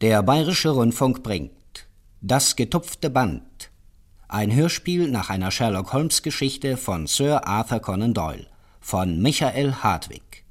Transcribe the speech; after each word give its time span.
Der 0.00 0.22
Bayerische 0.22 0.70
Rundfunk 0.70 1.22
bringt 1.22 1.86
Das 2.22 2.56
getupfte 2.56 3.10
Band. 3.10 3.70
Ein 4.28 4.50
Hörspiel 4.50 5.10
nach 5.10 5.28
einer 5.28 5.50
Sherlock 5.50 5.92
Holmes 5.92 6.22
Geschichte 6.22 6.78
von 6.78 7.06
Sir 7.06 7.46
Arthur 7.46 7.80
Conan 7.80 8.14
Doyle 8.14 8.46
von 8.80 9.20
Michael 9.20 9.74
Hartwig. 9.74 10.46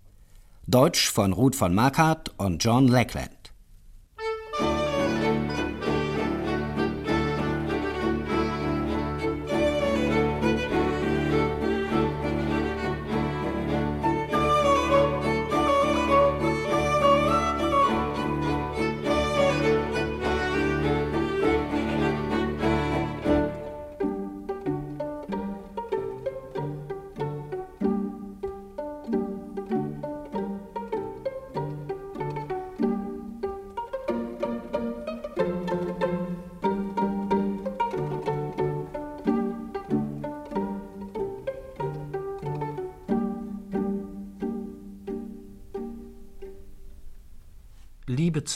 Deutsch 0.68 1.10
von 1.10 1.34
Ruth 1.34 1.56
von 1.56 1.74
Marquardt 1.74 2.32
und 2.38 2.64
John 2.64 2.88
Lackland. 2.88 3.39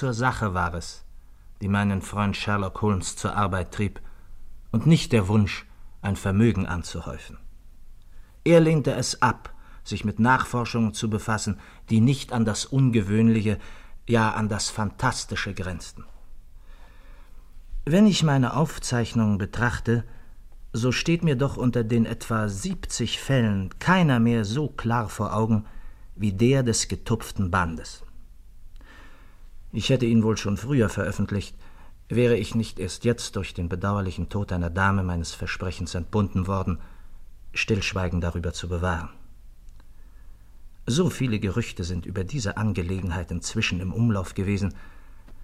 Zur 0.03 0.13
Sache 0.13 0.53
war 0.53 0.73
es, 0.73 1.05
die 1.62 1.70
meinen 1.70 2.02
Freund 2.02 2.35
Sherlock 2.35 2.81
Holmes 2.81 3.16
zur 3.16 3.38
Arbeit 3.38 3.73
trieb, 3.73 4.02
und 4.69 4.86
nicht 4.86 5.14
der 5.14 5.30
Wunsch, 5.30 5.66
ein 6.02 6.17
Vermögen 6.17 6.66
anzuhäufen. 6.66 7.38
Er 8.44 8.59
lehnte 8.59 8.92
es 8.95 9.22
ab, 9.22 9.53
sich 9.86 10.03
mit 10.03 10.19
Nachforschungen 10.19 10.94
zu 10.94 11.09
befassen, 11.09 11.58
die 11.89 12.02
nicht 12.02 12.33
an 12.33 12.44
das 12.44 12.66
Ungewöhnliche, 12.66 13.59
ja 14.05 14.31
an 14.31 14.50
das 14.50 14.69
Fantastische 14.69 15.53
grenzten. 15.53 16.03
Wenn 17.86 18.05
ich 18.05 18.23
meine 18.23 18.58
Aufzeichnungen 18.58 19.38
betrachte, 19.38 20.03
so 20.73 20.92
steht 20.92 21.23
mir 21.23 21.38
doch 21.38 21.55
unter 21.55 21.86
den 21.86 22.05
etwa 22.05 22.49
70 22.49 23.22
Fällen 23.22 23.70
keiner 23.80 24.20
mehr 24.20 24.44
so 24.44 24.67
klar 24.67 25.08
vor 25.08 25.33
Augen 25.33 25.66
wie 26.17 26.33
der 26.33 26.61
des 26.61 26.89
getupften 26.89 27.49
Bandes. 27.52 28.03
Ich 29.73 29.89
hätte 29.89 30.05
ihn 30.05 30.21
wohl 30.21 30.38
schon 30.38 30.55
früher 30.55 30.88
veröffentlicht, 30.88 31.57
wäre 32.07 32.38
ich 32.38 32.53
nicht 32.53 32.79
erst 32.79 33.05
jetzt 33.05 33.35
durch 33.35 33.55
den 33.55 33.69
bedauerlichen 33.69 34.30
Tod 34.30 34.52
einer 34.52 34.69
Dame 34.69 35.02
meines 35.02 35.33
Versprechens 35.33 35.95
entbunden 35.95 36.45
worden, 36.45 36.77
Stillschweigen 37.55 38.21
darüber 38.21 38.53
zu 38.53 38.69
bewahren. 38.69 39.09
So 40.85 41.09
viele 41.09 41.39
Gerüchte 41.39 41.83
sind 41.83 42.05
über 42.05 42.23
diese 42.23 42.57
Angelegenheit 42.57 43.31
inzwischen 43.31 43.80
im 43.80 43.93
Umlauf 43.93 44.35
gewesen, 44.35 44.75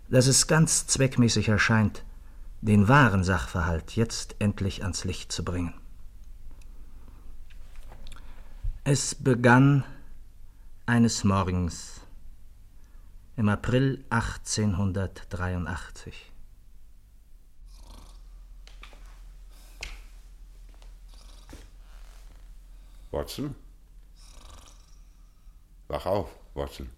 dass 0.09 0.27
es 0.27 0.45
ganz 0.45 0.85
zweckmäßig 0.85 1.49
erscheint, 1.49 2.03
den 2.61 2.87
wahren 2.87 3.23
Sachverhalt 3.23 3.95
jetzt 3.95 4.35
endlich 4.37 4.83
ans 4.83 5.05
Licht 5.05 5.31
zu 5.31 5.43
bringen. 5.43 5.73
Es 8.83 9.15
begann 9.15 9.85
eines 10.85 11.23
Morgens 11.23 11.98
im 13.39 13.47
April 13.47 14.03
1883. 14.09 16.13
Watson? 23.11 23.55
Wach 25.87 26.05
auf, 26.05 26.27
Watson. 26.53 26.89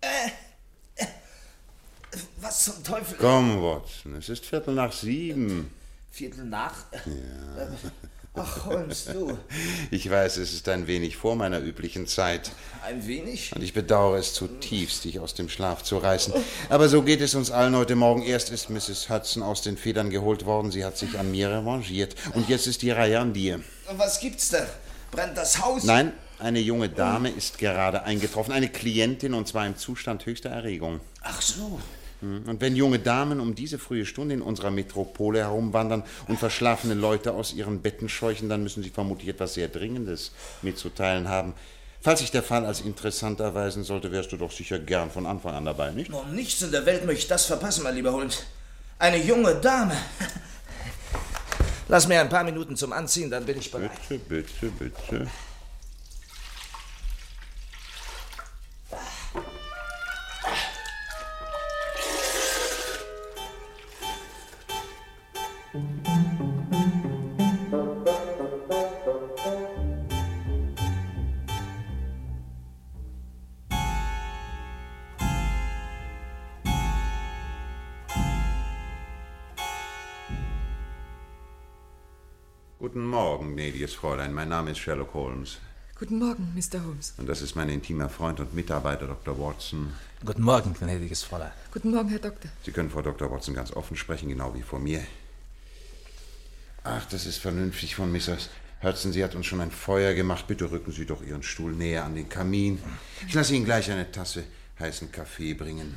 Äh, 0.00 0.30
äh, 0.96 1.06
was 2.40 2.64
zum 2.64 2.82
Teufel? 2.82 3.18
Komm, 3.18 3.62
Watson, 3.62 4.14
es 4.14 4.30
ist 4.30 4.46
Viertel 4.46 4.74
nach 4.74 4.92
sieben. 4.92 5.70
Viertel 6.10 6.46
nach? 6.46 6.86
Ja. 7.04 7.12
Ach, 8.34 8.64
Holmes, 8.64 9.04
du. 9.04 9.38
Ich 9.90 10.08
weiß, 10.08 10.38
es 10.38 10.54
ist 10.54 10.66
ein 10.70 10.86
wenig 10.86 11.18
vor 11.18 11.36
meiner 11.36 11.60
üblichen 11.60 12.06
Zeit. 12.06 12.50
Ein 12.82 13.06
wenig? 13.06 13.54
Und 13.54 13.62
ich 13.62 13.74
bedauere 13.74 14.18
es 14.18 14.32
zutiefst, 14.32 15.04
dich 15.04 15.20
aus 15.20 15.34
dem 15.34 15.50
Schlaf 15.50 15.82
zu 15.82 15.98
reißen. 15.98 16.32
Aber 16.70 16.88
so 16.88 17.02
geht 17.02 17.20
es 17.20 17.34
uns 17.34 17.50
allen 17.50 17.76
heute 17.76 17.94
Morgen. 17.94 18.22
Erst 18.22 18.50
ist 18.50 18.70
Mrs. 18.70 19.10
Hudson 19.10 19.42
aus 19.42 19.60
den 19.60 19.76
Federn 19.76 20.08
geholt 20.08 20.46
worden. 20.46 20.70
Sie 20.70 20.82
hat 20.82 20.96
sich 20.96 21.18
an 21.18 21.30
mir 21.30 21.50
revanchiert. 21.50 22.16
Und 22.32 22.48
jetzt 22.48 22.66
ist 22.66 22.80
die 22.80 22.90
Reihe 22.90 23.20
an 23.20 23.34
dir. 23.34 23.60
Was 23.96 24.18
gibt's 24.18 24.48
da? 24.48 24.66
Brennt 25.10 25.36
das 25.36 25.62
Haus? 25.62 25.84
Nein, 25.84 26.14
eine 26.38 26.60
junge 26.60 26.88
Dame 26.88 27.28
ist 27.28 27.58
gerade 27.58 28.04
eingetroffen. 28.04 28.54
Eine 28.54 28.70
Klientin 28.70 29.34
und 29.34 29.46
zwar 29.46 29.66
im 29.66 29.76
Zustand 29.76 30.24
höchster 30.24 30.48
Erregung. 30.48 31.00
Ach 31.20 31.42
so. 31.42 31.78
Hm, 32.22 32.44
und 32.46 32.60
wenn 32.60 32.76
junge 32.76 33.00
Damen 33.00 33.40
um 33.40 33.54
diese 33.54 33.78
frühe 33.78 34.06
Stunde 34.06 34.34
in 34.34 34.42
unserer 34.42 34.70
Metropole 34.70 35.40
herumwandern 35.40 36.04
und 36.28 36.38
verschlafene 36.38 36.94
Leute 36.94 37.32
aus 37.32 37.52
ihren 37.52 37.82
Betten 37.82 38.08
scheuchen, 38.08 38.48
dann 38.48 38.62
müssen 38.62 38.82
sie 38.82 38.90
vermutlich 38.90 39.28
etwas 39.28 39.54
sehr 39.54 39.68
Dringendes 39.68 40.30
mitzuteilen 40.62 41.28
haben. 41.28 41.54
Falls 42.00 42.20
sich 42.20 42.30
der 42.30 42.42
Fall 42.42 42.64
als 42.64 42.80
interessant 42.80 43.40
erweisen 43.40 43.84
sollte, 43.84 44.10
wärst 44.10 44.32
du 44.32 44.36
doch 44.36 44.50
sicher 44.50 44.78
gern 44.78 45.10
von 45.10 45.26
Anfang 45.26 45.54
an 45.54 45.64
dabei, 45.64 45.90
nicht? 45.90 46.10
Noch 46.10 46.26
nichts 46.28 46.62
in 46.62 46.72
der 46.72 46.86
Welt 46.86 47.04
möchte 47.04 47.22
ich 47.22 47.28
das 47.28 47.46
verpassen, 47.46 47.84
mein 47.84 47.94
lieber 47.94 48.12
Holmes. 48.12 48.44
Eine 48.98 49.22
junge 49.22 49.54
Dame. 49.56 49.96
Lass 51.88 52.08
mir 52.08 52.20
ein 52.20 52.28
paar 52.28 52.44
Minuten 52.44 52.76
zum 52.76 52.92
Anziehen, 52.92 53.30
dann 53.30 53.44
bin 53.44 53.58
ich 53.58 53.70
bereit. 53.70 53.90
Bitte, 54.08 54.24
bitte, 54.28 54.66
bitte. 54.78 55.28
Gnädiges 83.92 83.94
Fräulein. 83.94 84.32
Mein 84.32 84.48
Name 84.48 84.70
ist 84.70 84.78
Sherlock 84.78 85.14
Holmes. 85.14 85.58
Guten 85.98 86.18
Morgen, 86.18 86.52
Mr. 86.54 86.82
Holmes. 86.84 87.14
Und 87.18 87.28
das 87.28 87.42
ist 87.42 87.54
mein 87.54 87.68
intimer 87.68 88.08
Freund 88.08 88.40
und 88.40 88.54
Mitarbeiter, 88.54 89.06
Dr. 89.06 89.38
Watson. 89.38 89.92
Guten 90.24 90.42
Morgen, 90.42 90.74
gnädiges 90.74 91.22
Fräulein. 91.22 91.52
Guten 91.72 91.90
Morgen, 91.90 92.08
Herr 92.08 92.18
Doktor. 92.18 92.50
Sie 92.64 92.72
können 92.72 92.90
Frau 92.90 93.02
Dr. 93.02 93.30
Watson 93.30 93.54
ganz 93.54 93.72
offen 93.72 93.96
sprechen, 93.96 94.28
genau 94.28 94.54
wie 94.54 94.62
vor 94.62 94.78
mir. 94.78 95.02
Ach, 96.84 97.04
das 97.06 97.26
ist 97.26 97.38
vernünftig 97.38 97.94
von 97.94 98.10
Mrs. 98.10 98.48
Hudson. 98.82 99.12
Sie 99.12 99.22
hat 99.22 99.34
uns 99.34 99.46
schon 99.46 99.60
ein 99.60 99.70
Feuer 99.70 100.14
gemacht. 100.14 100.46
Bitte 100.46 100.70
rücken 100.70 100.92
Sie 100.92 101.06
doch 101.06 101.22
Ihren 101.22 101.42
Stuhl 101.42 101.72
näher 101.72 102.04
an 102.04 102.14
den 102.14 102.28
Kamin. 102.28 102.78
Ich 103.26 103.34
lasse 103.34 103.54
Ihnen 103.54 103.64
gleich 103.64 103.90
eine 103.90 104.10
Tasse 104.10 104.44
heißen 104.80 105.12
Kaffee 105.12 105.54
bringen. 105.54 105.96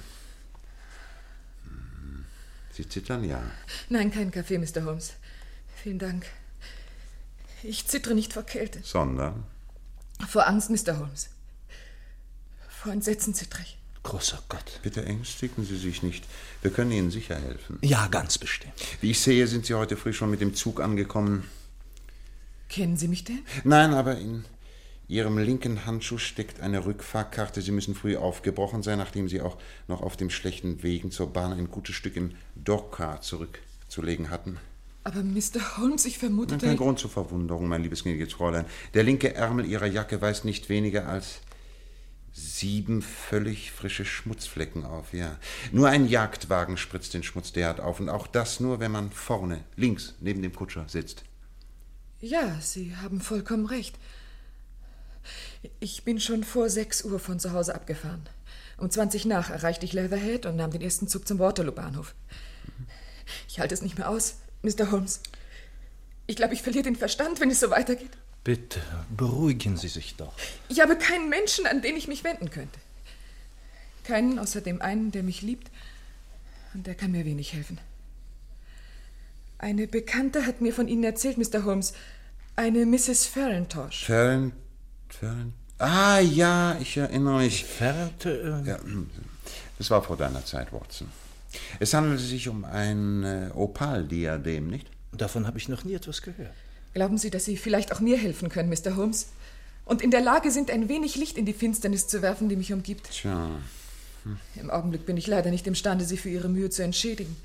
Hm. 1.63 2.25
Sie 2.71 2.87
zittern, 2.87 3.23
ja? 3.23 3.41
Nein, 3.89 4.11
kein 4.11 4.31
Kaffee, 4.31 4.57
Mr. 4.57 4.83
Holmes. 4.83 5.13
Vielen 5.81 5.99
Dank. 5.99 6.25
Ich 7.67 7.87
zittere 7.87 8.13
nicht 8.13 8.33
vor 8.33 8.43
Kälte. 8.43 8.79
Sondern? 8.83 9.43
Vor 10.27 10.47
Angst, 10.47 10.69
Mr. 10.69 10.99
Holmes. 10.99 11.29
Vor 12.69 12.91
Entsetzen 12.91 13.33
zittere 13.33 13.61
ich. 13.63 13.77
Großer 14.03 14.39
Gott. 14.49 14.79
Bitte 14.83 15.03
ängstigen 15.03 15.65
Sie 15.65 15.77
sich 15.77 16.03
nicht. 16.03 16.25
Wir 16.61 16.69
können 16.69 16.91
Ihnen 16.91 17.09
sicher 17.09 17.35
helfen. 17.35 17.79
Ja, 17.81 18.05
ganz 18.07 18.37
bestimmt. 18.37 18.73
Wie 19.01 19.11
ich 19.11 19.19
sehe, 19.19 19.47
sind 19.47 19.65
Sie 19.65 19.73
heute 19.73 19.97
früh 19.97 20.13
schon 20.13 20.29
mit 20.29 20.41
dem 20.41 20.53
Zug 20.53 20.79
angekommen. 20.79 21.49
Kennen 22.69 22.97
Sie 22.97 23.07
mich 23.07 23.23
denn? 23.23 23.43
Nein, 23.63 23.95
aber 23.95 24.17
in 24.17 24.45
Ihrem 25.07 25.39
linken 25.39 25.87
Handschuh 25.87 26.19
steckt 26.19 26.61
eine 26.61 26.85
Rückfahrkarte. 26.85 27.63
Sie 27.63 27.71
müssen 27.71 27.95
früh 27.95 28.15
aufgebrochen 28.15 28.83
sein, 28.83 28.99
nachdem 28.99 29.27
Sie 29.27 29.41
auch 29.41 29.57
noch 29.87 30.01
auf 30.01 30.17
dem 30.17 30.29
schlechten 30.29 30.83
Wegen 30.83 31.09
zur 31.09 31.33
Bahn 31.33 31.51
ein 31.53 31.71
gutes 31.71 31.95
Stück 31.95 32.15
im 32.15 32.35
Dogcar 32.55 33.21
zurückzulegen 33.21 34.29
hatten. 34.29 34.59
Aber 35.05 35.21
Mr. 35.21 35.77
Holmes, 35.77 36.05
ich 36.05 36.17
vermute. 36.17 36.57
Kein 36.57 36.77
Grund 36.77 36.97
zur 36.97 37.11
Verwunderung, 37.11 37.67
mein 37.67 37.83
liebes 37.83 38.03
gnädiges 38.03 38.33
Fräulein. 38.33 38.65
Der 38.95 39.03
linke 39.03 39.35
Ärmel 39.35 39.65
Ihrer 39.65 39.85
Jacke 39.85 40.19
weist 40.19 40.45
nicht 40.45 40.67
weniger 40.67 41.07
als 41.07 41.41
sieben 42.33 43.03
völlig 43.03 43.71
frische 43.71 44.03
Schmutzflecken 44.03 44.83
auf, 44.83 45.13
ja. 45.13 45.37
Nur 45.71 45.89
ein 45.89 46.07
Jagdwagen 46.07 46.75
spritzt 46.75 47.13
den 47.13 47.21
Schmutz 47.21 47.53
derart 47.53 47.79
auf 47.79 47.99
und 47.99 48.09
auch 48.09 48.25
das 48.25 48.59
nur, 48.59 48.79
wenn 48.79 48.91
man 48.91 49.11
vorne, 49.11 49.63
links, 49.75 50.15
neben 50.21 50.41
dem 50.41 50.53
Kutscher 50.53 50.85
sitzt. 50.89 51.23
Ja, 52.19 52.59
Sie 52.59 52.95
haben 52.95 53.21
vollkommen 53.21 53.67
recht. 53.67 53.99
Ich 55.79 56.03
bin 56.03 56.19
schon 56.19 56.43
vor 56.43 56.67
sechs 56.71 57.05
Uhr 57.05 57.19
von 57.19 57.39
zu 57.39 57.53
Hause 57.53 57.75
abgefahren. 57.75 58.27
Um 58.77 58.89
20 58.89 59.25
nach 59.25 59.51
erreichte 59.51 59.85
ich 59.85 59.93
Leatherhead 59.93 60.47
und 60.47 60.55
nahm 60.55 60.71
den 60.71 60.81
ersten 60.81 61.07
Zug 61.07 61.27
zum 61.27 61.37
Waterloo-Bahnhof. 61.37 62.15
Ich 63.47 63.59
halte 63.59 63.75
es 63.75 63.83
nicht 63.83 63.97
mehr 63.99 64.09
aus, 64.09 64.37
Mr. 64.65 64.91
Holmes. 64.91 65.21
Ich 66.27 66.35
glaube, 66.35 66.53
ich 66.53 66.61
verliere 66.61 66.83
den 66.83 66.95
Verstand, 66.95 67.39
wenn 67.39 67.49
es 67.49 67.59
so 67.59 67.69
weitergeht. 67.69 68.11
Bitte, 68.43 68.81
beruhigen 69.15 69.77
Sie 69.77 69.87
sich 69.87 70.15
doch. 70.15 70.33
Ich 70.69 70.79
habe 70.81 70.97
keinen 70.97 71.29
Menschen, 71.29 71.65
an 71.65 71.81
den 71.81 71.95
ich 71.95 72.07
mich 72.07 72.23
wenden 72.23 72.49
könnte. 72.49 72.79
Keinen 74.03 74.37
außer 74.37 74.61
dem 74.61 74.81
einen, 74.81 75.11
der 75.11 75.23
mich 75.23 75.41
liebt, 75.41 75.71
und 76.73 76.85
der 76.85 76.95
kann 76.95 77.11
mir 77.11 77.25
wenig 77.25 77.53
helfen. 77.53 77.79
Eine 79.57 79.87
Bekannte 79.87 80.45
hat 80.45 80.61
mir 80.61 80.73
von 80.73 80.87
Ihnen 80.87 81.03
erzählt, 81.03 81.37
Mr. 81.37 81.63
Holmes. 81.63 81.93
Eine 82.55 82.85
Mrs. 82.85 83.25
Farrentosh. 83.25 84.05
Fern, 84.05 84.51
Fern. 85.09 85.53
Ah, 85.77 86.19
ja, 86.19 86.77
ich 86.79 86.97
erinnere 86.97 87.39
mich. 87.39 87.65
Fernte, 87.65 88.61
äh, 88.63 88.67
Ja, 88.69 88.79
das 89.77 89.89
war 89.89 90.03
vor 90.03 90.17
deiner 90.17 90.45
Zeit, 90.45 90.71
Watson. 90.71 91.09
Es 91.79 91.93
handelte 91.93 92.23
sich 92.23 92.47
um 92.47 92.65
ein 92.65 93.23
äh, 93.23 93.49
Opaldiadem, 93.53 94.67
nicht? 94.67 94.87
davon 95.21 95.47
habe 95.47 95.57
ich 95.57 95.69
noch 95.69 95.83
nie 95.83 95.93
etwas 95.93 96.21
gehört. 96.21 96.53
Glauben 96.93 97.17
Sie, 97.17 97.29
dass 97.29 97.45
Sie 97.45 97.57
vielleicht 97.57 97.93
auch 97.93 97.99
mir 97.99 98.17
helfen 98.17 98.49
können, 98.49 98.69
Mr. 98.69 98.95
Holmes? 98.95 99.27
Und 99.85 100.01
in 100.01 100.11
der 100.11 100.21
Lage 100.21 100.51
sind, 100.51 100.71
ein 100.71 100.89
wenig 100.89 101.15
Licht 101.15 101.37
in 101.37 101.45
die 101.45 101.53
Finsternis 101.53 102.07
zu 102.07 102.21
werfen, 102.21 102.49
die 102.49 102.55
mich 102.55 102.73
umgibt. 102.73 103.11
Tja, 103.11 103.49
Im 104.55 104.71
Augenblick 104.71 105.05
bin 105.05 105.17
ich 105.17 105.27
leider 105.27 105.51
nicht 105.51 105.67
imstande, 105.67 106.05
Sie 106.05 106.17
für 106.17 106.29
Ihre 106.29 106.49
Mühe 106.49 106.69
zu 106.69 106.83
entschädigen. 106.83 107.35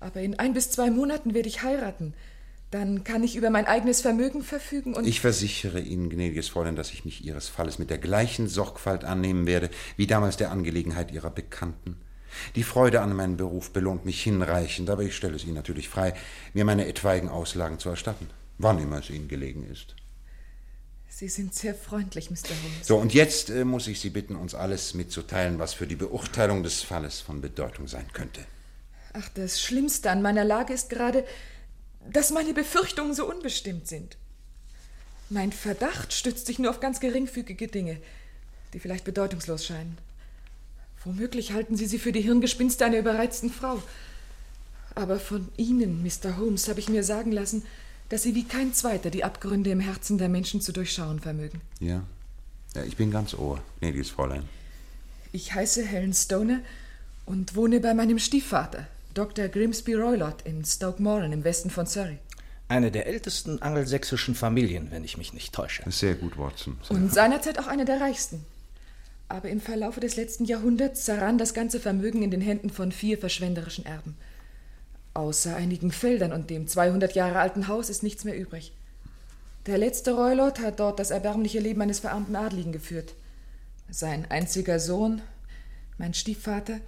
Aber 0.00 0.20
in 0.20 0.38
ein 0.38 0.54
bis 0.54 0.70
zwei 0.70 0.90
Monaten 0.90 1.34
werde 1.34 1.48
ich 1.48 1.62
heiraten. 1.62 2.14
Dann 2.70 3.04
kann 3.04 3.22
ich 3.22 3.36
über 3.36 3.50
mein 3.50 3.66
eigenes 3.66 4.02
Vermögen 4.02 4.42
verfügen 4.42 4.94
und. 4.94 5.06
ich 5.06 5.20
versichere 5.20 5.80
Ihnen, 5.80 6.10
gnädiges 6.10 6.48
Fräulein, 6.48 6.76
dass 6.76 6.92
ich 6.92 7.04
mich 7.04 7.24
Ihres 7.24 7.48
Falles 7.48 7.78
mit 7.78 7.88
der 7.88 7.98
gleichen 7.98 8.46
Sorgfalt 8.46 9.04
annehmen 9.04 9.46
werde, 9.46 9.70
wie 9.96 10.06
damals 10.06 10.36
der 10.36 10.50
Angelegenheit 10.50 11.10
Ihrer 11.10 11.30
Bekannten. 11.30 11.96
Die 12.54 12.62
Freude 12.62 13.00
an 13.00 13.14
meinem 13.14 13.36
Beruf 13.36 13.70
belohnt 13.70 14.04
mich 14.04 14.22
hinreichend, 14.22 14.90
aber 14.90 15.02
ich 15.02 15.16
stelle 15.16 15.36
es 15.36 15.44
Ihnen 15.44 15.54
natürlich 15.54 15.88
frei, 15.88 16.14
mir 16.54 16.64
meine 16.64 16.86
etwaigen 16.86 17.28
Auslagen 17.28 17.78
zu 17.78 17.88
erstatten, 17.88 18.28
wann 18.58 18.78
immer 18.78 18.98
es 18.98 19.10
Ihnen 19.10 19.28
gelegen 19.28 19.66
ist. 19.70 19.94
Sie 21.08 21.28
sind 21.28 21.54
sehr 21.54 21.74
freundlich, 21.74 22.30
Mr. 22.30 22.50
Holmes. 22.50 22.86
So, 22.86 22.96
und 22.96 23.12
jetzt 23.12 23.50
äh, 23.50 23.64
muss 23.64 23.88
ich 23.88 23.98
Sie 24.00 24.10
bitten, 24.10 24.36
uns 24.36 24.54
alles 24.54 24.94
mitzuteilen, 24.94 25.58
was 25.58 25.74
für 25.74 25.86
die 25.86 25.96
Beurteilung 25.96 26.62
des 26.62 26.82
Falles 26.82 27.20
von 27.20 27.40
Bedeutung 27.40 27.88
sein 27.88 28.06
könnte. 28.12 28.44
Ach, 29.14 29.28
das 29.34 29.60
Schlimmste 29.60 30.10
an 30.10 30.22
meiner 30.22 30.44
Lage 30.44 30.72
ist 30.72 30.90
gerade, 30.90 31.24
dass 32.08 32.30
meine 32.30 32.54
Befürchtungen 32.54 33.14
so 33.14 33.28
unbestimmt 33.28 33.88
sind. 33.88 34.16
Mein 35.30 35.52
Verdacht 35.52 36.12
stützt 36.12 36.46
sich 36.46 36.58
nur 36.58 36.70
auf 36.70 36.80
ganz 36.80 37.00
geringfügige 37.00 37.68
Dinge, 37.68 38.00
die 38.72 38.78
vielleicht 38.78 39.04
bedeutungslos 39.04 39.66
scheinen. 39.66 39.98
Womöglich 41.04 41.52
halten 41.52 41.76
Sie 41.76 41.86
sie 41.86 41.98
für 41.98 42.12
die 42.12 42.20
Hirngespinste 42.20 42.84
einer 42.84 42.98
überreizten 42.98 43.50
Frau. 43.50 43.82
Aber 44.94 45.20
von 45.20 45.48
Ihnen, 45.56 46.02
Mr. 46.02 46.36
Holmes, 46.36 46.68
habe 46.68 46.80
ich 46.80 46.88
mir 46.88 47.04
sagen 47.04 47.30
lassen, 47.30 47.62
dass 48.08 48.22
Sie 48.22 48.34
wie 48.34 48.44
kein 48.44 48.74
Zweiter 48.74 49.10
die 49.10 49.24
Abgründe 49.24 49.70
im 49.70 49.80
Herzen 49.80 50.18
der 50.18 50.28
Menschen 50.28 50.60
zu 50.60 50.72
durchschauen 50.72 51.20
vermögen. 51.20 51.60
Ja? 51.78 52.02
ja 52.74 52.82
ich 52.84 52.96
bin 52.96 53.10
ganz 53.10 53.34
Ohr, 53.34 53.60
gnädiges 53.80 54.10
Fräulein. 54.10 54.48
Ich 55.32 55.54
heiße 55.54 55.84
Helen 55.84 56.14
Stoner 56.14 56.60
und 57.26 57.54
wohne 57.54 57.80
bei 57.80 57.94
meinem 57.94 58.18
Stiefvater, 58.18 58.86
Dr. 59.14 59.48
Grimsby 59.48 59.94
Roylott 59.94 60.42
in 60.42 60.64
Stoke 60.64 61.02
Moran 61.02 61.32
im 61.32 61.44
Westen 61.44 61.70
von 61.70 61.86
Surrey. 61.86 62.18
Eine 62.68 62.90
der 62.90 63.06
ältesten 63.06 63.62
angelsächsischen 63.62 64.34
Familien, 64.34 64.90
wenn 64.90 65.04
ich 65.04 65.16
mich 65.16 65.32
nicht 65.32 65.54
täusche. 65.54 65.82
Sehr 65.90 66.14
gut, 66.14 66.38
Watson. 66.38 66.78
Sehr 66.82 66.96
Und 66.96 67.12
seinerzeit 67.12 67.58
auch 67.58 67.66
eine 67.66 67.84
der 67.84 68.00
reichsten. 68.00 68.44
Aber 69.28 69.48
im 69.48 69.60
Verlaufe 69.60 70.00
des 70.00 70.16
letzten 70.16 70.44
Jahrhunderts 70.44 71.04
zerrann 71.04 71.38
das 71.38 71.52
ganze 71.52 71.80
Vermögen 71.80 72.22
in 72.22 72.30
den 72.30 72.40
Händen 72.40 72.70
von 72.70 72.92
vier 72.92 73.18
verschwenderischen 73.18 73.84
Erben. 73.84 74.16
Außer 75.12 75.54
einigen 75.54 75.90
Feldern 75.90 76.32
und 76.32 76.48
dem 76.48 76.66
200 76.66 77.14
Jahre 77.14 77.38
alten 77.38 77.68
Haus 77.68 77.90
ist 77.90 78.02
nichts 78.02 78.24
mehr 78.24 78.38
übrig. 78.38 78.72
Der 79.66 79.76
letzte 79.76 80.12
Roylott 80.12 80.60
hat 80.60 80.80
dort 80.80 80.98
das 80.98 81.10
erbärmliche 81.10 81.58
Leben 81.58 81.82
eines 81.82 81.98
verarmten 81.98 82.36
Adligen 82.36 82.72
geführt. 82.72 83.14
Sein 83.90 84.30
einziger 84.30 84.80
Sohn, 84.80 85.20
mein 85.98 86.14
Stiefvater, 86.14 86.80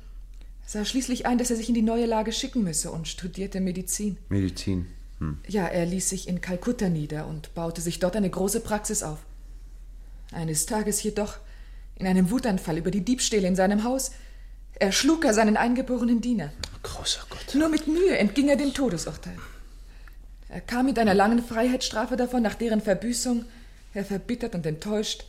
sah 0.65 0.85
schließlich 0.85 1.27
ein, 1.27 1.37
dass 1.37 1.51
er 1.51 1.57
sich 1.57 1.69
in 1.69 1.75
die 1.75 1.83
neue 1.83 2.07
Lage 2.07 2.33
schicken 2.33 2.63
müsse 2.63 2.91
und 2.91 3.09
studierte 3.09 3.61
Medizin. 3.61 4.17
Medizin. 4.29 4.87
Hm. 5.19 5.39
Ja, 5.49 5.67
er 5.67 5.85
ließ 5.85 6.09
sich 6.09 6.29
in 6.29 6.41
Kalkutta 6.41 6.89
nieder 6.89 7.27
und 7.27 7.53
baute 7.55 7.81
sich 7.81 7.99
dort 7.99 8.17
eine 8.17 8.31
große 8.31 8.61
Praxis 8.61 9.03
auf. 9.03 9.19
Eines 10.33 10.65
Tages 10.67 11.03
jedoch, 11.03 11.39
in 12.01 12.07
einem 12.07 12.31
Wutanfall 12.31 12.79
über 12.79 12.91
die 12.91 13.05
Diebstähle 13.05 13.47
in 13.47 13.55
seinem 13.55 13.85
Haus, 13.85 14.11
erschlug 14.79 15.25
er 15.25 15.35
seinen 15.35 15.57
eingeborenen 15.57 16.21
Diener. 16.21 16.51
Großer 16.83 17.21
Gott. 17.29 17.55
Nur 17.55 17.69
mit 17.69 17.87
Mühe 17.87 18.17
entging 18.17 18.49
er 18.49 18.57
dem 18.57 18.73
Todesurteil. 18.73 19.37
Er 20.49 20.63
kam 20.63 20.87
mit 20.87 20.99
einer 20.99 21.15
langen 21.15 21.45
Freiheitsstrafe 21.45 22.17
davon, 22.17 22.43
nach 22.43 22.55
deren 22.55 22.81
Verbüßung 22.81 23.45
er 23.93 24.05
verbittert 24.05 24.55
und 24.55 24.65
enttäuscht 24.67 25.25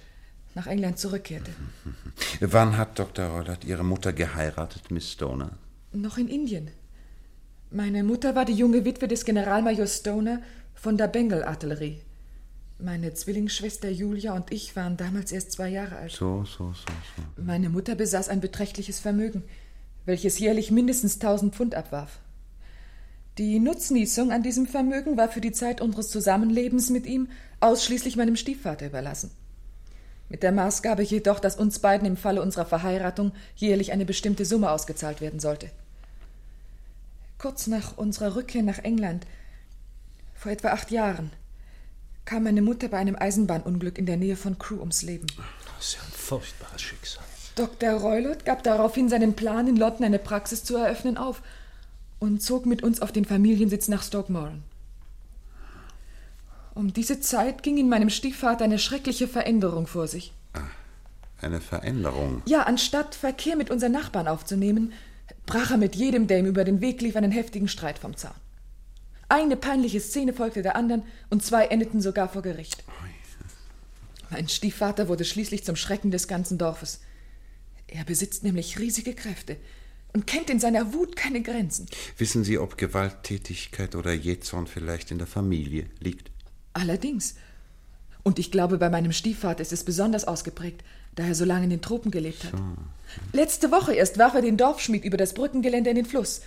nach 0.56 0.68
England 0.68 0.98
zurückkehrte. 0.98 1.52
Wann 2.40 2.78
hat 2.78 2.98
Dr. 2.98 3.26
Rollert 3.26 3.66
Ihre 3.66 3.84
Mutter 3.84 4.14
geheiratet, 4.14 4.90
Miss 4.92 5.12
Stoner? 5.12 5.52
Noch 5.92 6.18
in 6.18 6.30
Indien. 6.30 6.70
Meine 7.70 8.04
Mutter 8.04 8.36
war 8.36 8.46
die 8.46 8.54
junge 8.54 8.86
Witwe 8.86 9.08
des 9.08 9.26
Generalmajor 9.26 9.88
Stoner 9.88 10.42
von 10.74 10.98
der 10.98 11.08
Bengal-Artillerie. 11.08 12.02
Meine 12.84 13.14
Zwillingsschwester 13.14 13.90
Julia 13.90 14.34
und 14.34 14.52
ich 14.52 14.76
waren 14.76 14.98
damals 14.98 15.32
erst 15.32 15.52
zwei 15.52 15.70
Jahre 15.70 15.98
alt. 15.98 16.12
So, 16.12 16.46
so, 16.46 16.74
so, 16.74 16.92
so. 17.16 17.42
Meine 17.42 17.70
Mutter 17.70 17.94
besaß 17.94 18.28
ein 18.28 18.42
beträchtliches 18.42 19.00
Vermögen, 19.00 19.44
welches 20.06 20.40
jährlich 20.40 20.72
mindestens 20.72 21.16
1000 21.16 21.54
Pfund 21.54 21.76
abwarf. 21.76 22.20
Die 23.38 23.60
Nutznießung 23.60 24.32
an 24.32 24.42
diesem 24.42 24.66
Vermögen 24.66 25.16
war 25.16 25.30
für 25.30 25.42
die 25.42 25.52
Zeit 25.52 25.80
unseres 25.80 26.10
Zusammenlebens 26.10 26.90
mit 26.90 27.06
ihm 27.06 27.30
ausschließlich 27.60 28.18
meinem 28.18 28.36
Stiefvater 28.36 28.88
überlassen. 28.88 29.30
Mit 30.28 30.42
der 30.42 30.52
Maßgabe 30.52 31.04
jedoch, 31.04 31.40
dass 31.40 31.58
uns 31.58 31.80
beiden 31.80 32.08
im 32.08 32.18
Falle 32.18 32.42
unserer 32.42 32.66
Verheiratung 32.66 33.32
jährlich 33.56 33.92
eine 33.92 34.06
bestimmte 34.06 34.44
Summe 34.44 34.72
ausgezahlt 34.72 35.22
werden 35.22 35.40
sollte. 35.40 35.70
Kurz 37.38 37.68
nach 37.68 37.98
unserer 37.98 38.36
Rückkehr 38.36 38.64
nach 38.64 38.80
England, 38.80 39.28
vor 40.34 40.52
etwa 40.52 40.70
acht 40.70 40.90
Jahren, 40.90 41.32
kam 42.26 42.44
meine 42.44 42.62
Mutter 42.62 42.88
bei 42.88 42.98
einem 42.98 43.16
Eisenbahnunglück 43.16 43.98
in 43.98 44.06
der 44.06 44.18
Nähe 44.18 44.36
von 44.36 44.58
Crewe 44.58 44.80
ums 44.80 45.02
Leben. 45.02 45.28
Das 45.78 45.88
ist 45.88 45.94
ja 45.96 46.02
ein 46.02 46.12
furchtbares 46.12 46.82
Schicksal. 46.82 47.24
Dr. 47.56 47.94
Roylott 47.94 48.46
gab 48.46 48.64
daraufhin 48.64 49.10
seinen 49.10 49.34
Plan, 49.34 49.68
in 49.68 49.76
London 49.76 50.06
eine 50.06 50.20
Praxis 50.20 50.64
zu 50.64 50.78
eröffnen, 50.78 51.18
auf 51.18 51.42
und 52.20 52.42
zog 52.42 52.66
mit 52.66 52.84
uns 52.84 53.02
auf 53.02 53.12
den 53.12 53.26
Familiensitz 53.26 53.88
nach 53.88 54.04
Stoke 54.04 54.32
Moran. 54.32 54.64
Um 56.74 56.94
diese 56.94 57.20
Zeit 57.20 57.64
ging 57.64 57.78
in 57.78 57.90
meinem 57.90 58.10
Stiefvater 58.10 58.64
eine 58.64 58.80
schreckliche 58.80 59.28
Veränderung 59.28 59.88
vor 59.88 60.08
sich. 60.08 60.32
Eine 61.42 61.60
Veränderung. 61.60 62.44
Ja, 62.46 62.64
anstatt 62.64 63.16
Verkehr 63.16 63.56
mit 63.56 63.72
unseren 63.72 63.92
Nachbarn 63.92 64.28
aufzunehmen, 64.28 64.94
brach 65.46 65.72
er 65.72 65.78
mit 65.78 65.96
jedem, 65.96 66.28
der 66.28 66.40
ihm 66.40 66.46
über 66.46 66.64
den 66.64 66.80
Weg 66.82 67.02
lief, 67.02 67.16
einen 67.16 67.32
heftigen 67.32 67.68
Streit 67.68 68.00
vom 68.00 68.16
Zaun. 68.16 68.32
Eine 69.32 69.56
peinliche 69.56 70.02
Szene 70.02 70.34
folgte 70.34 70.62
der 70.62 70.76
anderen 70.76 71.04
und 71.30 71.42
zwei 71.42 71.68
endeten 71.68 72.02
sogar 72.02 72.28
vor 72.28 72.42
Gericht. 72.42 72.84
Mein 74.30 74.50
Stiefvater 74.50 75.08
wurde 75.08 75.24
schließlich 75.24 75.64
zum 75.64 75.78
Schrecken 75.78 76.12
des 76.12 76.28
ganzen 76.28 76.58
Dorfes. 76.58 77.00
Er 77.88 78.04
besitzt 78.04 78.44
nämlich 78.44 78.78
riesige 78.78 79.14
Kräfte 79.14 79.56
und 80.12 80.28
kennt 80.28 80.50
in 80.50 80.60
seiner 80.60 80.92
Wut 80.92 81.16
keine 81.16 81.42
Grenzen. 81.42 81.88
Wissen 82.18 82.44
Sie, 82.44 82.58
ob 82.58 82.78
Gewalttätigkeit 82.78 83.96
oder 83.96 84.12
Jähzorn 84.12 84.68
vielleicht 84.68 85.12
in 85.12 85.18
der 85.18 85.28
Familie 85.28 85.86
liegt? 86.02 86.30
Allerdings. 86.74 87.36
Und 88.24 88.38
ich 88.38 88.52
glaube, 88.52 88.80
bei 88.80 88.90
meinem 88.90 89.14
Stiefvater 89.14 89.62
ist 89.62 89.72
es 89.72 89.86
besonders 89.86 90.26
ausgeprägt, 90.26 90.84
da 91.16 91.24
er 91.24 91.36
so 91.36 91.46
lange 91.46 91.64
in 91.64 91.70
den 91.70 91.82
Tropen 91.82 92.12
gelebt 92.12 92.44
hat. 92.44 92.54
Letzte 93.32 93.72
Woche 93.72 93.94
erst 93.94 94.18
warf 94.18 94.34
er 94.34 94.42
den 94.42 94.58
Dorfschmied 94.58 95.06
über 95.06 95.16
das 95.16 95.34
Brückengeländer 95.34 95.92
in 95.92 95.96
den 95.96 96.06
Fluss. 96.06 96.42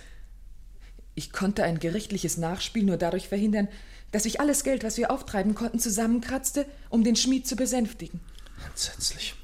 Ich 1.15 1.31
konnte 1.31 1.63
ein 1.63 1.79
gerichtliches 1.79 2.37
Nachspiel 2.37 2.83
nur 2.83 2.97
dadurch 2.97 3.29
verhindern, 3.29 3.69
dass 4.11 4.25
ich 4.25 4.39
alles 4.39 4.63
Geld, 4.63 4.83
was 4.83 4.97
wir 4.97 5.11
auftreiben 5.11 5.55
konnten, 5.55 5.79
zusammenkratzte, 5.79 6.65
um 6.89 7.03
den 7.03 7.15
Schmied 7.15 7.47
zu 7.47 7.55
besänftigen. 7.55 8.19
Entsetzlich. 8.67 9.35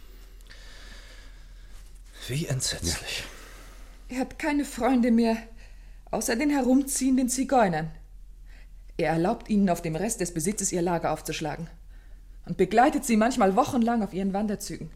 Wie 2.27 2.45
entsetzlich. 2.45 3.23
Er 4.09 4.19
hat 4.19 4.37
keine 4.37 4.65
Freunde 4.65 5.11
mehr, 5.11 5.37
außer 6.11 6.35
den 6.35 6.49
herumziehenden 6.49 7.29
Zigeunern. 7.29 7.89
Er 8.97 9.11
erlaubt 9.11 9.49
ihnen, 9.49 9.69
auf 9.69 9.81
dem 9.81 9.95
Rest 9.95 10.21
des 10.21 10.33
Besitzes 10.33 10.71
ihr 10.71 10.81
Lager 10.81 11.11
aufzuschlagen 11.11 11.67
und 12.45 12.57
begleitet 12.57 13.05
sie 13.05 13.17
manchmal 13.17 13.55
wochenlang 13.55 14.03
auf 14.03 14.13
ihren 14.13 14.33
Wanderzügen. 14.33 14.91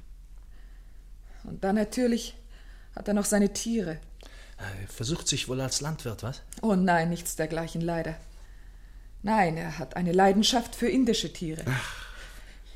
Und 1.45 1.63
dann 1.63 1.75
natürlich 1.75 2.35
hat 2.95 3.07
er 3.07 3.13
noch 3.13 3.25
seine 3.25 3.53
Tiere. 3.53 3.99
Er 4.57 4.87
versucht 4.87 5.27
sich 5.27 5.47
wohl 5.47 5.61
als 5.61 5.81
Landwirt, 5.81 6.23
was? 6.23 6.41
Oh 6.61 6.75
nein, 6.75 7.09
nichts 7.09 7.35
dergleichen, 7.35 7.81
leider. 7.81 8.15
Nein, 9.23 9.57
er 9.57 9.79
hat 9.79 9.95
eine 9.95 10.11
Leidenschaft 10.11 10.75
für 10.75 10.87
indische 10.87 11.33
Tiere. 11.33 11.63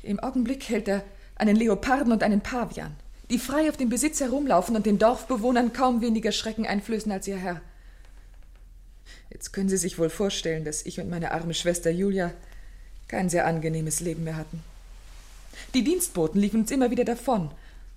Im 0.02 0.20
Augenblick 0.20 0.68
hält 0.68 0.88
er 0.88 1.04
einen 1.36 1.56
Leoparden 1.56 2.12
und 2.12 2.22
einen 2.22 2.40
Pavian. 2.40 2.96
die 3.30 3.38
frei 3.38 3.68
auf 3.68 3.76
dem 3.76 3.88
Besitz 3.88 4.20
herumlaufen 4.20 4.74
und 4.74 4.86
den 4.86 4.98
Dorfbewohnern 4.98 5.72
kaum 5.72 6.00
weniger 6.00 6.32
Schrecken 6.32 6.66
einflößen 6.66 7.12
als 7.12 7.28
ihr 7.28 7.36
Herr. 7.36 7.60
Jetzt 9.30 9.52
können 9.52 9.68
Sie 9.68 9.76
sich 9.76 9.98
wohl 9.98 10.10
vorstellen, 10.10 10.64
dass 10.64 10.84
ich 10.84 11.00
und 11.00 11.08
meine 11.08 11.30
arme 11.30 11.54
Schwester 11.54 11.90
Julia 11.90 12.32
kein 13.06 13.28
sehr 13.30 13.46
angenehmes 13.46 14.00
Leben 14.00 14.24
mehr 14.24 14.36
hatten. 14.36 14.62
Die 15.74 15.84
Dienstboten 15.84 16.40
liefen 16.40 16.60
uns 16.62 16.70
immer 16.72 16.90
wieder 16.90 17.04
davon, 17.04 17.50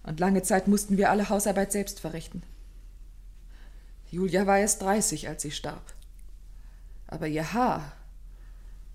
und 0.04 0.20
lange 0.20 0.44
Zeit 0.44 0.68
mussten 0.68 0.98
wir 0.98 1.10
alle 1.10 1.30
Hausarbeit 1.30 1.72
selbst 1.72 2.00
verrichten. 2.00 2.44
Julia 4.14 4.46
war 4.46 4.60
erst 4.60 4.84
dreißig, 4.84 5.28
als 5.28 5.42
sie 5.42 5.50
starb. 5.50 5.92
Aber 7.08 7.28
ihr 7.28 7.52
Haar 7.54 7.94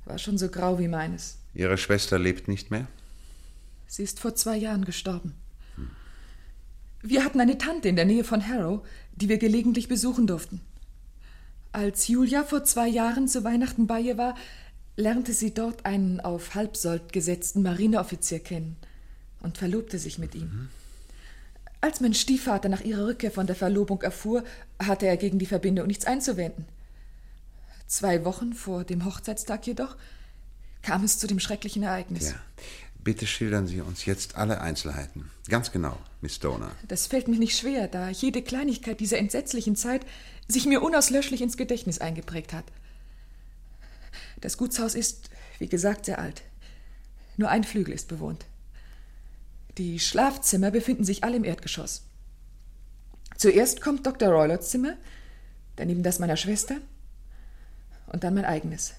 war 0.04 0.16
schon 0.16 0.38
so 0.38 0.48
grau 0.48 0.78
wie 0.78 0.86
meines. 0.86 1.38
Ihre 1.54 1.76
Schwester 1.76 2.20
lebt 2.20 2.46
nicht 2.46 2.70
mehr? 2.70 2.86
Sie 3.88 4.04
ist 4.04 4.20
vor 4.20 4.36
zwei 4.36 4.56
Jahren 4.56 4.84
gestorben. 4.84 5.34
Wir 7.02 7.24
hatten 7.24 7.40
eine 7.40 7.58
Tante 7.58 7.88
in 7.88 7.96
der 7.96 8.04
Nähe 8.04 8.22
von 8.22 8.46
Harrow, 8.46 8.86
die 9.12 9.28
wir 9.28 9.38
gelegentlich 9.38 9.88
besuchen 9.88 10.28
durften. 10.28 10.60
Als 11.72 12.06
Julia 12.06 12.44
vor 12.44 12.62
zwei 12.62 12.86
Jahren 12.86 13.26
zu 13.26 13.42
Weihnachten 13.42 13.88
bei 13.88 14.00
ihr 14.00 14.18
war, 14.18 14.36
lernte 14.96 15.32
sie 15.32 15.52
dort 15.52 15.84
einen 15.84 16.20
auf 16.20 16.54
Halbsold 16.54 17.12
gesetzten 17.12 17.62
Marineoffizier 17.62 18.38
kennen 18.38 18.76
und 19.40 19.58
verlobte 19.58 19.98
sich 19.98 20.18
mit 20.18 20.36
ihm. 20.36 20.68
Als 21.80 22.00
mein 22.00 22.14
Stiefvater 22.14 22.68
nach 22.68 22.80
ihrer 22.80 23.06
Rückkehr 23.06 23.30
von 23.30 23.46
der 23.46 23.56
Verlobung 23.56 24.02
erfuhr, 24.02 24.42
hatte 24.78 25.06
er 25.06 25.16
gegen 25.16 25.38
die 25.38 25.46
Verbindung 25.46 25.86
nichts 25.86 26.06
einzuwenden. 26.06 26.66
Zwei 27.86 28.24
Wochen 28.24 28.52
vor 28.52 28.84
dem 28.84 29.04
Hochzeitstag 29.04 29.66
jedoch 29.66 29.96
kam 30.82 31.04
es 31.04 31.18
zu 31.18 31.26
dem 31.26 31.40
schrecklichen 31.40 31.82
Ereignis. 31.82 32.30
Ja. 32.30 32.34
Bitte 33.02 33.26
schildern 33.26 33.66
Sie 33.66 33.80
uns 33.80 34.04
jetzt 34.04 34.36
alle 34.36 34.60
Einzelheiten. 34.60 35.30
Ganz 35.48 35.72
genau, 35.72 35.96
Miss 36.20 36.40
Donner. 36.40 36.72
Das 36.88 37.06
fällt 37.06 37.28
mir 37.28 37.38
nicht 37.38 37.56
schwer, 37.56 37.88
da 37.88 38.10
jede 38.10 38.42
Kleinigkeit 38.42 39.00
dieser 39.00 39.18
entsetzlichen 39.18 39.76
Zeit 39.76 40.04
sich 40.48 40.66
mir 40.66 40.82
unauslöschlich 40.82 41.40
ins 41.40 41.56
Gedächtnis 41.56 42.00
eingeprägt 42.00 42.52
hat. 42.52 42.64
Das 44.40 44.56
Gutshaus 44.56 44.94
ist, 44.94 45.30
wie 45.58 45.68
gesagt, 45.68 46.04
sehr 46.06 46.18
alt. 46.18 46.42
Nur 47.36 47.48
ein 47.48 47.64
Flügel 47.64 47.94
ist 47.94 48.08
bewohnt. 48.08 48.44
Die 49.78 50.00
Schlafzimmer 50.00 50.72
befinden 50.72 51.04
sich 51.04 51.22
alle 51.22 51.36
im 51.36 51.44
Erdgeschoss. 51.44 52.02
Zuerst 53.36 53.80
kommt 53.80 54.04
Dr. 54.04 54.28
Roylots 54.28 54.70
Zimmer, 54.70 54.96
daneben 55.76 56.02
das 56.02 56.18
meiner 56.18 56.36
Schwester 56.36 56.78
und 58.08 58.24
dann 58.24 58.34
mein 58.34 58.44
eigenes. 58.44 58.94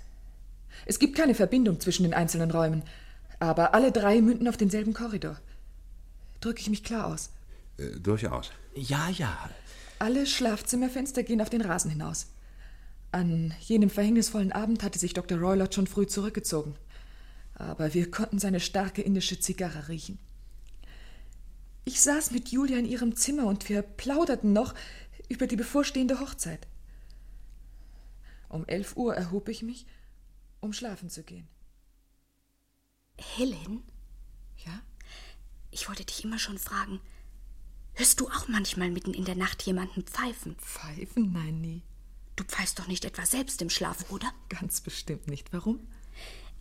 Es 0.86 0.98
gibt 0.98 1.18
keine 1.18 1.36
Verbindung 1.36 1.82
zwischen 1.82 2.04
den 2.04 2.14
einzelnen 2.14 2.50
Räumen, 2.50 2.84
aber 3.40 3.74
alle 3.74 3.92
drei 3.92 4.22
münden 4.22 4.48
auf 4.48 4.56
denselben 4.56 4.94
Korridor. 4.94 5.38
Drücke 6.40 6.62
ich 6.62 6.70
mich 6.70 6.86
klar 6.86 7.08
aus? 7.08 7.32
Äh, 7.78 8.00
durchaus. 8.00 8.52
Ja, 8.74 9.10
ja. 9.10 9.50
Alle 10.00 10.26
Schlafzimmerfenster 10.26 11.24
gehen 11.24 11.42
auf 11.42 11.50
den 11.50 11.62
Rasen 11.62 11.92
hinaus. 11.92 12.28
An 13.12 13.54
jenem 13.60 13.90
verhängnisvollen 13.90 14.54
Abend 14.54 14.84
hatte 14.84 15.00
sich 15.00 15.14
Dr. 15.14 15.40
Roylott 15.40 15.76
schon 15.76 15.88
früh 15.88 16.08
zurückgezogen. 16.08 16.76
Aber 17.56 17.94
wir 17.94 18.10
konnten 18.10 18.40
seine 18.40 18.62
starke 18.62 19.02
indische 19.02 19.42
Zigarre 19.42 19.90
riechen. 19.90 20.20
Ich 21.86 22.02
saß 22.02 22.32
mit 22.32 22.50
Julia 22.50 22.78
in 22.78 22.86
ihrem 22.86 23.16
Zimmer 23.16 23.46
und 23.46 23.68
wir 23.70 23.82
plauderten 23.82 24.54
noch 24.54 24.76
über 25.28 25.48
die 25.48 25.56
bevorstehende 25.56 26.20
Hochzeit. 26.20 26.68
Um 28.50 28.66
elf 28.68 28.98
Uhr 28.98 29.16
erhob 29.16 29.48
ich 29.50 29.62
mich, 29.62 29.86
um 30.60 30.74
schlafen 30.74 31.10
zu 31.10 31.24
gehen. 31.24 31.48
Helen? 33.18 33.84
Ja? 34.66 34.82
Ich 35.72 35.88
wollte 35.88 36.06
dich 36.06 36.24
immer 36.24 36.40
schon 36.40 36.58
fragen. 36.58 37.00
Hörst 37.94 38.20
du 38.20 38.28
auch 38.28 38.48
manchmal 38.48 38.90
mitten 38.90 39.14
in 39.14 39.26
der 39.26 39.36
Nacht 39.36 39.62
jemanden 39.64 40.04
pfeifen? 40.04 40.56
Pfeifen? 40.56 41.32
Nein, 41.32 41.62
nie. 41.62 41.84
Du 42.36 42.44
pfeifst 42.44 42.80
doch 42.80 42.88
nicht 42.88 43.04
etwa 43.06 43.26
selbst 43.26 43.62
im 43.62 43.70
Schlaf, 43.70 44.10
oder? 44.10 44.32
Ganz 44.48 44.82
bestimmt 44.82 45.28
nicht. 45.28 45.52
Warum? 45.52 45.80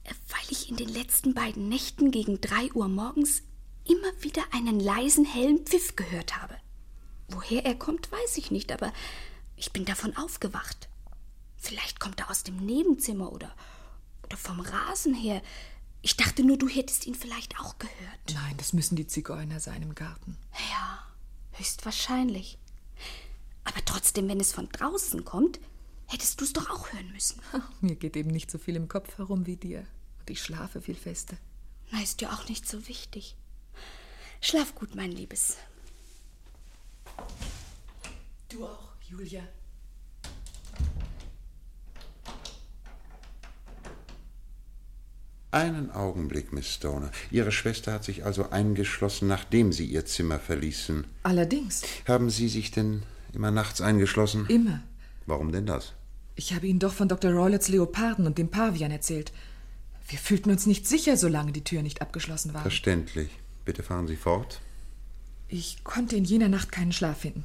Äh, 0.05 0.13
Weil 0.29 0.51
ich 0.51 0.69
in 0.69 0.77
den 0.77 0.89
letzten 0.89 1.35
beiden 1.35 1.69
Nächten 1.69 2.11
gegen 2.11 2.41
drei 2.41 2.73
Uhr 2.73 2.89
morgens 2.89 3.43
immer 3.89 4.23
wieder 4.23 4.43
einen 4.53 4.81
leisen, 4.81 5.25
hellen 5.25 5.65
Pfiff 5.65 5.97
gehört 5.97 6.41
habe. 6.41 6.57
Woher 7.29 7.65
er 7.65 7.75
kommt, 7.75 8.11
weiß 8.11 8.39
ich 8.39 8.51
nicht, 8.51 8.73
aber 8.73 8.93
ich 9.57 9.73
bin 9.73 9.85
davon 9.85 10.17
aufgewacht. 10.17 10.89
Vielleicht 11.57 12.01
kommt 12.01 12.21
er 12.21 12.31
aus 12.31 12.45
dem 12.45 12.57
Nebenzimmer 12.57 13.33
oder, 13.33 13.55
oder 14.23 14.37
vom 14.37 14.61
Rasen 14.61 15.15
her. 15.15 15.43
Ich 16.03 16.17
dachte 16.17 16.45
nur, 16.45 16.57
du 16.57 16.69
hättest 16.69 17.07
ihn 17.07 17.15
vielleicht 17.15 17.59
auch 17.59 17.79
gehört. 17.79 18.21
Nein, 18.33 18.57
das 18.57 18.73
müssen 18.73 18.97
die 18.97 19.07
Zigeuner 19.07 19.61
sein 19.61 19.83
im 19.83 19.95
Garten. 19.95 20.37
Ja, 20.71 21.05
höchstwahrscheinlich. 21.53 22.59
Aber 23.65 23.85
trotzdem, 23.85 24.29
wenn 24.29 24.41
es 24.41 24.53
von 24.53 24.69
draußen 24.69 25.25
kommt, 25.25 25.59
hättest 26.07 26.41
du 26.41 26.45
es 26.45 26.53
doch 26.53 26.71
auch 26.71 26.93
hören 26.93 27.13
müssen. 27.13 27.41
Mir 27.81 27.97
geht 27.97 28.17
eben 28.17 28.31
nicht 28.31 28.51
so 28.51 28.59
viel 28.59 28.77
im 28.77 28.89
Kopf 28.89 29.19
herum 29.19 29.47
wie 29.47 29.57
dir. 29.57 29.87
Und 30.21 30.31
ich 30.31 30.43
schlafe 30.43 30.81
viel 30.81 30.95
fester. 30.95 31.37
Na, 31.91 32.01
ist 32.03 32.23
ja 32.23 32.33
auch 32.33 32.49
nicht 32.49 32.69
so 32.69 32.87
wichtig. 32.89 33.37
Schlaf 34.41 34.75
gut, 34.75 34.95
mein 34.95 35.13
Liebes. 35.13 35.57
Du 38.49 38.65
auch, 38.65 38.93
Julia. 39.09 39.43
Einen 45.51 45.91
Augenblick, 45.91 46.53
Miss 46.53 46.75
Stoner. 46.75 47.11
Ihre 47.31 47.53
Schwester 47.53 47.93
hat 47.95 48.05
sich 48.05 48.25
also 48.25 48.51
eingeschlossen, 48.51 49.29
nachdem 49.29 49.73
Sie 49.73 49.87
Ihr 49.87 50.05
Zimmer 50.05 50.39
verließen. 50.39 51.07
Allerdings, 51.23 51.83
Haben 52.07 52.29
Sie 52.29 52.49
sich 52.49 52.71
denn 52.71 53.03
immer 53.33 53.51
nachts 53.51 53.81
eingeschlossen? 53.81 54.47
immer. 54.49 54.83
Warum 55.27 55.51
denn 55.53 55.65
das? 55.67 55.93
Ich 56.37 56.55
habe 56.55 56.67
Ihnen 56.67 56.79
doch 56.79 56.93
von 56.93 57.09
Dr. 57.09 57.33
Roylotts 57.33 57.69
Leoparden 57.69 58.27
und 58.27 58.37
dem 58.39 58.51
Pavian 58.51 58.91
erzählt. 58.91 59.33
Wir 60.07 60.19
fühlten 60.19 60.51
uns 60.51 60.67
nicht 60.67 60.87
sicher, 60.87 61.17
solange 61.17 61.53
die 61.53 61.65
Tür 61.65 61.83
nicht 61.83 62.03
abgeschlossen 62.03 62.53
war. 62.55 62.63
Verständlich. 62.63 63.31
Bitte 63.69 63.83
fahren 63.83 64.07
Sie 64.07 64.17
fort. 64.17 64.63
Ich 65.47 65.85
konnte 65.85 66.17
in 66.17 66.25
jener 66.25 66.49
Nacht 66.49 66.73
keinen 66.73 66.91
Schlaf 66.91 67.19
finden. 67.19 67.45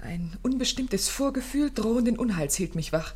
Ein 0.00 0.36
unbestimmtes 0.42 1.08
Vorgefühl 1.08 1.70
drohenden 1.70 2.18
Unheils 2.18 2.56
hielt 2.56 2.74
mich 2.74 2.92
wach. 2.92 3.14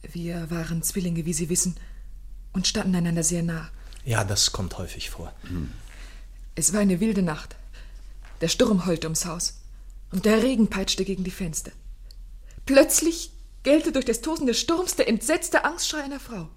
Wir 0.00 0.50
waren 0.50 0.82
Zwillinge, 0.82 1.26
wie 1.26 1.34
Sie 1.34 1.50
wissen, 1.50 1.76
und 2.54 2.66
standen 2.66 2.94
einander 2.94 3.22
sehr 3.22 3.42
nah. 3.42 3.68
Ja, 4.06 4.24
das 4.24 4.52
kommt 4.52 4.78
häufig 4.78 5.10
vor. 5.10 5.30
Es 6.54 6.72
war 6.72 6.80
eine 6.80 7.00
wilde 7.00 7.20
Nacht. 7.20 7.54
Der 8.40 8.48
Sturm 8.48 8.86
heulte 8.86 9.06
ums 9.06 9.26
Haus 9.26 9.60
und 10.12 10.24
der 10.24 10.42
Regen 10.42 10.70
peitschte 10.70 11.04
gegen 11.04 11.22
die 11.22 11.30
Fenster. 11.30 11.72
Plötzlich 12.64 13.30
gellte 13.62 13.92
durch 13.92 14.06
das 14.06 14.22
Tosen 14.22 14.46
des 14.46 14.58
Sturms 14.58 14.96
der 14.96 15.06
entsetzte 15.06 15.66
Angstschrei 15.66 16.02
einer 16.02 16.18
Frau. 16.18 16.48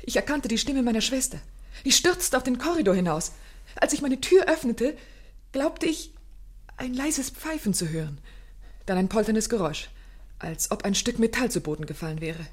Ich 0.00 0.16
erkannte 0.16 0.48
die 0.48 0.56
Stimme 0.56 0.82
meiner 0.82 1.02
Schwester. 1.02 1.38
Ich 1.82 1.96
stürzte 1.96 2.38
auf 2.38 2.44
den 2.44 2.56
Korridor 2.56 2.94
hinaus. 2.94 3.32
Als 3.76 3.92
ich 3.92 4.02
meine 4.02 4.20
Tür 4.20 4.46
öffnete, 4.46 4.96
glaubte 5.52 5.86
ich, 5.86 6.12
ein 6.76 6.94
leises 6.94 7.30
Pfeifen 7.30 7.74
zu 7.74 7.88
hören. 7.88 8.18
Dann 8.86 8.98
ein 8.98 9.08
polterndes 9.08 9.48
Geräusch, 9.48 9.88
als 10.38 10.70
ob 10.70 10.84
ein 10.84 10.94
Stück 10.94 11.18
Metall 11.18 11.50
zu 11.50 11.60
Boden 11.60 11.86
gefallen 11.86 12.20
wäre. 12.20 12.46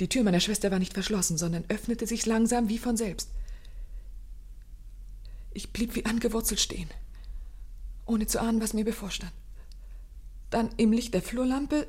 Die 0.00 0.08
Tür 0.08 0.24
meiner 0.24 0.40
Schwester 0.40 0.70
war 0.70 0.78
nicht 0.78 0.94
verschlossen, 0.94 1.36
sondern 1.38 1.64
öffnete 1.68 2.06
sich 2.06 2.26
langsam 2.26 2.68
wie 2.68 2.78
von 2.78 2.96
selbst. 2.96 3.28
Ich 5.54 5.72
blieb 5.72 5.94
wie 5.94 6.06
angewurzelt 6.06 6.60
stehen, 6.60 6.88
ohne 8.06 8.26
zu 8.26 8.40
ahnen, 8.40 8.60
was 8.60 8.72
mir 8.72 8.84
bevorstand. 8.84 9.32
Dann 10.50 10.70
im 10.76 10.92
Licht 10.92 11.14
der 11.14 11.22
Flurlampe 11.22 11.86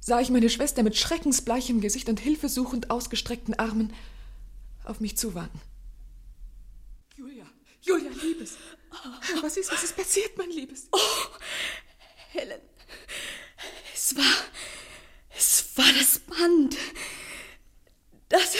sah 0.00 0.20
ich 0.20 0.30
meine 0.30 0.50
Schwester 0.50 0.82
mit 0.82 0.96
schreckensbleichem 0.96 1.80
Gesicht 1.80 2.08
und 2.08 2.20
hilfesuchend 2.20 2.90
ausgestreckten 2.90 3.58
Armen 3.58 3.92
auf 4.84 5.00
mich 5.00 5.16
zuwanken. 5.16 5.60
Julia, 7.86 8.10
Liebes. 8.10 8.58
Was 9.42 9.56
ist, 9.56 9.70
was 9.70 9.84
ist 9.84 9.96
passiert, 9.96 10.36
mein 10.36 10.50
Liebes? 10.50 10.88
Helen, 12.32 12.60
es 13.94 14.16
war. 14.16 14.36
Es 15.30 15.76
war 15.76 15.92
das 15.96 16.18
Band. 16.18 16.76
Das 18.28 18.56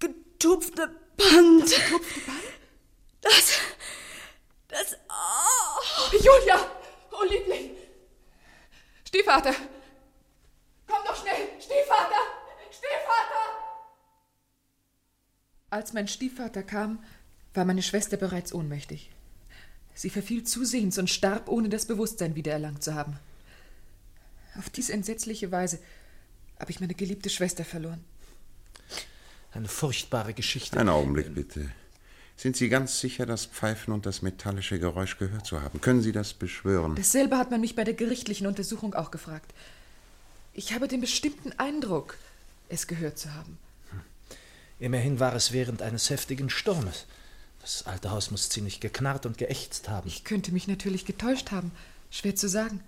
getupfte 0.00 0.88
Band. 1.16 1.64
Getupfte 1.70 2.20
Band? 2.20 2.42
Das. 3.20 3.58
Das. 4.68 4.96
Oh. 5.08 6.16
Julia! 6.16 6.66
Oh, 7.12 7.24
Liebling! 7.24 7.76
Stiefvater! 9.04 9.54
Komm 10.86 11.04
doch 11.04 11.16
schnell! 11.20 11.60
Stiefvater! 11.60 12.22
Stiefvater! 12.70 13.60
Als 15.70 15.92
mein 15.92 16.08
Stiefvater 16.08 16.62
kam, 16.62 17.04
war 17.54 17.64
meine 17.64 17.82
Schwester 17.82 18.16
bereits 18.16 18.52
ohnmächtig. 18.52 19.10
Sie 19.94 20.10
verfiel 20.10 20.44
zusehends 20.44 20.98
und 20.98 21.10
starb, 21.10 21.48
ohne 21.48 21.68
das 21.68 21.86
Bewusstsein 21.86 22.34
wiedererlangt 22.34 22.82
zu 22.82 22.94
haben. 22.94 23.18
Auf 24.58 24.70
diese 24.70 24.92
entsetzliche 24.92 25.52
Weise 25.52 25.78
habe 26.58 26.70
ich 26.70 26.80
meine 26.80 26.94
geliebte 26.94 27.30
Schwester 27.30 27.64
verloren. 27.64 28.04
Eine 29.52 29.68
furchtbare 29.68 30.34
Geschichte. 30.34 30.78
Einen 30.78 30.88
Augenblick, 30.88 31.34
bitte. 31.34 31.70
Sind 32.36 32.56
Sie 32.56 32.68
ganz 32.68 33.00
sicher, 33.00 33.26
das 33.26 33.44
Pfeifen 33.44 33.92
und 33.92 34.06
das 34.06 34.22
metallische 34.22 34.78
Geräusch 34.78 35.18
gehört 35.18 35.44
zu 35.44 35.60
haben? 35.60 35.80
Können 35.80 36.00
Sie 36.00 36.12
das 36.12 36.32
beschwören? 36.32 36.94
Dasselbe 36.94 37.36
hat 37.36 37.50
man 37.50 37.60
mich 37.60 37.76
bei 37.76 37.84
der 37.84 37.94
gerichtlichen 37.94 38.46
Untersuchung 38.46 38.94
auch 38.94 39.10
gefragt. 39.10 39.52
Ich 40.54 40.72
habe 40.72 40.88
den 40.88 41.00
bestimmten 41.00 41.52
Eindruck, 41.58 42.16
es 42.68 42.86
gehört 42.86 43.18
zu 43.18 43.34
haben. 43.34 43.58
Immerhin 44.78 45.20
war 45.20 45.34
es 45.34 45.52
während 45.52 45.82
eines 45.82 46.08
heftigen 46.08 46.48
Sturmes. 46.48 47.04
Das 47.62 47.86
alte 47.86 48.10
Haus 48.10 48.30
muss 48.30 48.48
ziemlich 48.48 48.80
geknarrt 48.80 49.26
und 49.26 49.38
geächzt 49.38 49.88
haben. 49.88 50.08
Ich 50.08 50.24
könnte 50.24 50.52
mich 50.52 50.66
natürlich 50.66 51.04
getäuscht 51.04 51.50
haben. 51.50 51.72
Schwer 52.10 52.34
zu 52.34 52.48
sagen. 52.48 52.80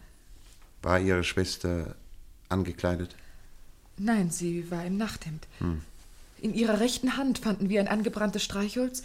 War 0.83 0.99
Ihre 0.99 1.25
Schwester 1.25 1.95
angekleidet? 2.49 3.15
Nein, 3.99 4.31
sie 4.31 4.71
war 4.71 4.85
im 4.85 4.97
Nachthemd. 4.97 5.47
Hm. 5.59 5.83
In 6.41 6.55
ihrer 6.55 6.81
rechten 6.81 7.17
Hand 7.17 7.39
fanden 7.39 7.69
wir 7.69 7.79
ein 7.79 7.89
angebranntes 7.89 8.43
Streichholz 8.43 9.05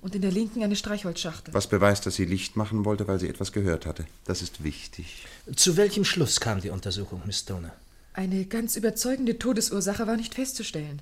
und 0.00 0.16
in 0.16 0.22
der 0.22 0.32
linken 0.32 0.64
eine 0.64 0.74
Streichholzschachtel. 0.74 1.54
Was 1.54 1.68
beweist, 1.68 2.06
dass 2.06 2.16
sie 2.16 2.24
Licht 2.24 2.56
machen 2.56 2.84
wollte, 2.84 3.06
weil 3.06 3.20
sie 3.20 3.28
etwas 3.28 3.52
gehört 3.52 3.86
hatte. 3.86 4.04
Das 4.24 4.42
ist 4.42 4.64
wichtig. 4.64 5.26
Zu 5.54 5.76
welchem 5.76 6.04
Schluss 6.04 6.40
kam 6.40 6.60
die 6.60 6.70
Untersuchung, 6.70 7.22
Miss 7.24 7.40
Stoner? 7.40 7.72
Eine 8.14 8.44
ganz 8.46 8.76
überzeugende 8.76 9.38
Todesursache 9.38 10.06
war 10.06 10.16
nicht 10.16 10.34
festzustellen. 10.34 11.00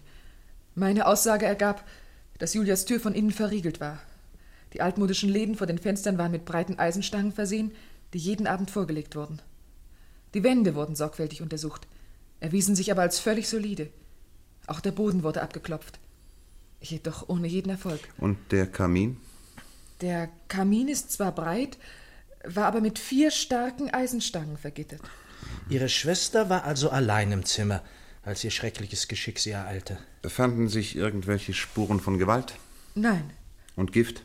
Meine 0.75 1.07
Aussage 1.07 1.47
ergab, 1.47 1.83
dass 2.40 2.54
Julias 2.54 2.87
Tür 2.87 2.99
von 2.99 3.14
innen 3.14 3.30
verriegelt 3.30 3.80
war. 3.80 4.00
Die 4.73 4.80
altmodischen 4.80 5.28
Läden 5.28 5.56
vor 5.56 5.66
den 5.66 5.78
Fenstern 5.78 6.18
waren 6.18 6.32
mit 6.32 6.44
breiten 6.44 6.78
Eisenstangen 6.78 7.32
versehen, 7.32 7.70
die 8.12 8.18
jeden 8.18 8.47
Abend 8.47 8.70
vorgelegt 8.70 9.14
wurden. 9.14 9.40
Die 10.35 10.42
Wände 10.42 10.75
wurden 10.75 10.97
sorgfältig 10.97 11.42
untersucht, 11.42 11.87
erwiesen 12.40 12.75
sich 12.75 12.90
aber 12.90 13.02
als 13.02 13.18
völlig 13.20 13.49
solide. 13.49 13.90
Auch 14.66 14.80
der 14.80 14.92
Boden 14.92 15.23
wurde 15.23 15.42
abgeklopft. 15.42 15.99
Jedoch 16.80 17.28
ohne 17.28 17.47
jeden 17.47 17.70
Erfolg. 17.70 18.00
Und 18.16 18.38
der 18.50 18.66
Kamin? 18.66 19.18
Der 20.00 20.30
Kamin 20.49 20.88
ist 20.88 21.12
zwar 21.12 21.35
breit, 21.35 21.76
war 22.44 22.66
aber 22.66 22.80
mit 22.80 22.99
vier 22.99 23.30
starken 23.30 23.90
Eisenstangen 23.90 24.56
vergittert. 24.56 25.02
Ihre 25.68 25.90
Schwester 25.90 26.49
war 26.49 26.64
also 26.64 26.88
allein 26.88 27.32
im 27.32 27.44
Zimmer, 27.44 27.82
als 28.22 28.44
ihr 28.44 28.50
schreckliches 28.50 29.08
Geschick 29.08 29.38
sie 29.38 29.50
ereilte. 29.50 29.98
Fanden 30.26 30.68
sich 30.68 30.96
irgendwelche 30.96 31.54
Spuren 31.54 32.00
von 32.00 32.18
Gewalt? 32.18 32.54
Nein. 32.94 33.30
Und 33.76 33.92
Gift? 33.92 34.24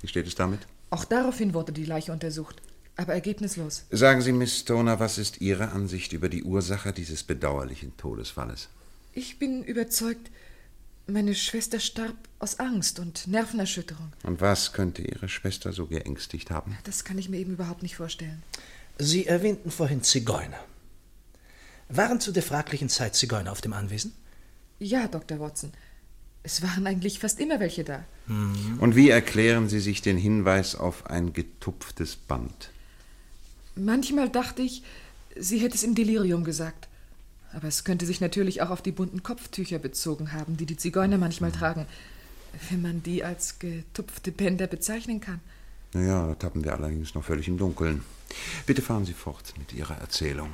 Wie 0.00 0.08
steht 0.08 0.26
es 0.26 0.34
damit? 0.34 0.60
Auch 0.90 1.04
daraufhin 1.04 1.54
wurde 1.54 1.72
die 1.72 1.84
Leiche 1.86 2.12
untersucht, 2.12 2.60
aber 2.96 3.14
ergebnislos. 3.14 3.84
Sagen 3.90 4.20
Sie, 4.20 4.32
Miss 4.32 4.58
Stoner, 4.60 5.00
was 5.00 5.16
ist 5.16 5.40
Ihre 5.40 5.70
Ansicht 5.70 6.12
über 6.12 6.28
die 6.28 6.42
Ursache 6.42 6.92
dieses 6.92 7.22
bedauerlichen 7.22 7.96
Todesfalles? 7.96 8.68
Ich 9.14 9.38
bin 9.38 9.62
überzeugt, 9.64 10.30
meine 11.06 11.34
Schwester 11.34 11.80
starb 11.80 12.16
aus 12.38 12.58
Angst 12.60 12.98
und 12.98 13.26
Nervenerschütterung. 13.26 14.12
Und 14.22 14.40
was 14.40 14.72
könnte 14.72 15.02
Ihre 15.02 15.28
Schwester 15.28 15.72
so 15.72 15.86
geängstigt 15.86 16.50
haben? 16.50 16.76
Das 16.84 17.04
kann 17.04 17.18
ich 17.18 17.28
mir 17.28 17.38
eben 17.38 17.54
überhaupt 17.54 17.82
nicht 17.82 17.96
vorstellen. 17.96 18.42
Sie 18.98 19.26
erwähnten 19.26 19.70
vorhin 19.70 20.02
Zigeuner. 20.02 20.60
Waren 21.94 22.20
zu 22.20 22.32
der 22.32 22.42
fraglichen 22.42 22.88
Zeit 22.88 23.14
Zigeuner 23.14 23.52
auf 23.52 23.60
dem 23.60 23.74
Anwesen? 23.74 24.14
Ja, 24.78 25.08
Dr. 25.08 25.40
Watson. 25.40 25.72
Es 26.42 26.62
waren 26.62 26.86
eigentlich 26.86 27.18
fast 27.18 27.38
immer 27.38 27.60
welche 27.60 27.84
da. 27.84 28.04
Mhm. 28.26 28.78
Und 28.80 28.96
wie 28.96 29.10
erklären 29.10 29.68
Sie 29.68 29.78
sich 29.78 30.00
den 30.00 30.16
Hinweis 30.16 30.74
auf 30.74 31.06
ein 31.06 31.34
getupftes 31.34 32.16
Band? 32.16 32.70
Manchmal 33.74 34.30
dachte 34.30 34.62
ich, 34.62 34.82
sie 35.36 35.58
hätte 35.58 35.74
es 35.74 35.82
im 35.82 35.94
Delirium 35.94 36.44
gesagt. 36.44 36.88
Aber 37.52 37.68
es 37.68 37.84
könnte 37.84 38.06
sich 38.06 38.22
natürlich 38.22 38.62
auch 38.62 38.70
auf 38.70 38.80
die 38.80 38.92
bunten 38.92 39.22
Kopftücher 39.22 39.78
bezogen 39.78 40.32
haben, 40.32 40.56
die 40.56 40.66
die 40.66 40.78
Zigeuner 40.78 41.18
manchmal 41.18 41.50
mhm. 41.50 41.54
tragen, 41.54 41.86
wenn 42.70 42.80
man 42.80 43.02
die 43.02 43.22
als 43.22 43.58
getupfte 43.58 44.32
Bänder 44.32 44.66
bezeichnen 44.66 45.20
kann. 45.20 45.40
Naja, 45.92 46.28
da 46.28 46.34
tappen 46.36 46.64
wir 46.64 46.72
allerdings 46.72 47.14
noch 47.14 47.24
völlig 47.24 47.48
im 47.48 47.58
Dunkeln. 47.58 48.02
Bitte 48.64 48.80
fahren 48.80 49.04
Sie 49.04 49.12
fort 49.12 49.52
mit 49.58 49.74
Ihrer 49.74 49.98
Erzählung. 49.98 50.48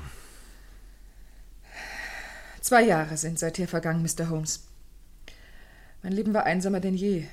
Zwei 2.61 2.83
Jahre 2.83 3.17
sind 3.17 3.39
seither 3.39 3.69
vergangen, 3.69 4.03
Mr. 4.03 4.31
Holmes. 4.31 4.65
Mein 6.03 6.13
Leben 6.13 6.35
war 6.35 6.45
einsamer 6.45 6.81
denn 6.81 6.95
je. 6.95 7.25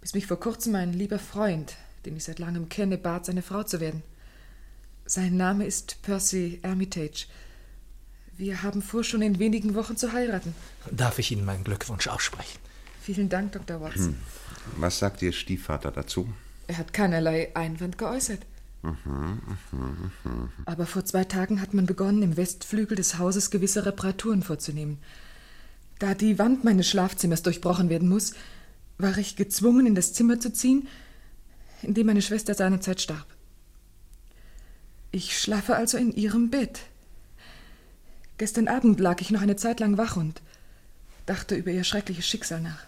Bis 0.00 0.14
mich 0.14 0.26
vor 0.26 0.40
kurzem 0.40 0.74
ein 0.74 0.92
lieber 0.92 1.18
Freund, 1.18 1.76
den 2.04 2.16
ich 2.16 2.24
seit 2.24 2.38
langem 2.38 2.68
kenne, 2.68 2.98
bat, 2.98 3.26
seine 3.26 3.42
Frau 3.42 3.62
zu 3.62 3.80
werden. 3.80 4.02
Sein 5.04 5.36
Name 5.36 5.66
ist 5.66 6.02
Percy 6.02 6.60
Armitage. 6.62 7.26
Wir 8.36 8.62
haben 8.62 8.82
vor, 8.82 9.04
schon 9.04 9.22
in 9.22 9.38
wenigen 9.38 9.74
Wochen 9.74 9.96
zu 9.96 10.12
heiraten. 10.12 10.54
Darf 10.90 11.18
ich 11.18 11.30
Ihnen 11.30 11.44
meinen 11.44 11.64
Glückwunsch 11.64 12.08
aussprechen? 12.08 12.58
Vielen 13.02 13.28
Dank, 13.28 13.52
Dr. 13.52 13.80
Watson. 13.80 14.06
Hm. 14.06 14.16
Was 14.78 14.98
sagt 14.98 15.22
Ihr 15.22 15.32
Stiefvater 15.32 15.90
dazu? 15.90 16.32
Er 16.68 16.78
hat 16.78 16.92
keinerlei 16.92 17.54
Einwand 17.54 17.98
geäußert. 17.98 18.40
Aber 20.64 20.86
vor 20.86 21.04
zwei 21.04 21.24
Tagen 21.24 21.60
hat 21.60 21.72
man 21.72 21.86
begonnen, 21.86 22.22
im 22.22 22.36
Westflügel 22.36 22.96
des 22.96 23.18
Hauses 23.18 23.50
gewisse 23.50 23.86
Reparaturen 23.86 24.42
vorzunehmen. 24.42 24.98
Da 26.00 26.14
die 26.14 26.38
Wand 26.38 26.64
meines 26.64 26.88
Schlafzimmers 26.88 27.42
durchbrochen 27.42 27.88
werden 27.88 28.08
muss, 28.08 28.34
war 28.98 29.16
ich 29.18 29.36
gezwungen, 29.36 29.86
in 29.86 29.94
das 29.94 30.12
Zimmer 30.12 30.40
zu 30.40 30.52
ziehen, 30.52 30.88
in 31.82 31.94
dem 31.94 32.06
meine 32.06 32.22
Schwester 32.22 32.54
seinerzeit 32.54 33.00
starb. 33.00 33.26
Ich 35.12 35.38
schlafe 35.38 35.76
also 35.76 35.96
in 35.98 36.12
ihrem 36.12 36.50
Bett. 36.50 36.80
Gestern 38.38 38.66
Abend 38.66 38.98
lag 38.98 39.20
ich 39.20 39.30
noch 39.30 39.42
eine 39.42 39.56
Zeit 39.56 39.78
lang 39.78 39.98
wach 39.98 40.16
und 40.16 40.42
dachte 41.26 41.54
über 41.54 41.70
ihr 41.70 41.84
schreckliches 41.84 42.26
Schicksal 42.26 42.60
nach. 42.60 42.84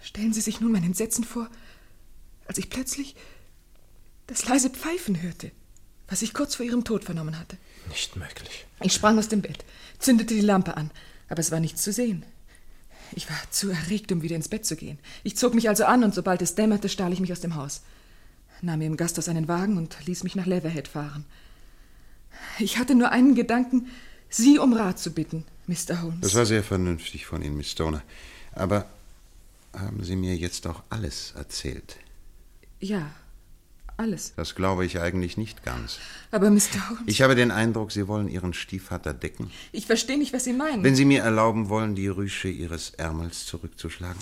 Stellen 0.00 0.32
Sie 0.32 0.40
sich 0.40 0.60
nun 0.60 0.72
mein 0.72 0.84
Entsetzen 0.84 1.24
vor, 1.24 1.48
als 2.46 2.58
ich 2.58 2.70
plötzlich 2.70 3.16
das 4.30 4.46
leise 4.46 4.70
Pfeifen 4.70 5.20
hörte, 5.20 5.50
was 6.08 6.22
ich 6.22 6.32
kurz 6.32 6.54
vor 6.54 6.64
ihrem 6.64 6.84
Tod 6.84 7.04
vernommen 7.04 7.38
hatte. 7.38 7.56
Nicht 7.88 8.14
möglich. 8.14 8.64
Ich 8.80 8.92
sprang 8.92 9.18
aus 9.18 9.28
dem 9.28 9.42
Bett, 9.42 9.64
zündete 9.98 10.34
die 10.34 10.40
Lampe 10.40 10.76
an, 10.76 10.90
aber 11.28 11.40
es 11.40 11.50
war 11.50 11.58
nichts 11.58 11.82
zu 11.82 11.92
sehen. 11.92 12.24
Ich 13.12 13.28
war 13.28 13.36
zu 13.50 13.70
erregt, 13.70 14.12
um 14.12 14.22
wieder 14.22 14.36
ins 14.36 14.48
Bett 14.48 14.64
zu 14.64 14.76
gehen. 14.76 14.98
Ich 15.24 15.36
zog 15.36 15.54
mich 15.54 15.68
also 15.68 15.84
an 15.84 16.04
und 16.04 16.14
sobald 16.14 16.42
es 16.42 16.54
dämmerte, 16.54 16.88
stahl 16.88 17.12
ich 17.12 17.18
mich 17.18 17.32
aus 17.32 17.40
dem 17.40 17.56
Haus, 17.56 17.82
nahm 18.62 18.78
mir 18.78 18.86
im 18.86 18.96
Gasthaus 18.96 19.28
einen 19.28 19.48
Wagen 19.48 19.76
und 19.76 19.96
ließ 20.06 20.22
mich 20.22 20.36
nach 20.36 20.46
Leatherhead 20.46 20.86
fahren. 20.86 21.24
Ich 22.60 22.78
hatte 22.78 22.94
nur 22.94 23.10
einen 23.10 23.34
Gedanken, 23.34 23.88
Sie 24.28 24.60
um 24.60 24.72
Rat 24.74 25.00
zu 25.00 25.10
bitten, 25.10 25.44
Mr. 25.66 26.02
Holmes. 26.02 26.20
Das 26.20 26.36
war 26.36 26.46
sehr 26.46 26.62
vernünftig 26.62 27.26
von 27.26 27.42
Ihnen, 27.42 27.56
Miss 27.56 27.72
Stoner. 27.72 28.02
Aber 28.52 28.86
haben 29.72 30.04
Sie 30.04 30.14
mir 30.14 30.36
jetzt 30.36 30.68
auch 30.68 30.84
alles 30.88 31.32
erzählt? 31.36 31.96
Ja, 32.78 33.10
alles. 34.00 34.32
Das 34.34 34.54
glaube 34.54 34.84
ich 34.84 34.98
eigentlich 34.98 35.36
nicht 35.36 35.62
ganz. 35.62 35.98
Aber 36.30 36.50
Mr. 36.50 36.88
Holmes. 36.88 37.02
Ich 37.06 37.22
habe 37.22 37.34
den 37.34 37.50
Eindruck, 37.50 37.92
Sie 37.92 38.08
wollen 38.08 38.28
Ihren 38.28 38.54
Stiefvater 38.54 39.14
decken. 39.14 39.50
Ich 39.72 39.86
verstehe 39.86 40.18
nicht, 40.18 40.32
was 40.32 40.44
Sie 40.44 40.52
meinen. 40.52 40.82
Wenn 40.82 40.96
Sie 40.96 41.04
mir 41.04 41.22
erlauben 41.22 41.68
wollen, 41.68 41.94
die 41.94 42.08
Rüsche 42.08 42.48
Ihres 42.48 42.90
Ärmels 42.90 43.46
zurückzuschlagen. 43.46 44.20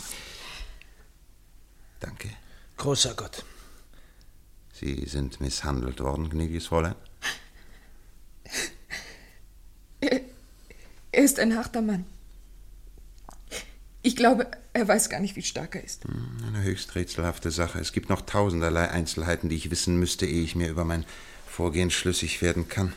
Danke. 2.01 2.29
Großer 2.77 3.15
Gott. 3.15 3.45
Sie 4.73 5.07
sind 5.07 5.41
misshandelt 5.41 6.01
worden, 6.01 6.31
gnädiges 6.31 6.67
Fräulein? 6.67 6.95
Er, 10.01 10.21
er 11.13 11.25
ist 11.25 11.41
ein 11.41 11.57
harter 11.57 11.83
Mann. 11.83 12.05
Ich 14.03 14.17
glaube, 14.17 14.47
er 14.73 14.87
weiß 14.87 15.11
gar 15.11 15.21
nicht, 15.21 15.37
wie 15.37 15.43
stark 15.43 15.75
er 15.75 15.85
ist. 15.85 16.05
Hm, 16.05 16.29
eine 16.47 16.63
höchst 16.63 16.95
rätselhafte 16.95 17.51
Sache. 17.51 17.81
Es 17.81 17.93
gibt 17.93 18.09
noch 18.09 18.23
tausenderlei 18.23 18.89
Einzelheiten, 18.91 19.49
die 19.49 19.57
ich 19.57 19.71
wissen 19.71 19.99
müsste, 19.99 20.27
ehe 20.27 20.43
ich 20.43 20.55
mir 20.55 20.69
über 20.69 20.85
mein 20.85 21.05
Vorgehen 21.47 21.91
schlüssig 21.91 22.41
werden 22.41 22.69
kann. 22.69 22.93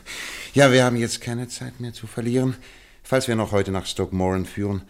Ja, 0.54 0.70
wir 0.70 0.84
haben 0.84 0.96
jetzt 0.96 1.20
keine 1.20 1.48
Zeit 1.48 1.80
mehr 1.80 1.92
zu 1.92 2.06
verlieren. 2.06 2.54
Falls 3.02 3.26
wir 3.26 3.34
noch 3.34 3.50
heute 3.50 3.72
nach 3.72 3.86
Stoke 3.86 4.14
Moran 4.14 4.46
führen, 4.46 4.82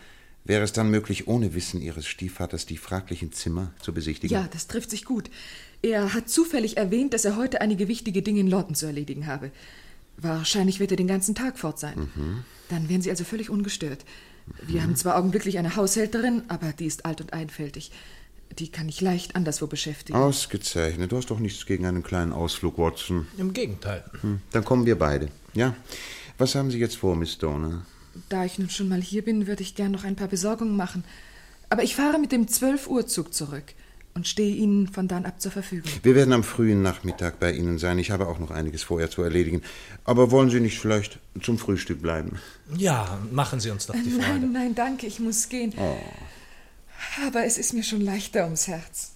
wäre 0.44 0.62
es 0.62 0.72
dann 0.72 0.90
möglich, 0.90 1.29
ohne 1.29 1.55
Wissen 1.55 1.81
Ihres 1.81 2.07
Stiefvaters 2.07 2.66
die 2.66 2.77
fraglichen 2.77 3.33
Zimmer 3.33 3.72
zu 3.81 3.94
besichtigen? 3.94 4.37
Ja, 4.37 4.48
das 4.53 4.66
trifft 4.66 4.90
sich 4.90 5.07
gut. 5.07 5.31
Er 5.81 6.12
hat 6.12 6.29
zufällig 6.29 6.77
erwähnt, 6.77 7.14
dass 7.14 7.25
er 7.25 7.37
heute 7.37 7.61
einige 7.62 7.88
wichtige 7.88 8.20
Dinge 8.20 8.40
in 8.40 8.48
London 8.48 8.75
zu 8.75 8.87
erledigen 8.87 9.27
habe. 9.27 9.51
Wahrscheinlich 10.18 10.79
wird 10.79 10.90
er 10.90 10.96
den 10.98 11.09
ganzen 11.09 11.35
Tag 11.35 11.59
fort 11.59 11.79
sein. 11.79 12.11
Mhm. 12.14 12.44
Dann 12.68 12.88
wären 12.88 13.01
Sie 13.01 13.11
also 13.11 13.25
völlig 13.25 13.48
ungestört. 13.48 14.05
Wir 14.62 14.83
haben 14.83 14.96
zwar 14.96 15.16
augenblicklich 15.16 15.59
eine 15.59 15.76
Haushälterin, 15.76 16.42
aber 16.48 16.72
die 16.72 16.87
ist 16.87 17.05
alt 17.05 17.20
und 17.20 17.33
einfältig. 17.33 17.90
Die 18.59 18.70
kann 18.70 18.88
ich 18.88 19.00
leicht 19.00 19.35
anderswo 19.35 19.66
beschäftigen. 19.66 20.18
Ausgezeichnet. 20.18 21.11
Du 21.11 21.16
hast 21.16 21.31
doch 21.31 21.38
nichts 21.38 21.64
gegen 21.64 21.87
einen 21.87 22.02
kleinen 22.02 22.33
Ausflug, 22.33 22.78
Watson. 22.78 23.26
Im 23.38 23.52
Gegenteil. 23.52 24.05
Hm, 24.20 24.40
dann 24.50 24.64
kommen 24.64 24.85
wir 24.85 24.98
beide. 24.98 25.28
Ja? 25.55 25.74
Was 26.38 26.55
haben 26.55 26.70
Sie 26.70 26.78
jetzt 26.78 26.96
vor, 26.96 27.16
Miss 27.16 27.38
Donner? 27.38 27.87
Da 28.28 28.44
ich 28.44 28.59
nun 28.59 28.68
schon 28.68 28.88
mal 28.88 29.00
hier 29.00 29.24
bin, 29.24 29.46
würde 29.46 29.62
ich 29.62 29.74
gern 29.74 29.92
noch 29.92 30.05
ein 30.05 30.16
paar 30.16 30.28
Besorgungen 30.28 30.76
machen. 30.76 31.05
Aber 31.70 31.83
ich 31.83 31.96
fahre 31.96 32.18
mit 32.18 32.33
dem 32.33 32.46
12-Uhr-Zug 32.46 33.33
zurück 33.33 33.74
und 34.14 34.29
stehe 34.29 34.55
Ihnen 34.55 34.88
von 34.88 35.09
dann 35.09 35.25
ab 35.25 35.40
zur 35.40 35.53
Verfügung. 35.53 35.90
Wir 36.03 36.14
werden 36.14 36.33
am 36.33 36.44
frühen 36.44 36.83
Nachmittag 36.83 37.40
bei 37.40 37.53
Ihnen 37.53 37.79
sein. 37.79 37.98
Ich 37.98 38.11
habe 38.11 38.27
auch 38.29 38.38
noch 38.38 38.51
einiges 38.51 38.83
vorher 38.83 39.11
zu 39.11 39.22
erledigen. 39.22 39.62
Aber 40.05 40.31
wollen 40.31 40.51
Sie 40.51 40.61
nicht 40.61 40.79
vielleicht 40.79 41.18
zum 41.40 41.59
Frühstück 41.59 42.03
bleiben? 42.03 42.38
Ja, 42.77 43.18
machen 43.31 43.61
Sie 43.61 43.70
uns 43.70 43.87
doch 43.87 43.94
die 43.94 44.11
Freude. 44.11 44.40
Nein, 44.40 44.53
nein, 44.53 44.75
danke, 44.75 45.07
ich 45.07 45.18
muss 45.20 45.48
gehen. 45.48 45.72
Oh. 45.77 45.96
Aber 47.27 47.44
es 47.44 47.59
ist 47.59 47.72
mir 47.72 47.83
schon 47.83 48.01
leichter 48.01 48.44
ums 48.44 48.68
Herz. 48.68 49.12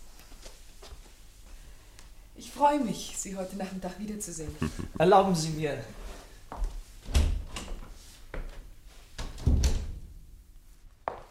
Ich 2.37 2.51
freue 2.51 2.81
mich, 2.81 3.15
Sie 3.17 3.37
heute 3.37 3.57
Nachmittag 3.57 3.99
wiederzusehen. 3.99 4.51
Erlauben 4.99 5.35
Sie 5.35 5.51
mir. 5.51 5.79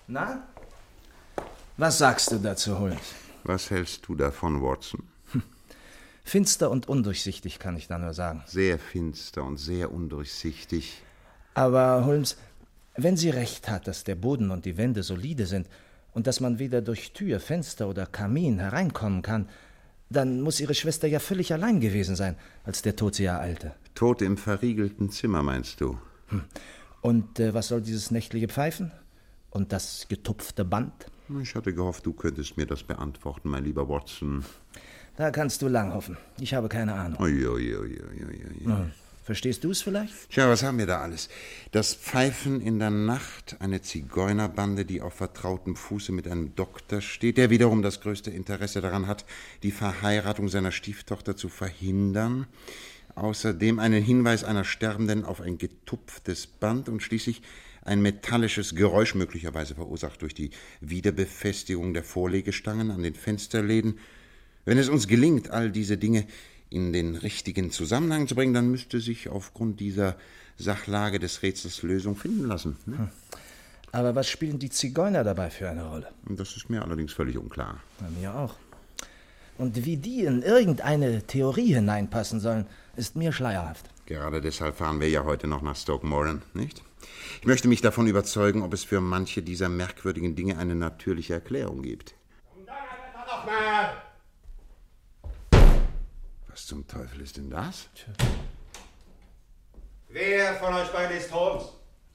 Na? 0.07 0.47
Was 1.77 1.97
sagst 1.97 2.31
du 2.31 2.37
dazu, 2.37 2.77
Holmes? 2.77 3.24
Was 3.45 3.69
hältst 3.69 4.07
du 4.07 4.15
davon, 4.15 4.63
Watson? 4.63 5.03
Finster 6.23 6.71
und 6.71 6.89
undurchsichtig, 6.89 7.59
kann 7.59 7.77
ich 7.77 7.87
da 7.87 7.99
nur 7.99 8.13
sagen. 8.13 8.43
Sehr 8.47 8.79
finster 8.79 9.43
und 9.43 9.57
sehr 9.57 9.91
undurchsichtig. 9.91 11.03
Aber, 11.53 12.05
Holmes, 12.05 12.37
wenn 12.95 13.17
sie 13.17 13.29
recht 13.29 13.69
hat, 13.69 13.87
dass 13.87 14.03
der 14.03 14.15
Boden 14.15 14.49
und 14.49 14.65
die 14.65 14.77
Wände 14.77 15.03
solide 15.03 15.45
sind 15.45 15.69
und 16.13 16.25
dass 16.25 16.39
man 16.39 16.57
weder 16.57 16.81
durch 16.81 17.11
Tür, 17.11 17.39
Fenster 17.39 17.87
oder 17.87 18.07
Kamin 18.07 18.57
hereinkommen 18.57 19.21
kann, 19.21 19.47
dann 20.09 20.41
muss 20.41 20.59
ihre 20.59 20.73
Schwester 20.73 21.07
ja 21.07 21.19
völlig 21.19 21.53
allein 21.53 21.79
gewesen 21.79 22.15
sein, 22.15 22.35
als 22.63 22.81
der 22.81 22.95
Tod 22.95 23.13
sie 23.13 23.25
ereilte. 23.25 23.75
Tot 23.93 24.23
im 24.23 24.37
verriegelten 24.37 25.11
Zimmer, 25.11 25.43
meinst 25.43 25.81
du? 25.81 25.99
Und 27.01 27.39
äh, 27.39 27.53
was 27.53 27.67
soll 27.67 27.81
dieses 27.81 28.09
nächtliche 28.09 28.47
Pfeifen? 28.47 28.91
Und 29.51 29.71
das 29.71 30.07
getupfte 30.09 30.65
Band? 30.65 31.05
Ich 31.41 31.55
hatte 31.55 31.73
gehofft, 31.73 32.05
du 32.05 32.13
könntest 32.13 32.57
mir 32.57 32.65
das 32.65 32.83
beantworten, 32.83 33.49
mein 33.49 33.63
lieber 33.63 33.89
Watson. 33.89 34.45
Da 35.17 35.31
kannst 35.31 35.61
du 35.61 35.67
lang 35.67 35.93
hoffen. 35.93 36.17
Ich 36.39 36.53
habe 36.53 36.69
keine 36.69 36.93
Ahnung. 36.93 37.19
Ui, 37.19 37.47
ui, 37.47 37.75
ui. 37.75 37.99
Hm. 38.63 38.91
Verstehst 39.23 39.63
du 39.63 39.71
es 39.71 39.81
vielleicht? 39.81 40.29
Tja, 40.29 40.47
was 40.47 40.61
haben 40.61 40.77
wir 40.77 40.85
da 40.85 41.01
alles? 41.01 41.29
Das 41.71 41.95
Pfeifen 41.95 42.61
in 42.61 42.77
der 42.77 42.91
Nacht, 42.91 43.55
eine 43.59 43.81
Zigeunerbande, 43.81 44.85
die 44.85 45.01
auf 45.01 45.15
vertrautem 45.15 45.75
Fuße 45.75 46.11
mit 46.11 46.27
einem 46.27 46.53
Doktor 46.53 47.01
steht, 47.01 47.37
der 47.37 47.49
wiederum 47.49 47.81
das 47.81 48.01
größte 48.01 48.29
Interesse 48.29 48.81
daran 48.81 49.07
hat, 49.07 49.25
die 49.63 49.71
Verheiratung 49.71 50.47
seiner 50.47 50.71
Stieftochter 50.71 51.35
zu 51.35 51.49
verhindern. 51.49 52.45
Außerdem 53.15 53.79
einen 53.79 54.03
Hinweis 54.03 54.43
einer 54.43 54.63
Sterbenden 54.63 55.25
auf 55.25 55.41
ein 55.41 55.57
getupftes 55.57 56.45
Band 56.45 56.87
und 56.87 57.01
schließlich 57.01 57.41
ein 57.85 58.01
metallisches 58.01 58.75
Geräusch, 58.75 59.15
möglicherweise 59.15 59.75
verursacht 59.75 60.21
durch 60.21 60.33
die 60.33 60.49
Wiederbefestigung 60.81 61.93
der 61.93 62.03
Vorlegestangen 62.03 62.91
an 62.91 63.03
den 63.03 63.15
Fensterläden. 63.15 63.99
Wenn 64.65 64.79
es 64.79 64.89
uns 64.89 65.07
gelingt, 65.07 65.51
all 65.51 65.71
diese 65.71 65.97
Dinge 65.97 66.25
in 66.69 66.91
den 66.91 67.15
richtigen 67.15 67.71
Zusammenhang 67.71 68.27
zu 68.27 68.35
bringen, 68.35 68.53
dann 68.53 68.69
müsste 68.69 68.99
sich 68.99 69.29
aufgrund 69.29 69.79
dieser 69.79 70.17
Sachlage 70.57 71.19
des 71.19 71.43
Rätsels 71.43 71.83
Lösung 71.83 72.15
finden 72.15 72.45
lassen. 72.45 72.75
Ne? 72.87 73.11
Aber 73.91 74.15
was 74.15 74.27
spielen 74.27 74.59
die 74.59 74.69
Zigeuner 74.69 75.23
dabei 75.23 75.49
für 75.49 75.69
eine 75.69 75.87
Rolle? 75.87 76.11
Das 76.27 76.57
ist 76.57 76.69
mir 76.69 76.81
allerdings 76.81 77.13
völlig 77.13 77.37
unklar. 77.37 77.79
Bei 77.99 78.09
mir 78.09 78.35
auch. 78.35 78.55
Und 79.57 79.85
wie 79.85 79.97
die 79.97 80.25
in 80.25 80.41
irgendeine 80.41 81.23
Theorie 81.23 81.73
hineinpassen 81.73 82.39
sollen, 82.39 82.65
ist 82.95 83.15
mir 83.15 83.31
schleierhaft. 83.31 83.85
Gerade 84.05 84.41
deshalb 84.41 84.77
fahren 84.77 84.99
wir 84.99 85.09
ja 85.09 85.23
heute 85.23 85.47
noch 85.47 85.61
nach 85.61 85.75
Stoke 85.75 86.05
Moran, 86.05 86.41
nicht? 86.53 86.83
Ich 87.41 87.47
möchte 87.47 87.67
mich 87.67 87.81
davon 87.81 88.07
überzeugen, 88.07 88.61
ob 88.61 88.73
es 88.73 88.83
für 88.83 89.01
manche 89.01 89.41
dieser 89.41 89.69
merkwürdigen 89.69 90.35
Dinge 90.35 90.57
eine 90.57 90.75
natürliche 90.75 91.35
Erklärung 91.35 91.81
gibt. 91.81 92.15
Was 96.47 96.65
zum 96.67 96.87
Teufel 96.87 97.21
ist 97.21 97.37
denn 97.37 97.49
das? 97.49 97.89
Wer 100.09 100.53
von 100.55 100.73
euch 100.73 100.87
beiden 100.89 101.17
ist 101.17 101.33
Holmes? 101.33 101.65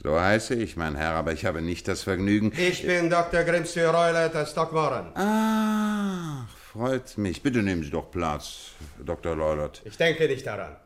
So 0.03 0.18
heiße 0.18 0.55
ich, 0.55 0.76
mein 0.76 0.96
Herr, 0.96 1.12
aber 1.12 1.33
ich 1.33 1.44
habe 1.44 1.61
nicht 1.61 1.87
das 1.87 2.03
Vergnügen. 2.03 2.53
Ich 2.57 2.87
bin 2.87 3.11
Dr. 3.11 3.42
Grimsby 3.42 3.83
Roylett 3.83 4.35
aus 4.35 4.53
Stockwarren. 4.53 5.14
Ah, 5.14 6.46
freut 6.72 7.18
mich. 7.18 7.42
Bitte 7.42 7.62
nehmen 7.62 7.83
Sie 7.83 7.90
doch 7.90 8.11
Platz, 8.11 8.72
Dr. 9.04 9.35
Roylett. 9.37 9.83
Ich 9.85 9.96
denke 9.96 10.26
nicht 10.28 10.46
daran. 10.46 10.76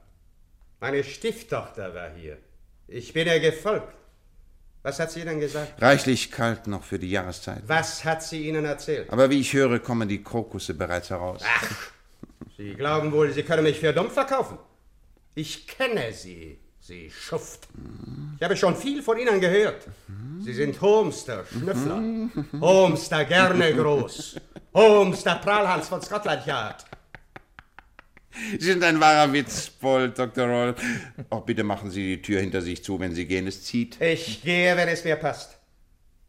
Meine 0.81 1.05
Stieftochter 1.05 1.95
war 1.95 2.11
hier. 2.11 2.39
Ich 2.89 3.13
bin 3.13 3.27
ihr 3.27 3.41
gefolgt. 3.41 3.95
Was 4.83 5.01
hat 5.01 5.11
sie 5.11 5.25
denn 5.25 5.41
gesagt? 5.41 5.81
Reichlich 5.81 6.31
kalt 6.31 6.67
noch 6.67 6.85
für 6.85 6.99
die 6.99 7.11
Jahreszeit. 7.11 7.63
Was 7.67 8.05
hat 8.05 8.23
sie 8.23 8.49
Ihnen 8.49 8.67
erzählt? 8.67 9.11
Aber 9.11 9.31
wie 9.31 9.41
ich 9.41 9.55
höre, 9.55 9.79
kommen 9.79 10.09
die 10.09 10.23
Krokusse 10.23 10.75
bereits 10.75 11.09
heraus. 11.09 11.43
Ach, 11.47 11.91
Sie 12.59 12.75
glauben 12.75 13.11
wohl, 13.11 13.33
Sie 13.33 13.43
können 13.43 13.63
mich 13.63 13.81
für 13.81 13.95
dumm 13.95 14.11
verkaufen. 14.11 14.59
Ich 15.35 15.67
kenne 15.67 16.13
Sie, 16.13 16.59
Sie 16.87 17.11
Schuft. 17.11 17.67
Ich 18.37 18.43
habe 18.43 18.55
schon 18.59 18.77
viel 18.77 19.03
von 19.03 19.19
Ihnen 19.19 19.41
gehört. 19.41 19.87
Sie 20.41 20.53
sind 20.53 20.79
Holmes, 20.83 21.25
der 21.25 21.47
Schnüffler. 21.47 22.29
Holmes, 22.61 23.09
der 23.09 23.25
gerne 23.25 23.75
groß. 23.75 24.39
Holmes, 24.75 25.25
der 25.25 25.37
Prahlhans 25.37 25.89
von 25.89 26.03
Scotland 26.03 26.45
Yard. 26.45 26.85
Sie 28.51 28.67
sind 28.67 28.85
ein 28.85 29.01
wahrer 29.01 29.33
Witzbold, 29.33 30.19
Dr. 30.19 30.47
Roll. 30.47 30.75
Auch 31.31 31.47
bitte 31.47 31.65
machen 31.65 31.91
Sie 31.91 32.17
die 32.17 32.23
Tür 32.23 32.41
hinter 32.41 32.61
sich 32.61 32.85
zu, 32.85 33.01
wenn 33.01 33.15
Sie 33.15 33.25
gehen. 33.25 33.47
Es 33.47 33.65
zieht. 33.65 33.99
Ich 34.03 34.43
gehe, 34.43 34.77
wenn 34.77 34.89
es 34.89 35.05
mir 35.05 35.17
passt. 35.17 35.57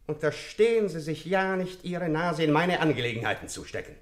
Unterstehen 0.08 0.88
Sie 0.88 1.02
sich 1.02 1.26
ja 1.26 1.58
nicht, 1.58 1.84
Ihre 1.84 2.08
Nase 2.08 2.44
in 2.44 2.54
meine 2.54 2.80
Angelegenheiten 2.80 3.50
zu 3.50 3.66
stecken. 3.66 3.96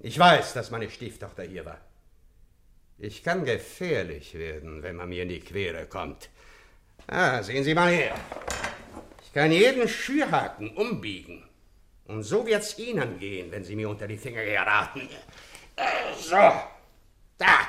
Ich 0.00 0.18
weiß, 0.18 0.52
dass 0.52 0.70
meine 0.70 0.90
Stieftochter 0.90 1.44
hier 1.44 1.64
war. 1.64 1.80
Ich 3.00 3.22
kann 3.22 3.44
gefährlich 3.44 4.34
werden, 4.34 4.82
wenn 4.82 4.96
man 4.96 5.08
mir 5.08 5.22
in 5.22 5.28
die 5.28 5.38
Quere 5.38 5.86
kommt. 5.86 6.30
Ah, 7.06 7.40
sehen 7.44 7.62
Sie 7.62 7.72
mal 7.72 7.92
her. 7.92 8.16
Ich 9.22 9.32
kann 9.32 9.52
jeden 9.52 9.88
Schürhaken 9.88 10.76
umbiegen. 10.76 11.48
Und 12.06 12.24
so 12.24 12.44
wird's 12.44 12.76
Ihnen 12.78 13.20
gehen, 13.20 13.52
wenn 13.52 13.62
Sie 13.62 13.76
mir 13.76 13.88
unter 13.88 14.08
die 14.08 14.16
Finger 14.16 14.44
geraten. 14.44 15.08
So, 16.18 16.52
da. 17.38 17.68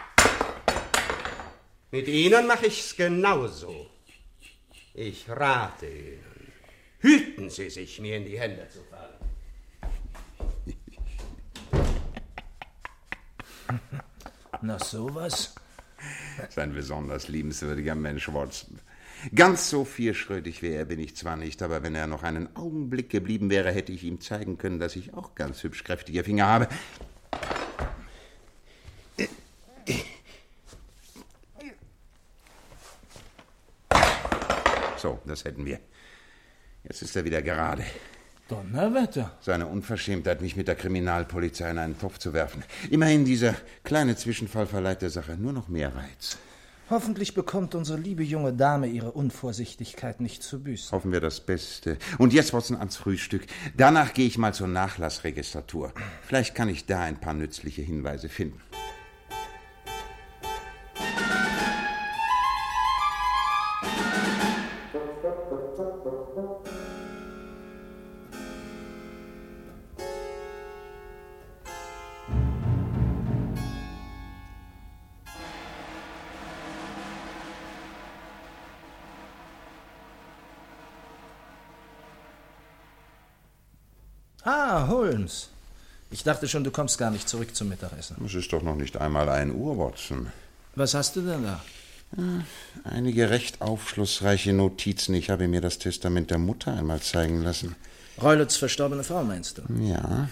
Mit 1.92 2.08
Ihnen 2.08 2.48
mache 2.48 2.66
ich's 2.66 2.96
genauso. 2.96 3.88
Ich 4.96 5.30
rate 5.30 5.86
Ihnen, 5.86 6.54
hüten 7.02 7.52
Sie 7.52 7.70
sich, 7.70 8.00
mir 8.00 8.18
in 8.18 8.26
die 8.26 8.40
Hände 8.40 8.68
zu 8.68 8.84
fallen. 8.84 9.14
Na 14.62 14.78
sowas? 14.78 15.56
Das 16.38 16.50
ist 16.50 16.60
ein 16.60 16.74
besonders 16.74 17.28
liebenswürdiger 17.28 17.96
Mensch, 17.96 18.32
Watson. 18.32 18.80
Ganz 19.36 19.70
so 19.70 19.84
vierschrötig 19.84 20.62
wie 20.62 20.72
er 20.72 20.86
bin 20.86 21.00
ich 21.00 21.16
zwar 21.16 21.36
nicht, 21.36 21.62
aber 21.62 21.84
wenn 21.84 21.96
er 21.96 22.08
noch 22.08 22.24
einen 22.24 22.56
Augenblick 22.56 23.10
geblieben 23.10 23.50
wäre, 23.50 23.72
hätte 23.72 23.92
ich 23.92 24.04
ihm 24.04 24.22
zeigen 24.22 24.58
können, 24.58 24.80
dass 24.80 24.96
ich 24.96 25.14
auch 25.14 25.36
ganz 25.36 25.64
hübsch 25.64 25.84
kräftige 25.84 26.24
Finger 26.24 26.48
habe. 26.48 26.68
So, 34.98 35.20
das 35.26 35.46
hätten 35.46 35.66
wir. 35.66 35.80
Jetzt 36.84 37.02
ist 37.02 37.16
er 37.16 37.24
wieder 37.24 37.42
gerade. 37.42 37.86
Donnerwetter. 38.50 39.32
Seine 39.42 39.68
Unverschämtheit, 39.68 40.42
mich 40.42 40.56
mit 40.56 40.68
der 40.68 40.76
Kriminalpolizei 40.76 41.70
in 41.70 41.78
einen 41.78 42.00
Topf 42.00 42.18
zu 42.18 42.34
werfen. 42.34 42.64
Immerhin, 42.90 43.24
dieser 43.24 43.54
kleine 43.84 44.16
Zwischenfall 44.16 44.66
verleiht 44.66 45.02
der 45.02 45.12
Sache 45.12 45.38
nur 45.38 45.54
noch 45.54 45.68
mehr 45.68 45.96
Reiz. 45.96 46.38
Hoffentlich 46.90 47.36
bekommt 47.36 47.76
unsere 47.76 48.00
liebe 48.00 48.24
junge 48.24 48.52
Dame 48.52 48.88
ihre 48.88 49.12
Unvorsichtigkeit 49.12 50.20
nicht 50.22 50.42
zu 50.42 50.64
büßen. 50.64 50.92
Hoffen 50.92 51.12
wir 51.12 51.22
das 51.22 51.40
Beste. 51.40 52.00
Und 52.18 52.34
jetzt, 52.34 52.52
Watson, 52.52 52.78
ans 52.78 52.98
Frühstück. 52.98 53.46
Danach 53.78 54.16
gehe 54.16 54.26
ich 54.26 54.40
mal 54.40 54.56
zur 54.56 54.68
Nachlassregistratur. 54.68 55.94
Vielleicht 56.24 56.56
kann 56.56 56.68
ich 56.68 56.88
da 56.88 57.02
ein 57.02 57.20
paar 57.20 57.36
nützliche 57.36 57.84
Hinweise 57.84 58.28
finden. 58.28 58.60
Dachte 86.30 86.48
schon, 86.48 86.64
du 86.64 86.72
kommst 86.72 86.98
gar 86.98 87.12
nicht 87.12 87.28
zurück 87.28 87.56
zum 87.56 87.70
Mittagessen. 87.70 88.16
Es 88.26 88.36
ist 88.36 88.54
doch 88.54 88.62
noch 88.62 88.76
nicht 88.76 88.98
einmal 88.98 89.30
ein 89.30 89.54
Uhr, 89.54 89.78
Watson. 89.78 90.32
Was 90.76 90.94
hast 90.94 91.16
du 91.16 91.22
denn 91.22 91.44
da? 91.44 91.62
Einige 92.84 93.30
recht 93.30 93.62
aufschlussreiche 93.62 94.54
Notizen. 94.54 95.14
Ich 95.16 95.30
habe 95.30 95.48
mir 95.48 95.62
das 95.62 95.80
Testament 95.80 96.32
der 96.32 96.38
Mutter 96.38 96.74
einmal 96.74 97.02
zeigen 97.02 97.42
lassen. 97.42 97.76
Reulets 98.22 98.58
verstorbene 98.58 99.04
Frau, 99.04 99.24
meinst 99.24 99.58
du? 99.58 99.62
Ja, 99.84 100.30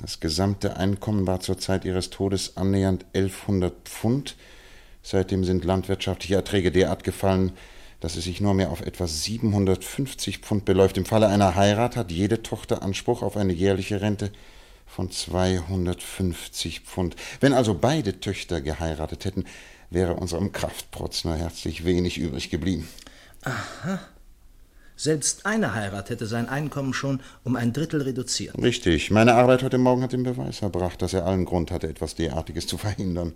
das 0.00 0.20
gesamte 0.20 0.76
Einkommen 0.76 1.26
war 1.26 1.40
zur 1.40 1.58
Zeit 1.58 1.84
ihres 1.84 2.10
Todes 2.10 2.56
annähernd 2.56 3.04
1100 3.14 3.72
Pfund. 3.88 4.36
Seitdem 5.02 5.44
sind 5.44 5.64
landwirtschaftliche 5.64 6.34
Erträge 6.36 6.70
derart 6.70 7.04
gefallen, 7.04 7.52
dass 8.00 8.16
es 8.16 8.24
sich 8.24 8.40
nur 8.40 8.54
mehr 8.54 8.70
auf 8.70 8.80
etwa 8.80 9.06
750 9.06 10.38
Pfund 10.38 10.64
beläuft. 10.64 10.96
Im 10.96 11.06
Falle 11.06 11.28
einer 11.28 11.54
Heirat 11.54 11.96
hat 11.96 12.10
jede 12.10 12.42
Tochter 12.42 12.82
Anspruch 12.82 13.22
auf 13.22 13.36
eine 13.36 13.52
jährliche 13.52 14.00
Rente 14.00 14.30
von 14.90 15.10
250 15.10 16.80
Pfund. 16.80 17.16
Wenn 17.40 17.52
also 17.52 17.74
beide 17.74 18.20
Töchter 18.20 18.60
geheiratet 18.60 19.24
hätten, 19.24 19.44
wäre 19.88 20.14
unserem 20.14 20.52
Kraftprotz 20.52 21.24
nur 21.24 21.36
herzlich 21.36 21.84
wenig 21.84 22.18
übrig 22.18 22.50
geblieben. 22.50 22.88
Aha. 23.42 24.00
Selbst 24.96 25.46
eine 25.46 25.74
Heirat 25.74 26.10
hätte 26.10 26.26
sein 26.26 26.48
Einkommen 26.48 26.92
schon 26.92 27.20
um 27.42 27.56
ein 27.56 27.72
Drittel 27.72 28.02
reduziert. 28.02 28.58
Richtig. 28.58 29.10
Meine 29.10 29.34
Arbeit 29.34 29.62
heute 29.62 29.78
Morgen 29.78 30.02
hat 30.02 30.12
den 30.12 30.24
Beweis 30.24 30.60
erbracht, 30.60 31.00
dass 31.00 31.14
er 31.14 31.24
allen 31.24 31.46
Grund 31.46 31.70
hatte, 31.70 31.88
etwas 31.88 32.16
derartiges 32.16 32.66
zu 32.66 32.76
verhindern. 32.76 33.32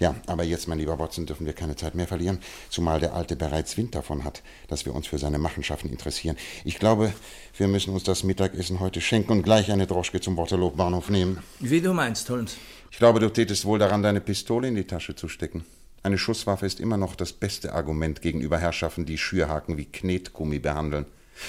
Ja, 0.00 0.14
aber 0.26 0.44
jetzt, 0.44 0.68
mein 0.68 0.78
lieber 0.78 0.98
Watson, 0.98 1.26
dürfen 1.26 1.46
wir 1.46 1.52
keine 1.52 1.76
Zeit 1.76 1.94
mehr 1.94 2.06
verlieren, 2.06 2.38
zumal 2.70 3.00
der 3.00 3.14
Alte 3.14 3.36
bereits 3.36 3.76
Wind 3.76 3.94
davon 3.94 4.24
hat, 4.24 4.42
dass 4.68 4.84
wir 4.86 4.94
uns 4.94 5.06
für 5.06 5.18
seine 5.18 5.38
Machenschaften 5.38 5.90
interessieren. 5.90 6.36
Ich 6.64 6.78
glaube, 6.78 7.12
wir 7.56 7.68
müssen 7.68 7.92
uns 7.92 8.02
das 8.02 8.24
Mittagessen 8.24 8.80
heute 8.80 9.00
schenken 9.00 9.32
und 9.32 9.42
gleich 9.42 9.70
eine 9.70 9.86
Droschke 9.86 10.20
zum 10.20 10.36
Waterloo-Bahnhof 10.36 11.10
nehmen. 11.10 11.38
Wie 11.60 11.80
du 11.80 11.92
meinst, 11.92 12.28
Holmes. 12.30 12.56
Ich 12.90 12.98
glaube, 12.98 13.20
du 13.20 13.28
tätest 13.28 13.64
wohl 13.64 13.78
daran, 13.78 14.02
deine 14.02 14.20
Pistole 14.20 14.68
in 14.68 14.74
die 14.74 14.86
Tasche 14.86 15.16
zu 15.16 15.28
stecken. 15.28 15.64
Eine 16.04 16.18
Schusswaffe 16.18 16.66
ist 16.66 16.80
immer 16.80 16.98
noch 16.98 17.16
das 17.16 17.32
beste 17.32 17.72
Argument 17.72 18.20
gegenüber 18.20 18.58
Herrschaften, 18.58 19.06
die 19.06 19.16
Schürhaken 19.16 19.78
wie 19.78 19.86
Knetgummi 19.86 20.58
behandeln. 20.58 21.06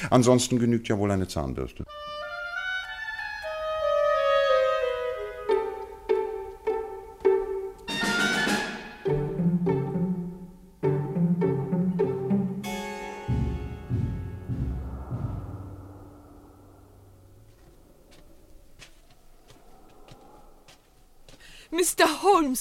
Ansonsten 0.09 0.59
genügt 0.59 0.88
ja 0.88 0.97
wohl 0.97 1.11
eine 1.11 1.27
Zahnbürste. 1.27 1.85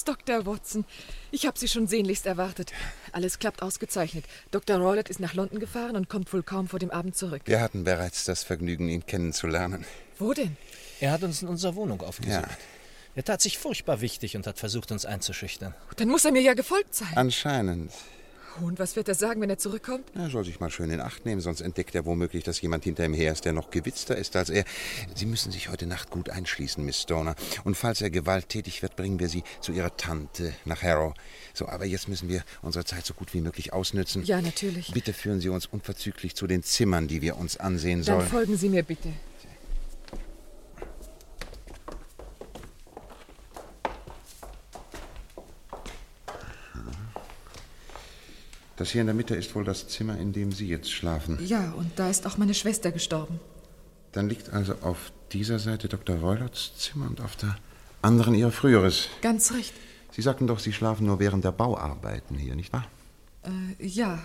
Dr. 0.05 0.47
Watson. 0.47 0.85
Ich 1.31 1.47
habe 1.47 1.59
Sie 1.59 1.69
schon 1.69 1.87
sehnlichst 1.87 2.27
erwartet. 2.27 2.73
Alles 3.13 3.39
klappt 3.39 3.63
ausgezeichnet. 3.63 4.25
Dr. 4.51 4.79
Rowlett 4.79 5.09
ist 5.09 5.21
nach 5.21 5.35
London 5.35 5.61
gefahren 5.61 5.97
und 5.97 6.09
kommt 6.09 6.33
wohl 6.33 6.43
kaum 6.43 6.69
vor 6.69 6.79
dem 6.79 6.91
Abend 6.91 7.17
zurück. 7.17 7.43
Wir 7.45 7.61
hatten 7.61 7.85
bereits 7.85 8.25
das 8.25 8.45
Vergnügen, 8.45 8.89
ihn 8.89 9.07
kennenzulernen. 9.07 9.85
Wo 10.19 10.33
denn? 10.33 10.57
Er 11.01 11.13
hat 11.13 11.23
uns 11.23 11.43
in 11.43 11.49
unserer 11.49 11.75
Wohnung 11.75 12.01
aufgesucht. 12.03 12.35
Ja. 12.35 12.49
Er 13.17 13.25
tat 13.25 13.41
sich 13.41 13.59
furchtbar 13.59 14.01
wichtig 14.01 14.37
und 14.37 14.47
hat 14.47 14.59
versucht, 14.59 14.91
uns 14.91 15.05
einzuschüchtern. 15.05 15.75
Dann 15.97 16.09
muss 16.09 16.25
er 16.25 16.33
mir 16.33 16.43
ja 16.43 16.55
gefolgt 16.55 16.95
sein. 16.95 17.13
Anscheinend. 17.15 17.93
Und 18.61 18.79
was 18.79 18.95
wird 18.97 19.09
er 19.09 19.15
sagen, 19.15 19.41
wenn 19.41 19.51
er 19.51 19.59
zurückkommt? 19.59 20.05
Er 20.15 20.31
soll 20.31 20.45
sich 20.45 20.61
mal 20.61 20.71
schön 20.71 20.91
in 20.91 21.01
Acht 21.01 21.25
nehmen, 21.25 21.41
sonst 21.41 21.61
entdeckt 21.61 21.95
er 21.95 22.05
womöglich, 22.05 22.45
dass 22.45 22.61
jemand 22.61 22.85
hinter 22.85 23.05
ihm 23.05 23.15
her 23.15 23.33
ist, 23.33 23.45
der 23.45 23.53
noch 23.53 23.71
gewitzter 23.71 24.17
ist 24.17 24.37
als 24.37 24.49
er. 24.51 24.65
Sie 25.15 25.27
müssen 25.27 25.51
sich 25.51 25.69
heute 25.71 25.87
Nacht 25.87 26.11
gut 26.11 26.31
einschließen, 26.31 26.85
Miss 26.85 27.01
Stoner. 27.03 27.35
Und 27.65 27.77
falls 27.77 28.01
er 28.01 28.11
gewalttätig 28.11 28.83
wird, 28.83 28.97
bringen 28.97 29.19
wir 29.19 29.29
Sie 29.29 29.43
zu 29.61 29.73
Ihrer 29.73 29.97
Tante 29.97 30.55
nach 30.65 30.83
Harrow. 30.83 31.15
So, 31.53 31.69
aber 31.69 31.85
jetzt 31.85 32.09
müssen 32.09 32.29
wir 32.29 32.45
unsere 32.63 32.85
Zeit 32.85 33.05
so 33.05 33.15
gut 33.15 33.35
wie 33.35 33.41
möglich 33.41 33.73
ausnützen. 33.73 34.23
Ja, 34.25 34.41
natürlich. 34.41 34.93
Bitte 34.93 35.13
führen 35.13 35.41
Sie 35.41 35.49
uns 35.49 35.67
unverzüglich 35.67 36.35
zu 36.35 36.47
den 36.47 36.63
Zimmern, 36.63 37.09
die 37.09 37.23
wir 37.23 37.37
uns 37.37 37.57
ansehen 37.57 38.03
Dann 38.05 38.19
sollen. 38.21 38.29
folgen 38.29 38.57
Sie 38.57 38.69
mir 38.69 38.83
bitte. 38.83 39.09
Das 48.77 48.91
hier 48.91 49.01
in 49.03 49.07
der 49.07 49.15
Mitte 49.15 49.35
ist 49.37 49.55
wohl 49.55 49.65
das 49.65 49.87
Zimmer, 49.89 50.19
in 50.19 50.33
dem 50.33 50.51
Sie 50.53 50.67
jetzt 50.67 50.91
schlafen. 50.91 51.39
Ja, 51.45 51.73
und 51.73 51.93
da 51.97 52.11
ist 52.11 52.27
auch 52.27 52.37
meine 52.39 52.55
Schwester 52.55 52.91
gestorben. 52.91 53.39
Dann 54.13 54.29
liegt 54.29 54.51
also 54.51 54.75
auf 54.83 55.13
dieser 55.33 55.59
Seite 55.59 55.89
Dr. 55.89 56.17
Reulerts 56.17 56.73
Zimmer 56.77 57.07
und 57.07 57.21
auf 57.21 57.37
der 57.37 57.57
anderen 58.03 58.35
Ihr 58.35 58.51
früheres. 58.51 59.09
Ganz 59.23 59.53
recht. 59.53 59.73
Sie 60.13 60.23
sagten 60.23 60.47
doch, 60.47 60.59
Sie 60.59 60.73
schlafen 60.73 61.07
nur 61.07 61.19
während 61.19 61.45
der 61.45 61.53
Bauarbeiten 61.53 62.37
hier, 62.37 62.55
nicht 62.55 62.73
wahr? 62.73 62.87
Äh, 63.45 63.85
ja, 63.87 64.21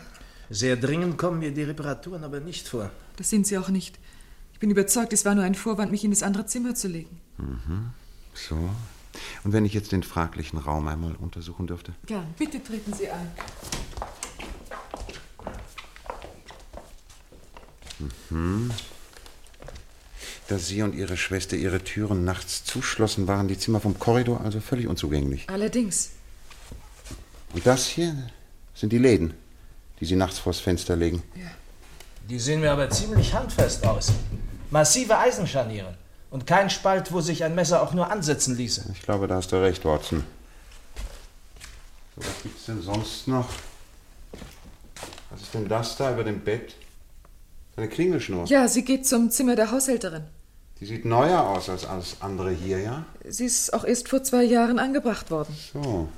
Sehr 0.49 0.75
dringend 0.77 1.17
kommen 1.17 1.39
mir 1.39 1.51
die 1.51 1.63
Reparaturen 1.63 2.23
aber 2.23 2.39
nicht 2.39 2.67
vor. 2.67 2.89
das 3.17 3.29
sind 3.29 3.45
Sie 3.47 3.57
auch 3.57 3.69
nicht. 3.69 3.99
Ich 4.53 4.59
bin 4.59 4.71
überzeugt, 4.71 5.13
es 5.13 5.25
war 5.25 5.35
nur 5.35 5.43
ein 5.43 5.55
Vorwand, 5.55 5.91
mich 5.91 6.03
in 6.03 6.11
das 6.11 6.21
andere 6.23 6.45
Zimmer 6.45 6.75
zu 6.75 6.87
legen. 6.87 7.21
So. 8.33 8.55
Und 9.43 9.53
wenn 9.53 9.63
ich 9.65 9.73
jetzt 9.73 9.91
den 9.91 10.03
fraglichen 10.03 10.59
Raum 10.59 10.87
einmal 10.87 11.15
untersuchen 11.15 11.65
dürfte? 11.67 11.93
Gern. 12.05 12.25
Bitte 12.37 12.61
treten 12.61 12.93
Sie 12.93 13.09
ein. 13.09 13.31
Da 20.47 20.57
Sie 20.57 20.81
und 20.81 20.95
Ihre 20.95 21.17
Schwester 21.17 21.55
Ihre 21.55 21.83
Türen 21.83 22.23
nachts 22.23 22.63
zuschlossen, 22.63 23.27
waren 23.27 23.47
die 23.47 23.57
Zimmer 23.57 23.79
vom 23.79 23.99
Korridor 23.99 24.41
also 24.41 24.59
völlig 24.59 24.87
unzugänglich. 24.87 25.47
Allerdings. 25.49 26.11
Und 27.53 27.65
das 27.65 27.87
hier 27.87 28.15
sind 28.73 28.91
die 28.91 28.97
Läden, 28.97 29.33
die 29.99 30.05
Sie 30.05 30.15
nachts 30.15 30.39
vors 30.39 30.59
Fenster 30.59 30.95
legen. 30.95 31.21
Die 32.29 32.39
sehen 32.39 32.61
mir 32.61 32.71
aber 32.71 32.89
ziemlich 32.89 33.33
handfest 33.33 33.85
aus. 33.85 34.11
Massive 34.71 35.17
Eisenscharniere. 35.17 35.97
Und 36.29 36.45
kein 36.45 36.69
Spalt, 36.69 37.11
wo 37.11 37.21
sich 37.21 37.43
ein 37.43 37.55
Messer 37.55 37.81
auch 37.81 37.93
nur 37.93 38.11
ansetzen 38.11 38.55
ließe. 38.55 38.91
Ich 38.93 39.01
glaube, 39.01 39.27
da 39.27 39.35
hast 39.35 39.51
du 39.51 39.55
recht, 39.61 39.83
Watson. 39.83 40.23
So, 42.15 42.21
was 42.21 42.43
gibt's 42.43 42.65
denn 42.65 42.81
sonst 42.81 43.27
noch? 43.27 43.49
Was 45.31 45.41
ist 45.41 45.53
denn 45.53 45.67
das 45.67 45.97
da 45.97 46.13
über 46.13 46.23
dem 46.23 46.39
Bett? 46.39 46.75
Eine 47.79 47.87
Klingelschnur. 47.87 48.45
Ja, 48.47 48.67
sie 48.67 48.83
geht 48.83 49.07
zum 49.07 49.31
Zimmer 49.31 49.55
der 49.55 49.71
Haushälterin. 49.71 50.23
Die 50.81 50.85
sieht 50.85 51.05
neuer 51.05 51.47
aus 51.47 51.69
als 51.69 51.85
alles 51.85 52.17
andere 52.19 52.51
hier, 52.51 52.79
ja? 52.79 53.05
Sie 53.25 53.45
ist 53.45 53.73
auch 53.73 53.85
erst 53.85 54.09
vor 54.09 54.21
zwei 54.21 54.43
Jahren 54.43 54.79
angebracht 54.79 55.31
worden. 55.31 55.55
So. 55.71 56.09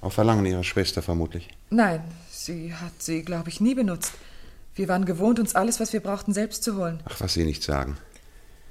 Auf 0.00 0.12
Verlangen 0.12 0.46
Ihrer 0.46 0.62
Schwester 0.62 1.02
vermutlich. 1.02 1.48
Nein, 1.70 2.00
sie 2.30 2.72
hat 2.72 2.92
sie, 2.98 3.22
glaube 3.22 3.48
ich, 3.48 3.60
nie 3.60 3.74
benutzt. 3.74 4.12
Wir 4.76 4.86
waren 4.86 5.04
gewohnt, 5.04 5.40
uns 5.40 5.56
alles, 5.56 5.80
was 5.80 5.92
wir 5.92 5.98
brauchten, 5.98 6.32
selbst 6.32 6.62
zu 6.62 6.76
holen. 6.76 7.00
Ach, 7.06 7.20
was 7.20 7.34
Sie 7.34 7.42
nicht 7.42 7.64
sagen. 7.64 7.98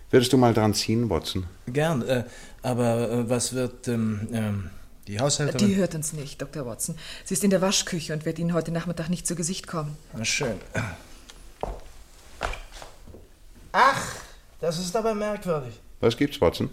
Würdest 0.09 0.31
du 0.31 0.37
mal 0.37 0.53
dran 0.53 0.73
ziehen, 0.73 1.09
Watson? 1.09 1.45
Gern, 1.67 2.03
äh, 2.03 2.23
aber 2.61 3.11
äh, 3.11 3.29
was 3.29 3.51
wird 3.51 3.89
ähm, 3.89 4.29
ähm, 4.31 4.69
die 5.07 5.19
Haushälterin? 5.19 5.67
Die 5.67 5.75
hört 5.75 5.93
uns 5.93 6.13
nicht, 6.13 6.41
Dr. 6.41 6.65
Watson. 6.65 6.95
Sie 7.25 7.33
ist 7.33 7.43
in 7.43 7.49
der 7.49 7.59
Waschküche 7.59 8.13
und 8.13 8.23
wird 8.23 8.39
Ihnen 8.39 8.53
heute 8.53 8.71
Nachmittag 8.71 9.09
nicht 9.09 9.27
zu 9.27 9.35
Gesicht 9.35 9.67
kommen. 9.67 9.97
Na, 10.13 10.23
schön. 10.23 10.55
Ach, 13.79 14.01
das 14.59 14.79
ist 14.79 14.95
aber 14.95 15.13
merkwürdig. 15.15 15.79
Was 15.99 16.17
gibt's, 16.17 16.39
Watson? 16.41 16.69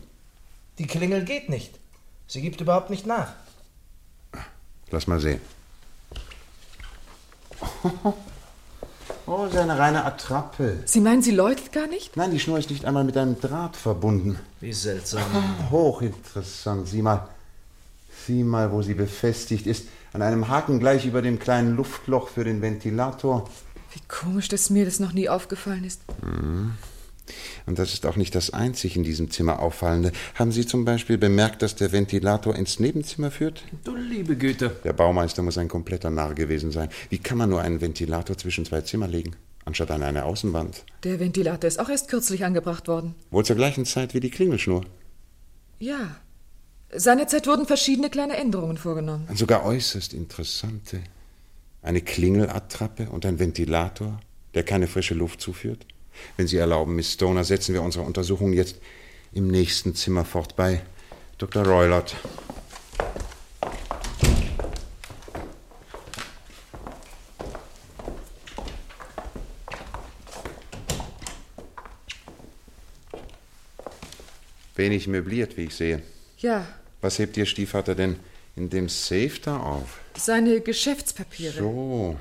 Die 0.78 0.86
Klingel 0.86 1.24
geht 1.24 1.48
nicht. 1.48 1.78
Sie 2.26 2.42
gibt 2.42 2.60
überhaupt 2.60 2.90
nicht 2.90 3.06
nach. 3.06 3.32
Lass 4.90 5.06
mal 5.06 5.20
sehen. 5.20 5.40
Oh, 9.26 9.46
ist 9.46 9.54
ja 9.54 9.62
eine 9.62 9.78
reine 9.78 10.04
Attrappe. 10.04 10.80
Sie 10.84 11.00
meinen, 11.00 11.22
sie 11.22 11.30
läutet 11.30 11.72
gar 11.72 11.86
nicht? 11.86 12.14
Nein, 12.14 12.30
die 12.30 12.38
Schnur 12.38 12.58
ist 12.58 12.68
nicht 12.68 12.84
einmal 12.84 13.04
mit 13.04 13.16
einem 13.16 13.40
Draht 13.40 13.74
verbunden. 13.74 14.38
Wie 14.60 14.72
seltsam. 14.74 15.22
Hochinteressant. 15.70 16.86
Sieh 16.86 17.00
mal. 17.00 17.26
Sieh 18.26 18.44
mal, 18.44 18.70
wo 18.70 18.82
sie 18.82 18.92
befestigt 18.92 19.66
ist. 19.66 19.88
An 20.12 20.20
einem 20.20 20.48
Haken 20.48 20.78
gleich 20.78 21.06
über 21.06 21.22
dem 21.22 21.38
kleinen 21.38 21.74
Luftloch 21.74 22.28
für 22.28 22.44
den 22.44 22.60
Ventilator. 22.60 23.48
Wie 23.92 24.00
komisch, 24.08 24.48
dass 24.48 24.68
mir 24.68 24.84
das 24.84 25.00
noch 25.00 25.12
nie 25.12 25.30
aufgefallen 25.30 25.84
ist. 25.84 26.02
Und 27.66 27.78
das 27.78 27.94
ist 27.94 28.06
auch 28.06 28.16
nicht 28.16 28.34
das 28.34 28.50
einzig 28.50 28.96
in 28.96 29.02
diesem 29.02 29.30
Zimmer 29.30 29.60
Auffallende. 29.60 30.12
Haben 30.34 30.52
Sie 30.52 30.66
zum 30.66 30.84
Beispiel 30.84 31.18
bemerkt, 31.18 31.62
dass 31.62 31.74
der 31.74 31.92
Ventilator 31.92 32.54
ins 32.54 32.80
Nebenzimmer 32.80 33.30
führt? 33.30 33.64
Du 33.84 33.96
liebe 33.96 34.36
Güte. 34.36 34.76
Der 34.84 34.92
Baumeister 34.92 35.42
muss 35.42 35.58
ein 35.58 35.68
kompletter 35.68 36.10
Narr 36.10 36.34
gewesen 36.34 36.70
sein. 36.70 36.88
Wie 37.08 37.18
kann 37.18 37.38
man 37.38 37.50
nur 37.50 37.62
einen 37.62 37.80
Ventilator 37.80 38.36
zwischen 38.36 38.64
zwei 38.64 38.82
Zimmer 38.82 39.08
legen, 39.08 39.36
anstatt 39.64 39.90
an 39.90 40.02
eine 40.02 40.24
Außenwand? 40.24 40.84
Der 41.04 41.18
Ventilator 41.20 41.66
ist 41.66 41.80
auch 41.80 41.88
erst 41.88 42.08
kürzlich 42.08 42.44
angebracht 42.44 42.88
worden. 42.88 43.14
Wohl 43.30 43.44
zur 43.44 43.56
gleichen 43.56 43.86
Zeit 43.86 44.14
wie 44.14 44.20
die 44.20 44.30
Klingelschnur. 44.30 44.84
Ja. 45.78 46.16
Seinerzeit 46.96 47.46
wurden 47.46 47.66
verschiedene 47.66 48.10
kleine 48.10 48.36
Änderungen 48.36 48.76
vorgenommen. 48.76 49.26
Und 49.28 49.38
sogar 49.38 49.64
äußerst 49.64 50.12
interessante. 50.12 51.00
Eine 51.82 52.02
Klingelattrappe 52.02 53.08
und 53.10 53.26
ein 53.26 53.38
Ventilator, 53.38 54.20
der 54.54 54.62
keine 54.62 54.86
frische 54.86 55.14
Luft 55.14 55.40
zuführt. 55.40 55.86
Wenn 56.36 56.46
Sie 56.46 56.56
erlauben, 56.56 56.94
Miss 56.96 57.12
Stoner, 57.12 57.44
setzen 57.44 57.74
wir 57.74 57.82
unsere 57.82 58.04
Untersuchung 58.04 58.52
jetzt 58.52 58.76
im 59.32 59.48
nächsten 59.48 59.94
Zimmer 59.94 60.24
fort 60.24 60.56
bei 60.56 60.82
Dr. 61.38 61.64
Roylott. 61.66 62.14
Wenig 74.76 75.06
möbliert, 75.06 75.56
wie 75.56 75.64
ich 75.64 75.74
sehe. 75.74 76.02
Ja, 76.38 76.66
Was 77.00 77.18
hebt 77.18 77.36
Ihr 77.36 77.46
Stiefvater 77.46 77.94
denn 77.94 78.16
in 78.56 78.70
dem 78.70 78.88
Safe 78.88 79.32
da 79.42 79.58
auf? 79.58 80.00
seine 80.16 80.60
Geschäftspapiere. 80.60 81.54
So. 81.58 82.16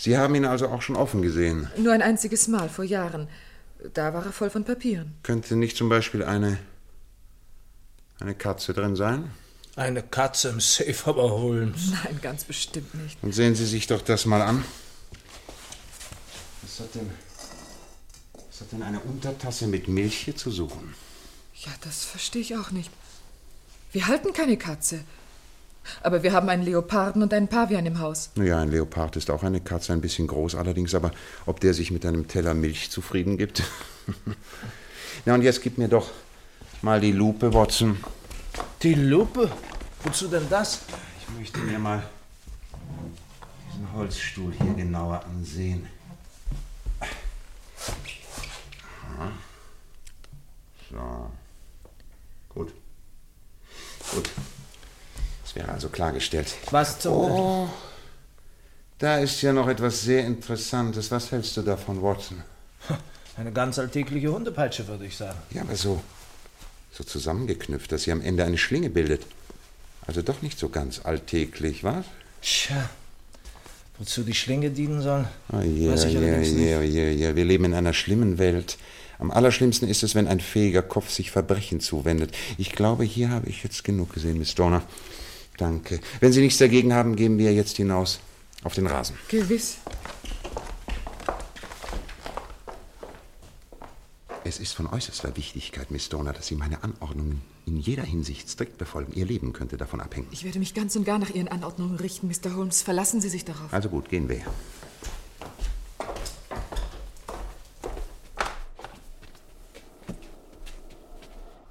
Sie 0.00 0.16
haben 0.16 0.34
ihn 0.34 0.46
also 0.46 0.68
auch 0.68 0.80
schon 0.80 0.96
offen 0.96 1.20
gesehen. 1.20 1.68
Nur 1.76 1.92
ein 1.92 2.00
einziges 2.00 2.48
Mal, 2.48 2.70
vor 2.70 2.86
Jahren. 2.86 3.28
Da 3.92 4.14
war 4.14 4.24
er 4.24 4.32
voll 4.32 4.48
von 4.48 4.64
Papieren. 4.64 5.12
Könnte 5.22 5.56
nicht 5.56 5.76
zum 5.76 5.90
Beispiel 5.90 6.24
eine. 6.24 6.56
eine 8.18 8.34
Katze 8.34 8.72
drin 8.72 8.96
sein? 8.96 9.30
Eine 9.76 10.02
Katze 10.02 10.48
im 10.48 10.60
Safe, 10.60 10.96
aber 11.04 11.30
Holmes. 11.30 11.90
Nein, 11.90 12.18
ganz 12.22 12.44
bestimmt 12.44 12.94
nicht. 12.94 13.22
Und 13.22 13.34
sehen 13.34 13.54
Sie 13.54 13.66
sich 13.66 13.88
doch 13.88 14.00
das 14.00 14.24
mal 14.24 14.40
an. 14.40 14.64
Was 16.62 16.80
hat 16.80 16.94
denn. 16.94 17.10
Was 18.32 18.60
hat 18.62 18.72
denn 18.72 18.82
eine 18.82 19.00
Untertasse 19.00 19.66
mit 19.66 19.86
Milch 19.86 20.16
hier 20.16 20.34
zu 20.34 20.50
suchen? 20.50 20.94
Ja, 21.56 21.72
das 21.82 22.06
verstehe 22.06 22.40
ich 22.40 22.56
auch 22.56 22.70
nicht. 22.70 22.90
Wir 23.92 24.06
halten 24.06 24.32
keine 24.32 24.56
Katze. 24.56 25.04
Aber 26.02 26.22
wir 26.22 26.32
haben 26.32 26.48
einen 26.48 26.62
Leoparden 26.62 27.22
und 27.22 27.32
einen 27.32 27.48
Pavian 27.48 27.86
im 27.86 27.98
Haus. 27.98 28.30
Naja, 28.34 28.60
ein 28.60 28.70
Leopard 28.70 29.16
ist 29.16 29.30
auch 29.30 29.42
eine 29.42 29.60
Katze, 29.60 29.92
ein 29.92 30.00
bisschen 30.00 30.26
groß 30.26 30.54
allerdings, 30.54 30.94
aber 30.94 31.10
ob 31.46 31.60
der 31.60 31.74
sich 31.74 31.90
mit 31.90 32.06
einem 32.06 32.28
Teller 32.28 32.54
Milch 32.54 32.90
zufrieden 32.90 33.38
gibt? 33.38 33.62
Na, 35.24 35.34
und 35.34 35.42
jetzt 35.42 35.62
gib 35.62 35.78
mir 35.78 35.88
doch 35.88 36.10
mal 36.82 37.00
die 37.00 37.12
Lupe, 37.12 37.52
Watson. 37.52 37.98
Die 38.82 38.94
Lupe? 38.94 39.50
Wozu 40.02 40.28
denn 40.28 40.48
das? 40.48 40.80
Ich 41.20 41.38
möchte 41.38 41.58
mir 41.60 41.78
mal 41.78 42.02
diesen 43.70 43.92
Holzstuhl 43.92 44.52
hier 44.52 44.74
genauer 44.74 45.24
ansehen. 45.24 45.86
Aha. 49.18 49.32
So. 50.90 51.30
Gut. 52.48 52.72
Gut. 54.12 54.30
Das 55.50 55.56
wäre 55.64 55.72
also 55.72 55.88
klargestellt. 55.88 56.54
Was 56.70 57.00
zum. 57.00 57.12
Oh, 57.12 57.68
da 59.00 59.18
ist 59.18 59.42
ja 59.42 59.52
noch 59.52 59.66
etwas 59.66 60.02
sehr 60.02 60.24
Interessantes. 60.24 61.10
Was 61.10 61.32
hältst 61.32 61.56
du 61.56 61.62
davon, 61.62 62.00
Watson? 62.00 62.42
Eine 63.36 63.50
ganz 63.50 63.78
alltägliche 63.80 64.32
Hundepeitsche, 64.32 64.86
würde 64.86 65.06
ich 65.06 65.16
sagen. 65.16 65.38
Ja, 65.50 65.62
aber 65.62 65.74
so, 65.74 66.00
so 66.92 67.02
zusammengeknüpft, 67.02 67.90
dass 67.90 68.02
sie 68.04 68.12
am 68.12 68.20
Ende 68.20 68.44
eine 68.44 68.58
Schlinge 68.58 68.90
bildet. 68.90 69.22
Also 70.06 70.22
doch 70.22 70.40
nicht 70.40 70.56
so 70.58 70.68
ganz 70.68 71.00
alltäglich, 71.04 71.82
was? 71.82 72.04
Tja, 72.42 72.88
wozu 73.98 74.22
die 74.22 74.34
Schlinge 74.34 74.70
dienen 74.70 75.02
soll, 75.02 75.26
Oh 75.52 75.60
je, 75.60 75.90
weiß 75.90 76.04
ich 76.04 76.12
je, 76.12 76.18
allerdings 76.18 76.48
je, 76.50 76.78
nicht. 76.78 76.92
je, 76.92 77.10
je. 77.12 77.34
Wir 77.36 77.44
leben 77.44 77.64
in 77.64 77.74
einer 77.74 77.92
schlimmen 77.92 78.38
Welt. 78.38 78.78
Am 79.18 79.32
allerschlimmsten 79.32 79.88
ist 79.88 80.04
es, 80.04 80.14
wenn 80.14 80.28
ein 80.28 80.40
fähiger 80.40 80.82
Kopf 80.82 81.10
sich 81.10 81.32
Verbrechen 81.32 81.80
zuwendet. 81.80 82.36
Ich 82.56 82.72
glaube, 82.72 83.02
hier 83.04 83.30
habe 83.30 83.48
ich 83.48 83.64
jetzt 83.64 83.82
genug 83.82 84.12
gesehen, 84.12 84.38
Miss 84.38 84.52
Stoner. 84.52 84.82
Danke. 85.60 86.00
Wenn 86.20 86.32
Sie 86.32 86.40
nichts 86.40 86.58
dagegen 86.58 86.94
haben, 86.94 87.16
gehen 87.16 87.36
wir 87.36 87.52
jetzt 87.52 87.76
hinaus 87.76 88.20
auf 88.64 88.72
den 88.72 88.86
Rasen. 88.86 89.14
Gewiss. 89.28 89.76
Es 94.42 94.58
ist 94.58 94.72
von 94.72 94.86
äußerster 94.86 95.36
Wichtigkeit, 95.36 95.90
Miss 95.90 96.06
Stoner, 96.06 96.32
dass 96.32 96.46
Sie 96.46 96.54
meine 96.54 96.82
Anordnungen 96.82 97.42
in 97.66 97.76
jeder 97.76 98.04
Hinsicht 98.04 98.48
strikt 98.48 98.78
befolgen. 98.78 99.12
Ihr 99.12 99.26
Leben 99.26 99.52
könnte 99.52 99.76
davon 99.76 100.00
abhängen. 100.00 100.28
Ich 100.30 100.44
werde 100.44 100.58
mich 100.58 100.72
ganz 100.72 100.96
und 100.96 101.04
gar 101.04 101.18
nach 101.18 101.30
Ihren 101.30 101.48
Anordnungen 101.48 101.96
richten, 101.96 102.28
Mr. 102.28 102.56
Holmes. 102.56 102.80
Verlassen 102.80 103.20
Sie 103.20 103.28
sich 103.28 103.44
darauf. 103.44 103.70
Also 103.70 103.90
gut, 103.90 104.08
gehen 104.08 104.30
wir. 104.30 104.40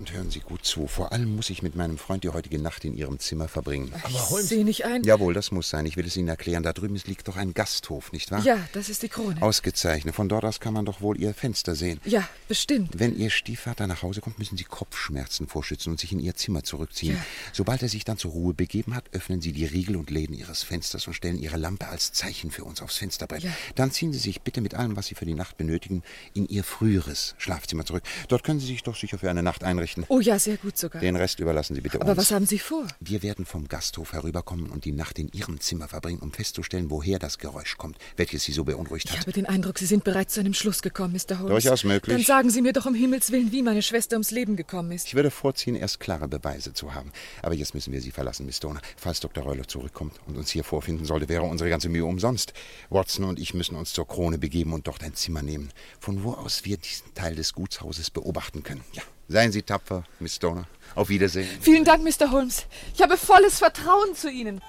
Und 0.09 0.15
hören 0.15 0.31
Sie 0.31 0.39
gut 0.39 0.65
zu. 0.65 0.87
Vor 0.87 1.11
allem 1.11 1.35
muss 1.35 1.49
ich 1.51 1.61
mit 1.61 1.75
meinem 1.75 1.97
Freund 1.97 2.23
die 2.23 2.29
heutige 2.29 2.57
Nacht 2.57 2.83
in 2.83 2.95
Ihrem 2.95 3.19
Zimmer 3.19 3.47
verbringen. 3.47 3.93
ich 4.09 4.17
sehe 4.17 4.65
nicht 4.65 4.85
ein. 4.85 5.03
Jawohl, 5.03 5.33
das 5.35 5.51
muss 5.51 5.69
sein. 5.69 5.85
Ich 5.85 5.97
will 5.97 6.05
es 6.07 6.17
Ihnen 6.17 6.29
erklären. 6.29 6.63
Da 6.63 6.73
drüben 6.73 6.99
liegt 7.05 7.27
doch 7.27 7.35
ein 7.35 7.53
Gasthof, 7.53 8.11
nicht 8.11 8.31
wahr? 8.31 8.41
Ja, 8.41 8.57
das 8.73 8.89
ist 8.89 9.03
die 9.03 9.09
Krone. 9.09 9.39
Ausgezeichnet. 9.41 10.15
Von 10.15 10.27
dort 10.27 10.45
aus 10.45 10.59
kann 10.59 10.73
man 10.73 10.85
doch 10.85 11.01
wohl 11.01 11.19
Ihr 11.19 11.33
Fenster 11.33 11.75
sehen. 11.75 11.99
Ja, 12.05 12.27
bestimmt. 12.47 12.97
Wenn 12.97 13.15
Ihr 13.17 13.29
Stiefvater 13.29 13.85
nach 13.85 14.01
Hause 14.01 14.21
kommt, 14.21 14.39
müssen 14.39 14.57
Sie 14.57 14.63
Kopfschmerzen 14.63 15.47
vorschützen 15.47 15.91
und 15.91 15.99
sich 15.99 16.11
in 16.11 16.19
Ihr 16.19 16.35
Zimmer 16.35 16.63
zurückziehen. 16.63 17.15
Ja. 17.15 17.25
Sobald 17.53 17.83
er 17.83 17.89
sich 17.89 18.03
dann 18.03 18.17
zur 18.17 18.31
Ruhe 18.31 18.55
begeben 18.55 18.95
hat, 18.95 19.05
öffnen 19.11 19.41
Sie 19.41 19.51
die 19.51 19.65
Riegel 19.65 19.95
und 19.95 20.09
Läden 20.09 20.35
Ihres 20.35 20.63
Fensters 20.63 21.05
und 21.05 21.13
stellen 21.13 21.37
Ihre 21.37 21.57
Lampe 21.57 21.87
als 21.87 22.13
Zeichen 22.13 22.49
für 22.49 22.63
uns 22.63 22.81
aufs 22.81 22.97
Fensterbrett. 22.97 23.43
Ja. 23.43 23.51
Dann 23.75 23.91
ziehen 23.91 24.11
Sie 24.11 24.19
sich 24.19 24.41
bitte 24.41 24.61
mit 24.61 24.73
allem, 24.73 24.95
was 24.95 25.05
Sie 25.07 25.15
für 25.15 25.25
die 25.25 25.35
Nacht 25.35 25.57
benötigen, 25.57 26.01
in 26.33 26.47
Ihr 26.47 26.63
früheres 26.63 27.35
Schlafzimmer 27.37 27.85
zurück. 27.85 28.03
Dort 28.27 28.43
können 28.43 28.59
Sie 28.59 28.67
sich 28.67 28.81
doch 28.81 28.95
sicher 28.95 29.19
für 29.19 29.29
eine 29.29 29.43
Nacht 29.43 29.63
einrichten. 29.63 29.98
Oh 30.07 30.19
ja, 30.19 30.39
sehr 30.39 30.57
gut 30.57 30.77
sogar. 30.77 31.01
Den 31.01 31.15
Rest 31.15 31.39
überlassen 31.39 31.75
Sie 31.75 31.81
bitte 31.81 31.99
Aber 32.01 32.11
uns. 32.11 32.17
was 32.17 32.31
haben 32.31 32.45
Sie 32.45 32.59
vor? 32.59 32.87
Wir 32.99 33.21
werden 33.23 33.45
vom 33.45 33.67
Gasthof 33.67 34.13
herüberkommen 34.13 34.69
und 34.69 34.85
die 34.85 34.91
Nacht 34.91 35.19
in 35.19 35.27
Ihrem 35.29 35.59
Zimmer 35.59 35.87
verbringen, 35.87 36.19
um 36.19 36.31
festzustellen, 36.31 36.89
woher 36.89 37.19
das 37.19 37.37
Geräusch 37.37 37.77
kommt, 37.77 37.97
welches 38.17 38.43
Sie 38.43 38.51
so 38.53 38.63
beunruhigt 38.63 39.05
Ich 39.05 39.11
hat. 39.11 39.19
habe 39.21 39.31
den 39.33 39.45
Eindruck, 39.45 39.77
Sie 39.79 39.85
sind 39.85 40.03
bereits 40.03 40.33
zu 40.33 40.39
einem 40.39 40.53
Schluss 40.53 40.81
gekommen, 40.81 41.13
Mr. 41.13 41.39
Holmes. 41.39 41.51
Durchaus 41.63 41.83
möglich. 41.83 42.15
Dann 42.15 42.25
sagen 42.25 42.49
Sie 42.49 42.61
mir 42.61 42.73
doch 42.73 42.85
um 42.85 42.95
Himmels 42.95 43.31
Willen, 43.31 43.51
wie 43.51 43.61
meine 43.61 43.81
Schwester 43.81 44.15
ums 44.15 44.31
Leben 44.31 44.55
gekommen 44.55 44.91
ist. 44.91 45.07
Ich 45.07 45.15
würde 45.15 45.31
vorziehen, 45.31 45.75
erst 45.75 45.99
klare 45.99 46.27
Beweise 46.27 46.73
zu 46.73 46.93
haben. 46.93 47.11
Aber 47.41 47.53
jetzt 47.55 47.73
müssen 47.73 47.91
wir 47.93 48.01
Sie 48.01 48.11
verlassen, 48.11 48.45
Miss 48.45 48.57
Stoner. 48.57 48.81
Falls 48.97 49.19
Dr. 49.19 49.43
Reuler 49.43 49.67
zurückkommt 49.67 50.13
und 50.27 50.37
uns 50.37 50.49
hier 50.51 50.63
vorfinden 50.63 51.05
sollte, 51.05 51.27
wäre 51.29 51.43
unsere 51.43 51.69
ganze 51.69 51.89
Mühe 51.89 52.05
umsonst. 52.05 52.53
Watson 52.89 53.25
und 53.25 53.39
ich 53.39 53.53
müssen 53.53 53.75
uns 53.75 53.93
zur 53.93 54.07
Krone 54.07 54.37
begeben 54.37 54.73
und 54.73 54.87
dort 54.87 55.03
ein 55.03 55.13
Zimmer 55.15 55.41
nehmen, 55.41 55.69
von 55.99 56.23
wo 56.23 56.33
aus 56.33 56.65
wir 56.65 56.77
diesen 56.77 57.13
Teil 57.13 57.35
des 57.35 57.53
Gutshauses 57.53 58.09
beobachten 58.09 58.63
können. 58.63 58.83
Ja, 58.93 59.03
seien 59.29 59.51
Sie 59.51 59.61
tapfer, 59.61 60.03
Miss 60.19 60.35
Stoner. 60.35 60.65
Auf 60.95 61.07
Wiedersehen. 61.09 61.47
Vielen 61.61 61.85
Dank, 61.85 62.03
Mr. 62.03 62.31
Holmes. 62.31 62.65
Ich 62.93 63.01
habe 63.01 63.15
volles 63.15 63.59
Vertrauen 63.59 64.15
zu 64.15 64.29
Ihnen. 64.29 64.59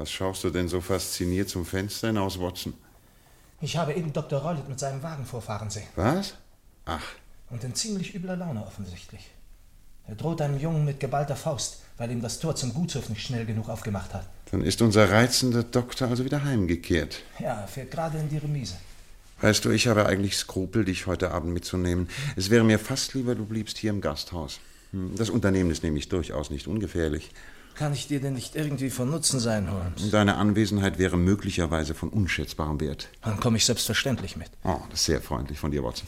Was 0.00 0.10
schaust 0.10 0.44
du 0.44 0.48
denn 0.48 0.66
so 0.66 0.80
fasziniert 0.80 1.50
zum 1.50 1.66
Fenster 1.66 2.06
hinaus, 2.06 2.40
Watson? 2.40 2.72
Ich 3.60 3.76
habe 3.76 3.92
eben 3.92 4.14
Dr. 4.14 4.40
Rollet 4.40 4.66
mit 4.66 4.80
seinem 4.80 5.02
Wagen 5.02 5.26
vorfahren 5.26 5.68
sehen. 5.68 5.86
Was? 5.94 6.32
Ach, 6.86 7.04
Und 7.50 7.62
in 7.64 7.74
ziemlich 7.74 8.14
übler 8.14 8.34
Laune 8.34 8.66
offensichtlich. 8.66 9.28
Er 10.06 10.14
droht 10.14 10.40
einem 10.40 10.58
Jungen 10.58 10.86
mit 10.86 11.00
geballter 11.00 11.36
Faust, 11.36 11.82
weil 11.98 12.10
ihm 12.10 12.22
das 12.22 12.38
Tor 12.40 12.56
zum 12.56 12.72
Gutshof 12.72 13.10
nicht 13.10 13.20
schnell 13.20 13.44
genug 13.44 13.68
aufgemacht 13.68 14.14
hat. 14.14 14.26
dann 14.50 14.62
ist 14.62 14.80
unser 14.80 15.10
reizender 15.10 15.64
Doktor 15.64 16.08
also 16.08 16.24
wieder 16.24 16.42
heimgekehrt. 16.44 17.20
Ja, 17.38 17.66
fährt 17.66 17.90
gerade 17.90 18.16
in 18.16 18.30
die 18.30 18.38
Remise. 18.38 18.76
Weißt 19.42 19.66
du, 19.66 19.70
ich 19.70 19.86
habe 19.86 20.06
eigentlich 20.06 20.34
Skrupel, 20.38 20.86
dich 20.86 21.06
heute 21.06 21.30
Abend 21.30 21.52
mitzunehmen. 21.52 22.08
Es 22.36 22.48
wäre 22.48 22.64
mir 22.64 22.78
fast 22.78 23.12
lieber, 23.12 23.34
du 23.34 23.44
bliebst 23.44 23.76
hier 23.76 23.90
im 23.90 24.00
Gasthaus. 24.00 24.60
Hm, 24.92 25.14
Das 25.16 25.28
Unternehmen 25.28 25.70
ist 25.70 25.82
nämlich 25.82 26.08
durchaus 26.08 26.48
nicht 26.48 26.68
ungefährlich. 26.68 27.30
Kann 27.74 27.92
ich 27.92 28.08
dir 28.08 28.20
denn 28.20 28.34
nicht 28.34 28.56
irgendwie 28.56 28.90
von 28.90 29.10
Nutzen 29.10 29.40
sein, 29.40 29.70
Holmes? 29.70 30.10
Deine 30.10 30.36
Anwesenheit 30.36 30.98
wäre 30.98 31.16
möglicherweise 31.16 31.94
von 31.94 32.10
unschätzbarem 32.10 32.80
Wert. 32.80 33.08
Dann 33.22 33.40
komme 33.40 33.56
ich 33.56 33.64
selbstverständlich 33.64 34.36
mit. 34.36 34.50
Oh, 34.64 34.80
das 34.90 35.00
ist 35.00 35.06
sehr 35.06 35.20
freundlich 35.20 35.58
von 35.58 35.70
dir, 35.70 35.82
Watson. 35.82 36.06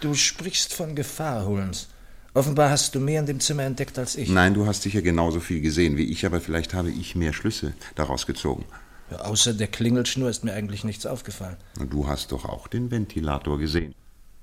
Du 0.00 0.14
sprichst 0.14 0.74
von 0.74 0.94
Gefahr, 0.96 1.46
Holmes. 1.46 1.88
Offenbar 2.34 2.70
hast 2.70 2.94
du 2.94 3.00
mehr 3.00 3.20
in 3.20 3.26
dem 3.26 3.40
Zimmer 3.40 3.62
entdeckt 3.62 3.98
als 3.98 4.14
ich. 4.16 4.28
Nein, 4.28 4.52
du 4.52 4.66
hast 4.66 4.82
sicher 4.82 5.00
genauso 5.00 5.40
viel 5.40 5.62
gesehen 5.62 5.96
wie 5.96 6.04
ich, 6.04 6.26
aber 6.26 6.40
vielleicht 6.40 6.74
habe 6.74 6.90
ich 6.90 7.14
mehr 7.14 7.32
Schlüsse 7.32 7.72
daraus 7.94 8.26
gezogen. 8.26 8.66
Ja, 9.10 9.18
außer 9.20 9.54
der 9.54 9.68
Klingelschnur 9.68 10.28
ist 10.28 10.44
mir 10.44 10.52
eigentlich 10.52 10.84
nichts 10.84 11.06
aufgefallen. 11.06 11.56
Und 11.78 11.92
du 11.92 12.08
hast 12.08 12.32
doch 12.32 12.44
auch 12.44 12.68
den 12.68 12.90
Ventilator 12.90 13.58
gesehen. 13.58 13.94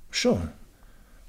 Schon. 0.09 0.49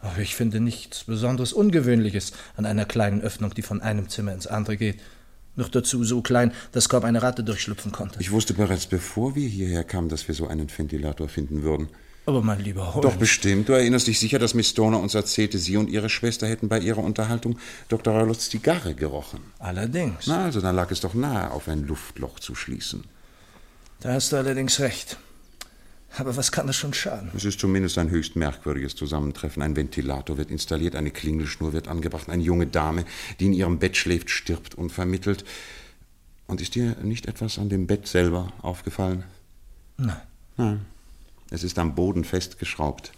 Aber 0.05 0.19
ich 0.19 0.35
finde 0.35 0.61
nichts 0.61 1.05
besonders 1.05 1.55
Ungewöhnliches 1.55 2.33
an 2.57 2.67
einer 2.67 2.85
kleinen 2.85 3.23
Öffnung, 3.23 3.55
die 3.55 3.63
von 3.63 3.81
einem 3.81 4.11
Zimmer 4.11 4.35
ins 4.35 4.47
andere 4.47 4.77
geht. 4.77 5.01
Noch 5.57 5.71
dazu 5.71 6.05
so 6.05 6.21
klein, 6.21 6.53
dass 6.73 6.91
kaum 6.91 7.05
eine 7.05 7.23
Ratte 7.23 7.43
durchschlüpfen 7.43 7.91
konnte. 7.91 8.21
Ich 8.21 8.31
wusste 8.31 8.53
bereits, 8.53 8.87
bevor 8.87 9.35
wir 9.35 9.49
hierher 9.49 9.83
kamen, 9.83 10.11
dass 10.11 10.29
wir 10.29 10.35
so 10.35 10.47
einen 10.47 10.69
Ventilator 10.69 11.29
finden 11.29 11.63
würden. 11.63 11.89
Aber 12.27 12.43
mein 12.43 12.61
lieber 12.61 12.95
Holmes. 12.95 13.11
Doch 13.11 13.19
bestimmt. 13.19 13.69
Du 13.71 13.73
erinnerst 13.73 14.07
dich 14.07 14.19
sicher, 14.21 14.39
dass 14.39 14.53
Miss 14.53 14.69
Stoner 14.69 15.01
uns 15.01 15.15
erzählte, 15.15 15.57
sie 15.57 15.79
und 15.79 15.89
ihre 15.89 16.11
Schwester 16.11 16.47
hätten 16.47 16.69
bei 16.69 16.81
ihrer 16.81 17.03
Unterhaltung 17.03 17.59
Dr. 17.89 18.13
Reulerts 18.13 18.51
Zigarre 18.51 18.95
gerochen. 18.95 19.41
Allerdings. 19.59 20.27
Na, 20.27 20.45
also 20.45 20.61
dann 20.61 20.77
lag 20.77 20.91
es 20.91 21.01
doch 21.01 21.15
nahe, 21.15 21.51
auf 21.51 21.69
ein 21.69 21.87
Luftloch 21.87 22.41
zu 22.41 22.55
schließen. 22.55 23.05
Da 24.01 24.13
hast 24.13 24.33
du 24.33 24.37
allerdings 24.37 24.81
recht. 24.81 25.17
Aber 26.17 26.37
was 26.37 26.53
kann 26.53 26.67
das 26.67 26.77
schon 26.77 26.95
schaden? 26.95 27.31
Es 27.35 27.45
ist 27.45 27.59
zumindest 27.59 27.99
ein 27.99 28.11
höchst 28.11 28.37
merkwürdiges 28.37 28.95
Zusammentreffen. 28.95 29.63
Ein 29.63 29.77
Ventilator 29.77 30.37
wird 30.37 30.51
installiert, 30.51 30.95
eine 30.95 31.11
Klingelschnur 31.11 31.73
wird 31.73 31.89
angebracht, 31.89 32.29
eine 32.29 32.43
junge 32.43 32.67
Dame, 32.67 33.05
die 33.41 33.47
in 33.47 33.53
ihrem 33.53 33.79
Bett 33.79 33.97
schläft, 33.97 34.31
stirbt 34.31 34.75
unvermittelt. 34.75 35.45
Und 36.47 36.61
ist 36.61 36.75
dir 36.75 36.97
nicht 37.03 37.27
etwas 37.27 37.59
an 37.59 37.69
dem 37.69 37.87
Bett 37.87 38.07
selber 38.07 38.53
aufgefallen? 38.63 39.25
Nein. 39.97 40.21
Nein. 40.57 40.81
Es 41.51 41.65
ist 41.65 41.79
am 41.79 41.95
Boden 41.95 42.25
festgeschraubt. 42.25 43.13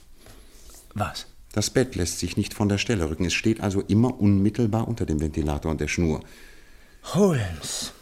Was? 0.94 1.26
Das 1.52 1.70
Bett 1.70 1.96
lässt 1.96 2.18
sich 2.18 2.36
nicht 2.36 2.54
von 2.54 2.68
der 2.68 2.78
Stelle 2.78 3.08
rücken. 3.08 3.24
Es 3.24 3.34
steht 3.34 3.60
also 3.60 3.80
immer 3.80 4.20
unmittelbar 4.20 4.88
unter 4.88 5.06
dem 5.06 5.20
Ventilator 5.20 5.70
und 5.70 5.80
der 5.80 5.88
Schnur. 5.88 6.20
Holmes. 7.14 7.92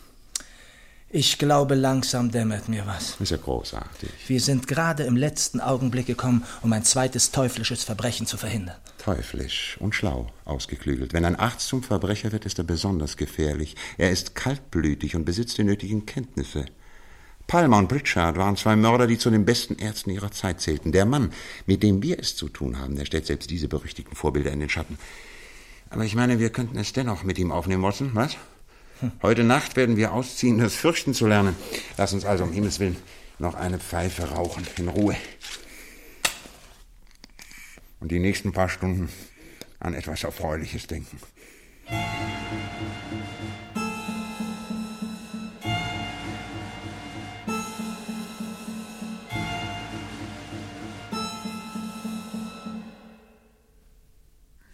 Ich 1.16 1.38
glaube, 1.38 1.76
langsam 1.76 2.32
dämmert 2.32 2.68
mir 2.68 2.88
was. 2.88 3.20
Ist 3.20 3.30
ja 3.30 3.36
großartig. 3.36 4.10
Wir 4.26 4.40
sind 4.40 4.66
gerade 4.66 5.04
im 5.04 5.16
letzten 5.16 5.60
Augenblick 5.60 6.06
gekommen, 6.06 6.42
um 6.60 6.72
ein 6.72 6.82
zweites 6.82 7.30
teuflisches 7.30 7.84
Verbrechen 7.84 8.26
zu 8.26 8.36
verhindern. 8.36 8.74
Teuflisch 8.98 9.76
und 9.78 9.94
schlau 9.94 10.26
ausgeklügelt. 10.44 11.12
Wenn 11.12 11.24
ein 11.24 11.36
Arzt 11.36 11.68
zum 11.68 11.84
Verbrecher 11.84 12.32
wird, 12.32 12.46
ist 12.46 12.58
er 12.58 12.64
besonders 12.64 13.16
gefährlich. 13.16 13.76
Er 13.96 14.10
ist 14.10 14.34
kaltblütig 14.34 15.14
und 15.14 15.24
besitzt 15.24 15.56
die 15.56 15.62
nötigen 15.62 16.04
Kenntnisse. 16.04 16.64
Palmer 17.46 17.78
und 17.78 17.86
Pritchard 17.86 18.36
waren 18.36 18.56
zwei 18.56 18.74
Mörder, 18.74 19.06
die 19.06 19.16
zu 19.16 19.30
den 19.30 19.44
besten 19.44 19.76
Ärzten 19.76 20.10
ihrer 20.10 20.32
Zeit 20.32 20.60
zählten. 20.60 20.90
Der 20.90 21.06
Mann, 21.06 21.32
mit 21.64 21.84
dem 21.84 22.02
wir 22.02 22.18
es 22.18 22.34
zu 22.34 22.48
tun 22.48 22.80
haben, 22.80 22.96
der 22.96 23.04
stellt 23.04 23.26
selbst 23.26 23.50
diese 23.50 23.68
berüchtigten 23.68 24.16
Vorbilder 24.16 24.50
in 24.50 24.58
den 24.58 24.68
Schatten. 24.68 24.98
Aber 25.90 26.02
ich 26.04 26.16
meine, 26.16 26.40
wir 26.40 26.50
könnten 26.50 26.76
es 26.76 26.92
dennoch 26.92 27.22
mit 27.22 27.38
ihm 27.38 27.52
aufnehmen, 27.52 27.84
Watson, 27.84 28.10
was? 28.14 28.36
Heute 29.22 29.44
Nacht 29.44 29.76
werden 29.76 29.96
wir 29.96 30.12
ausziehen, 30.12 30.58
das 30.58 30.74
Fürchten 30.74 31.14
zu 31.14 31.26
lernen. 31.26 31.56
Lass 31.96 32.12
uns 32.12 32.24
also 32.24 32.44
um 32.44 32.52
Himmels 32.52 32.80
Willen 32.80 32.96
noch 33.38 33.54
eine 33.54 33.78
Pfeife 33.78 34.30
rauchen, 34.30 34.66
in 34.78 34.88
Ruhe. 34.88 35.16
Und 38.00 38.12
die 38.12 38.18
nächsten 38.18 38.52
paar 38.52 38.68
Stunden 38.68 39.08
an 39.80 39.94
etwas 39.94 40.24
Erfreuliches 40.24 40.86
denken. 40.86 41.18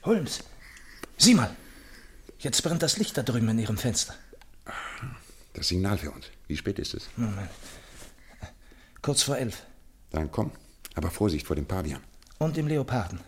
Holmes, 0.05 0.45
sieh 1.17 1.35
mal. 1.35 1.57
Jetzt 2.41 2.63
brennt 2.63 2.83
das 2.83 2.97
Licht 2.97 3.19
da 3.19 3.23
drüben 3.23 3.51
in 3.51 3.59
Ihrem 3.59 3.77
Fenster. 3.77 4.15
Das 5.53 5.69
Signal 5.69 5.99
für 5.99 6.11
uns. 6.11 6.27
Wie 6.49 6.57
spät 6.57 6.79
ist 6.79 6.95
es? 6.95 7.09
Moment. 7.17 7.51
Kurz 9.03 9.23
vor 9.23 9.37
elf. 9.37 9.63
Dann 10.11 10.31
komm. 10.31 10.51
Aber 10.95 11.11
Vorsicht 11.11 11.47
vor 11.47 11.55
dem 11.55 11.67
Pavian. 11.67 12.03
Und 12.39 12.57
dem 12.57 12.67
Leoparden. 12.67 13.21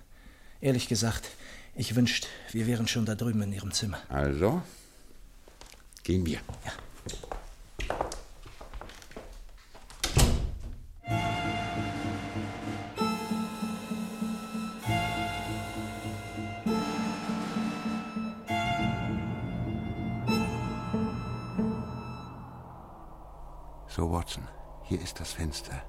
Ehrlich 0.63 0.89
gesagt, 0.89 1.29
ich 1.75 1.95
wünschte, 1.95 2.27
wir 2.53 2.67
wären 2.67 2.89
schon 2.89 3.05
da 3.05 3.15
drüben 3.15 3.43
in 3.43 3.53
Ihrem 3.53 3.73
Zimmer. 3.73 3.99
Also, 4.09 4.63
gehen 6.03 6.25
wir. 6.25 6.41
Ja. 6.65 6.73
So, 23.95 24.11
Watson, 24.11 24.49
hier 24.85 24.99
ist 25.03 25.21
das 25.21 25.35
Fenster. 25.35 25.83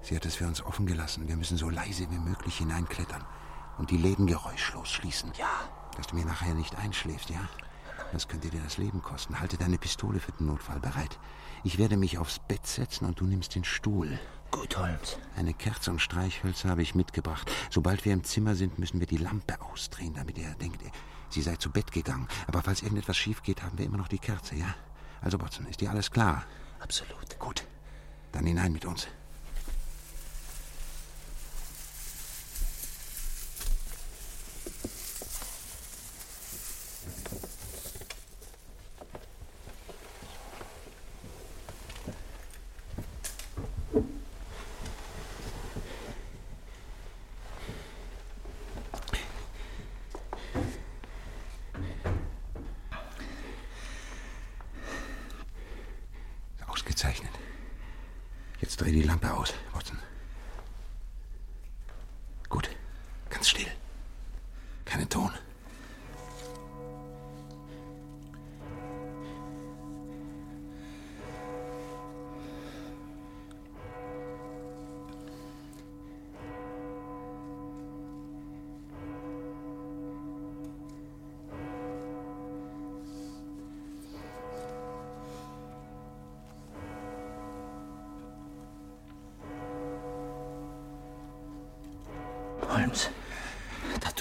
Sie 0.00 0.16
hat 0.16 0.24
es 0.24 0.36
für 0.36 0.46
uns 0.46 0.64
offen 0.64 0.86
gelassen. 0.86 1.28
Wir 1.28 1.36
müssen 1.36 1.58
so 1.58 1.68
leise 1.68 2.10
wie 2.10 2.18
möglich 2.18 2.56
hineinklettern 2.56 3.22
und 3.76 3.90
die 3.90 3.98
Läden 3.98 4.26
geräuschlos 4.26 4.88
schließen. 4.88 5.30
Ja. 5.38 5.50
Dass 5.98 6.06
du 6.06 6.16
mir 6.16 6.24
nachher 6.24 6.54
nicht 6.54 6.78
einschläfst, 6.78 7.28
ja? 7.28 7.46
Das 8.14 8.26
könnte 8.26 8.48
dir 8.48 8.62
das 8.62 8.78
Leben 8.78 9.02
kosten. 9.02 9.38
Halte 9.38 9.58
deine 9.58 9.76
Pistole 9.76 10.18
für 10.18 10.32
den 10.32 10.46
Notfall 10.46 10.80
bereit. 10.80 11.18
Ich 11.62 11.76
werde 11.76 11.98
mich 11.98 12.16
aufs 12.16 12.38
Bett 12.38 12.66
setzen 12.66 13.04
und 13.04 13.20
du 13.20 13.26
nimmst 13.26 13.54
den 13.54 13.64
Stuhl. 13.64 14.18
Gut, 14.50 14.78
Holmes. 14.78 15.18
Eine 15.36 15.52
Kerze 15.52 15.90
und 15.90 16.00
Streichhölzer 16.00 16.70
habe 16.70 16.80
ich 16.80 16.94
mitgebracht. 16.94 17.52
Sobald 17.68 18.06
wir 18.06 18.14
im 18.14 18.24
Zimmer 18.24 18.54
sind, 18.54 18.78
müssen 18.78 18.98
wir 18.98 19.06
die 19.06 19.18
Lampe 19.18 19.60
ausdrehen, 19.60 20.14
damit 20.14 20.38
er 20.38 20.54
denkt, 20.54 20.80
sie 21.28 21.42
sei 21.42 21.56
zu 21.56 21.70
Bett 21.70 21.92
gegangen. 21.92 22.28
Aber 22.46 22.62
falls 22.62 22.80
irgendetwas 22.80 23.18
schief 23.18 23.42
geht, 23.42 23.62
haben 23.62 23.76
wir 23.76 23.84
immer 23.84 23.98
noch 23.98 24.08
die 24.08 24.18
Kerze, 24.18 24.54
ja? 24.54 24.74
Also, 25.20 25.38
Watson, 25.38 25.66
ist 25.66 25.82
dir 25.82 25.90
alles 25.90 26.10
klar? 26.10 26.46
Absolut. 26.80 27.38
Gut. 27.38 27.64
Dann 28.32 28.46
hinein 28.46 28.72
mit 28.72 28.84
uns. 28.84 29.06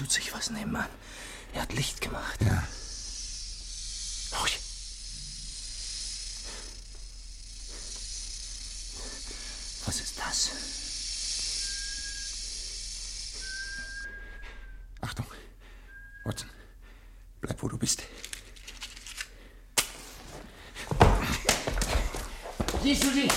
Tut 0.09 0.23
sich 0.23 0.33
was 0.33 0.49
nebenan. 0.49 0.89
Er 1.53 1.61
hat 1.61 1.73
Licht 1.73 2.01
gemacht. 2.01 2.41
Ja. 2.41 2.63
Ruhig. 4.39 4.59
Was 9.85 9.99
ist 9.99 10.17
das? 10.17 10.49
Achtung. 15.01 15.25
Watson, 16.23 16.49
bleib, 17.41 17.61
wo 17.61 17.67
du 17.67 17.77
bist. 17.77 18.03
Siehst 22.81 23.03
du 23.03 23.11
sie? 23.11 23.27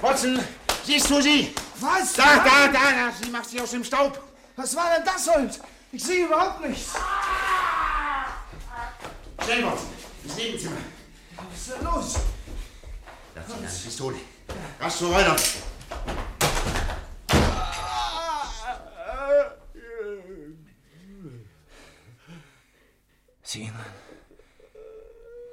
Watson, 0.00 0.40
siehst 0.84 1.10
du 1.10 1.20
sie? 1.20 1.54
Was? 1.80 2.14
Da, 2.14 2.36
da, 2.36 2.68
da, 2.68 2.90
da. 2.90 3.12
Sie 3.22 3.30
macht 3.30 3.50
sie 3.50 3.60
aus 3.60 3.70
dem 3.70 3.84
Staub. 3.84 4.22
Was 4.56 4.74
war 4.74 4.94
denn 4.94 5.04
das, 5.04 5.28
Holmes? 5.28 5.60
Ich 5.96 6.04
sehe 6.04 6.26
überhaupt 6.26 6.60
nichts. 6.60 6.92
Schnell, 9.42 9.64
Watson. 9.64 9.88
Ins 10.24 10.36
Nebenzimmer. 10.36 10.76
Was 11.36 11.56
ist 11.56 11.72
denn 11.74 11.84
los? 11.84 12.14
Da 13.34 13.46
zieh 13.46 13.52
deine 13.54 13.66
Pistole. 13.66 14.16
Rasch 14.78 14.94
zur 14.96 15.16
Räuber. 15.16 15.36
Sieh 23.42 23.68
nur. 23.68 23.86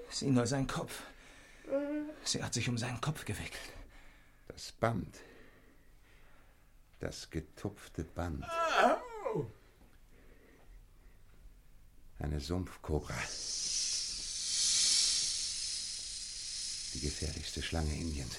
Sieh 0.09 0.29
nur 0.29 0.45
seinen 0.45 0.67
Kopf. 0.67 1.03
Sie 2.25 2.43
hat 2.43 2.53
sich 2.53 2.67
um 2.67 2.77
seinen 2.77 2.99
Kopf 2.99 3.23
gewickelt. 3.23 3.71
Das 4.49 4.73
Band. 4.73 5.19
Das 6.99 7.29
getupfte 7.29 8.03
Band. 8.03 8.43
Eine 12.24 12.39
Sumpfkobra. 12.39 13.13
Die 16.93 17.01
gefährlichste 17.01 17.61
Schlange 17.61 17.93
Indiens. 17.93 18.38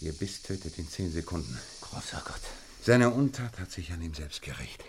Ihr 0.00 0.12
Biss 0.12 0.42
tötet 0.42 0.76
in 0.76 0.88
zehn 0.88 1.12
Sekunden. 1.12 1.56
Großer 1.80 2.20
Gott. 2.26 2.40
Seine 2.82 3.10
Untat 3.10 3.60
hat 3.60 3.70
sich 3.70 3.92
an 3.92 4.02
ihm 4.02 4.14
selbst 4.14 4.42
gerecht. 4.42 4.84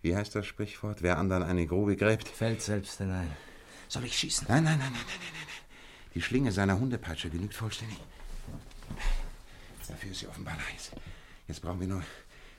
Wie 0.00 0.16
heißt 0.16 0.34
das 0.34 0.46
Sprichwort? 0.46 1.02
Wer 1.02 1.18
anderen 1.18 1.42
eine 1.42 1.66
Grube 1.66 1.94
gräbt? 1.94 2.26
Fällt 2.26 2.62
selbst 2.62 2.96
hinein. 2.96 3.30
Soll 3.88 4.06
ich 4.06 4.16
schießen? 4.18 4.46
Nein, 4.48 4.64
nein, 4.64 4.78
nein, 4.78 4.92
nein, 4.92 5.04
nein, 5.06 5.18
nein. 5.20 5.46
Die 6.14 6.22
Schlinge 6.22 6.52
seiner 6.52 6.80
Hundepeitsche 6.80 7.28
genügt 7.28 7.54
vollständig. 7.54 7.98
Dafür 9.88 10.10
ist 10.10 10.20
sie 10.20 10.26
offenbar 10.26 10.56
heiß. 10.56 10.92
Jetzt 11.48 11.60
brauchen 11.60 11.80
wir 11.80 11.88
nur 11.88 12.02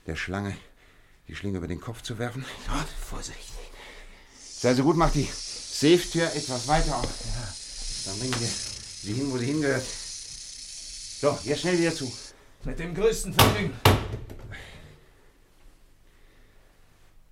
der 0.06 0.14
Schlange 0.14 0.56
die 1.26 1.34
Schlinge 1.34 1.58
über 1.58 1.68
den 1.68 1.80
Kopf 1.80 2.02
zu 2.02 2.18
werfen. 2.18 2.44
Dort, 2.68 2.88
vorsichtig. 2.88 3.73
Sei 4.64 4.72
so 4.72 4.82
gut, 4.82 4.96
mach 4.96 5.10
die 5.10 5.28
Safe-Tür 5.30 6.24
etwas 6.34 6.66
weiter 6.66 6.96
auf. 6.96 7.04
Ja. 7.04 7.54
Dann 8.06 8.18
bringen 8.18 8.40
wir 8.40 8.48
sie 8.48 9.12
hin, 9.12 9.30
wo 9.30 9.36
sie 9.36 9.44
hingehört. 9.44 9.84
So, 9.84 11.38
jetzt 11.44 11.60
schnell 11.60 11.78
wieder 11.78 11.94
zu. 11.94 12.10
Mit 12.64 12.78
dem 12.78 12.94
größten 12.94 13.34
Vergnügen. 13.34 13.74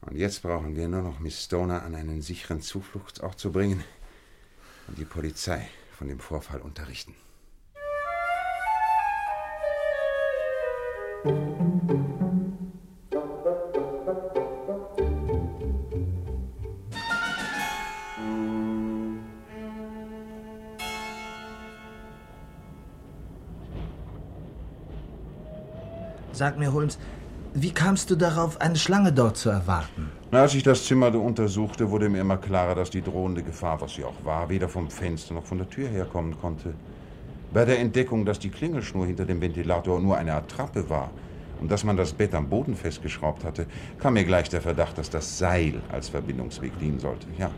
Und 0.02 0.16
jetzt 0.18 0.42
brauchen 0.42 0.76
wir 0.76 0.88
nur 0.88 1.00
noch 1.00 1.20
Miss 1.20 1.42
Stoner 1.42 1.84
an 1.84 1.94
einen 1.94 2.20
sicheren 2.20 2.60
Zufluchtsort 2.60 3.40
zu 3.40 3.50
bringen 3.50 3.82
und 4.88 4.98
die 4.98 5.06
Polizei 5.06 5.70
von 5.96 6.08
dem 6.08 6.20
Vorfall 6.20 6.60
unterrichten. 6.60 7.14
Sag 26.42 26.58
mir, 26.58 26.72
Holmes, 26.72 26.98
wie 27.54 27.70
kamst 27.70 28.10
du 28.10 28.16
darauf, 28.16 28.60
eine 28.60 28.74
Schlange 28.74 29.12
dort 29.12 29.36
zu 29.36 29.48
erwarten? 29.48 30.10
Als 30.32 30.56
ich 30.56 30.64
das 30.64 30.84
Zimmer 30.84 31.14
untersuchte, 31.14 31.88
wurde 31.88 32.08
mir 32.08 32.20
immer 32.20 32.36
klarer, 32.36 32.74
dass 32.74 32.90
die 32.90 33.00
drohende 33.00 33.44
Gefahr, 33.44 33.80
was 33.80 33.94
sie 33.94 34.02
auch 34.02 34.24
war, 34.24 34.48
weder 34.48 34.68
vom 34.68 34.90
Fenster 34.90 35.34
noch 35.34 35.44
von 35.44 35.58
der 35.58 35.70
Tür 35.70 35.88
herkommen 35.88 36.36
konnte. 36.40 36.74
Bei 37.54 37.64
der 37.64 37.78
Entdeckung, 37.78 38.24
dass 38.24 38.40
die 38.40 38.50
Klingelschnur 38.50 39.06
hinter 39.06 39.24
dem 39.24 39.40
Ventilator 39.40 40.00
nur 40.00 40.16
eine 40.16 40.34
Attrappe 40.34 40.90
war 40.90 41.12
und 41.60 41.70
dass 41.70 41.84
man 41.84 41.96
das 41.96 42.12
Bett 42.12 42.34
am 42.34 42.48
Boden 42.48 42.74
festgeschraubt 42.74 43.44
hatte, 43.44 43.66
kam 44.00 44.14
mir 44.14 44.24
gleich 44.24 44.48
der 44.48 44.62
Verdacht, 44.62 44.98
dass 44.98 45.10
das 45.10 45.38
Seil 45.38 45.80
als 45.92 46.08
Verbindungsweg 46.08 46.76
dienen 46.80 46.98
sollte. 46.98 47.28
Ja, 47.38 47.52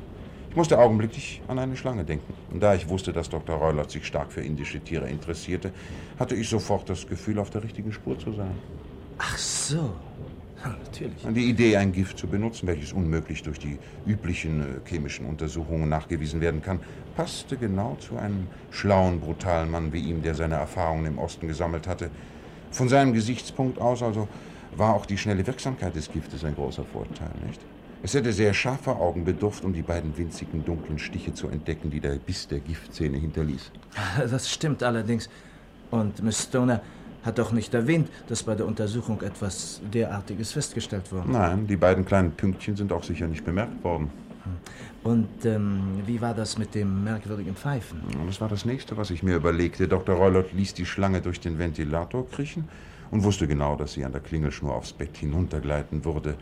ich 0.55 0.57
musste 0.57 0.79
augenblicklich 0.79 1.43
an 1.49 1.59
eine 1.59 1.77
Schlange 1.77 2.05
denken. 2.05 2.33
Und 2.53 2.63
da 2.63 2.77
ich 2.77 2.89
wusste, 2.89 3.13
dass 3.13 3.29
Dr. 3.29 3.57
Reulert 3.57 3.91
sich 3.91 4.07
stark 4.07 4.31
für 4.31 4.41
indische 4.41 4.79
Tiere 4.79 5.09
interessierte, 5.09 5.73
hatte 6.17 6.37
ich 6.37 6.49
sofort 6.49 6.89
das 6.89 7.09
Gefühl, 7.09 7.41
auf 7.41 7.51
der 7.51 7.65
richtigen 7.65 7.91
Spur 7.91 8.17
zu 8.21 8.31
sein. 8.31 8.53
Ach 9.19 9.37
so. 9.37 9.95
Ja, 10.63 10.77
natürlich. 10.85 11.27
Die 11.29 11.51
Idee, 11.51 11.77
ein 11.77 11.91
Gift 11.91 12.19
zu 12.19 12.29
benutzen, 12.29 12.69
welches 12.69 12.93
unmöglich 12.93 13.43
durch 13.43 13.59
die 13.59 13.81
üblichen 14.07 14.61
äh, 14.61 14.89
chemischen 14.89 15.27
Untersuchungen 15.27 15.89
nachgewiesen 15.89 16.41
werden 16.41 16.63
kann, 16.63 16.79
passte 17.17 17.57
genau 17.57 17.97
zu 17.97 18.17
einem 18.17 18.47
schlauen, 18.71 19.19
brutalen 19.19 19.73
Mann 19.73 19.93
wie 19.93 20.03
ihm, 20.03 20.23
der 20.23 20.37
seine 20.37 20.55
Erfahrungen 20.55 21.07
im 21.07 21.19
Osten 21.19 21.49
gesammelt 21.49 21.89
hatte. 21.89 22.11
Von 22.71 22.89
seinem 22.89 23.13
Gesichtspunkt 23.13 23.81
aus 23.81 24.05
also 24.05 24.29
war 24.77 24.95
auch 24.95 25.07
die 25.07 25.19
schnelle 25.19 25.45
Wirksamkeit 25.45 25.97
des 25.97 26.13
Giftes 26.13 26.45
ein 26.45 26.55
großer 26.55 26.85
Vorteil, 26.85 27.31
nicht? 27.45 27.61
Es 28.05 28.13
hätte 28.13 28.35
sehr 28.35 28.53
scharfer 28.53 29.01
Augen 29.01 29.25
bedurft, 29.25 29.65
um 29.65 29.73
die 29.73 29.81
beiden 29.81 30.15
winzigen 30.19 30.63
dunklen 30.63 30.99
Stiche 30.99 31.33
zu 31.33 31.49
entdecken, 31.49 31.89
die 31.89 32.01
der 32.01 32.17
Biss 32.17 32.47
der 32.47 32.61
Giftzähne 32.61 33.17
hinterließ. 33.17 33.73
Das 34.31 34.51
stimmt 34.51 34.83
allerdings. 34.83 35.31
Und 35.91 36.23
Miss 36.23 36.43
Stoner 36.43 36.83
hat 37.23 37.39
doch 37.39 37.53
nicht 37.53 37.73
erwähnt, 37.73 38.11
dass 38.29 38.43
bei 38.43 38.55
der 38.55 38.67
Untersuchung 38.67 39.23
etwas 39.23 39.81
derartiges 39.91 40.53
festgestellt 40.53 41.11
wurde. 41.11 41.33
Nein, 41.33 41.67
die 41.67 41.79
beiden 41.79 42.05
kleinen 42.05 42.33
Pünktchen 42.33 42.77
sind 42.77 42.93
auch 42.93 43.03
sicher 43.03 43.27
nicht 43.27 43.43
bemerkt 43.43 43.83
worden. 43.83 44.11
Und 45.03 45.47
ähm, 45.47 46.03
wie 46.05 46.21
war 46.21 46.35
das 46.35 46.59
mit 46.59 46.75
dem 46.75 47.05
merkwürdigen 47.05 47.57
Pfeifen? 47.57 48.03
Das 48.27 48.39
war 48.39 48.51
das 48.51 48.67
nächste, 48.67 48.99
was 48.99 49.09
ich 49.09 49.23
mir 49.23 49.37
überlegte. 49.37 49.89
Dr. 49.89 50.15
Reulot 50.15 50.53
ließ 50.53 50.75
die 50.75 50.85
Schlange 50.85 51.23
durch 51.23 51.41
den 51.41 51.59
Ventilator 51.59 52.29
kriechen 52.29 52.69
und 53.11 53.25
wusste 53.25 53.49
genau, 53.49 53.77
dass 53.77 53.95
sie 53.95 54.05
an 54.05 54.13
der 54.13 54.21
Klingelschnur 54.21 54.75
aufs 54.75 54.93
Bett 54.93 55.17
hinuntergleiten 55.17 56.05
würde. 56.05 56.35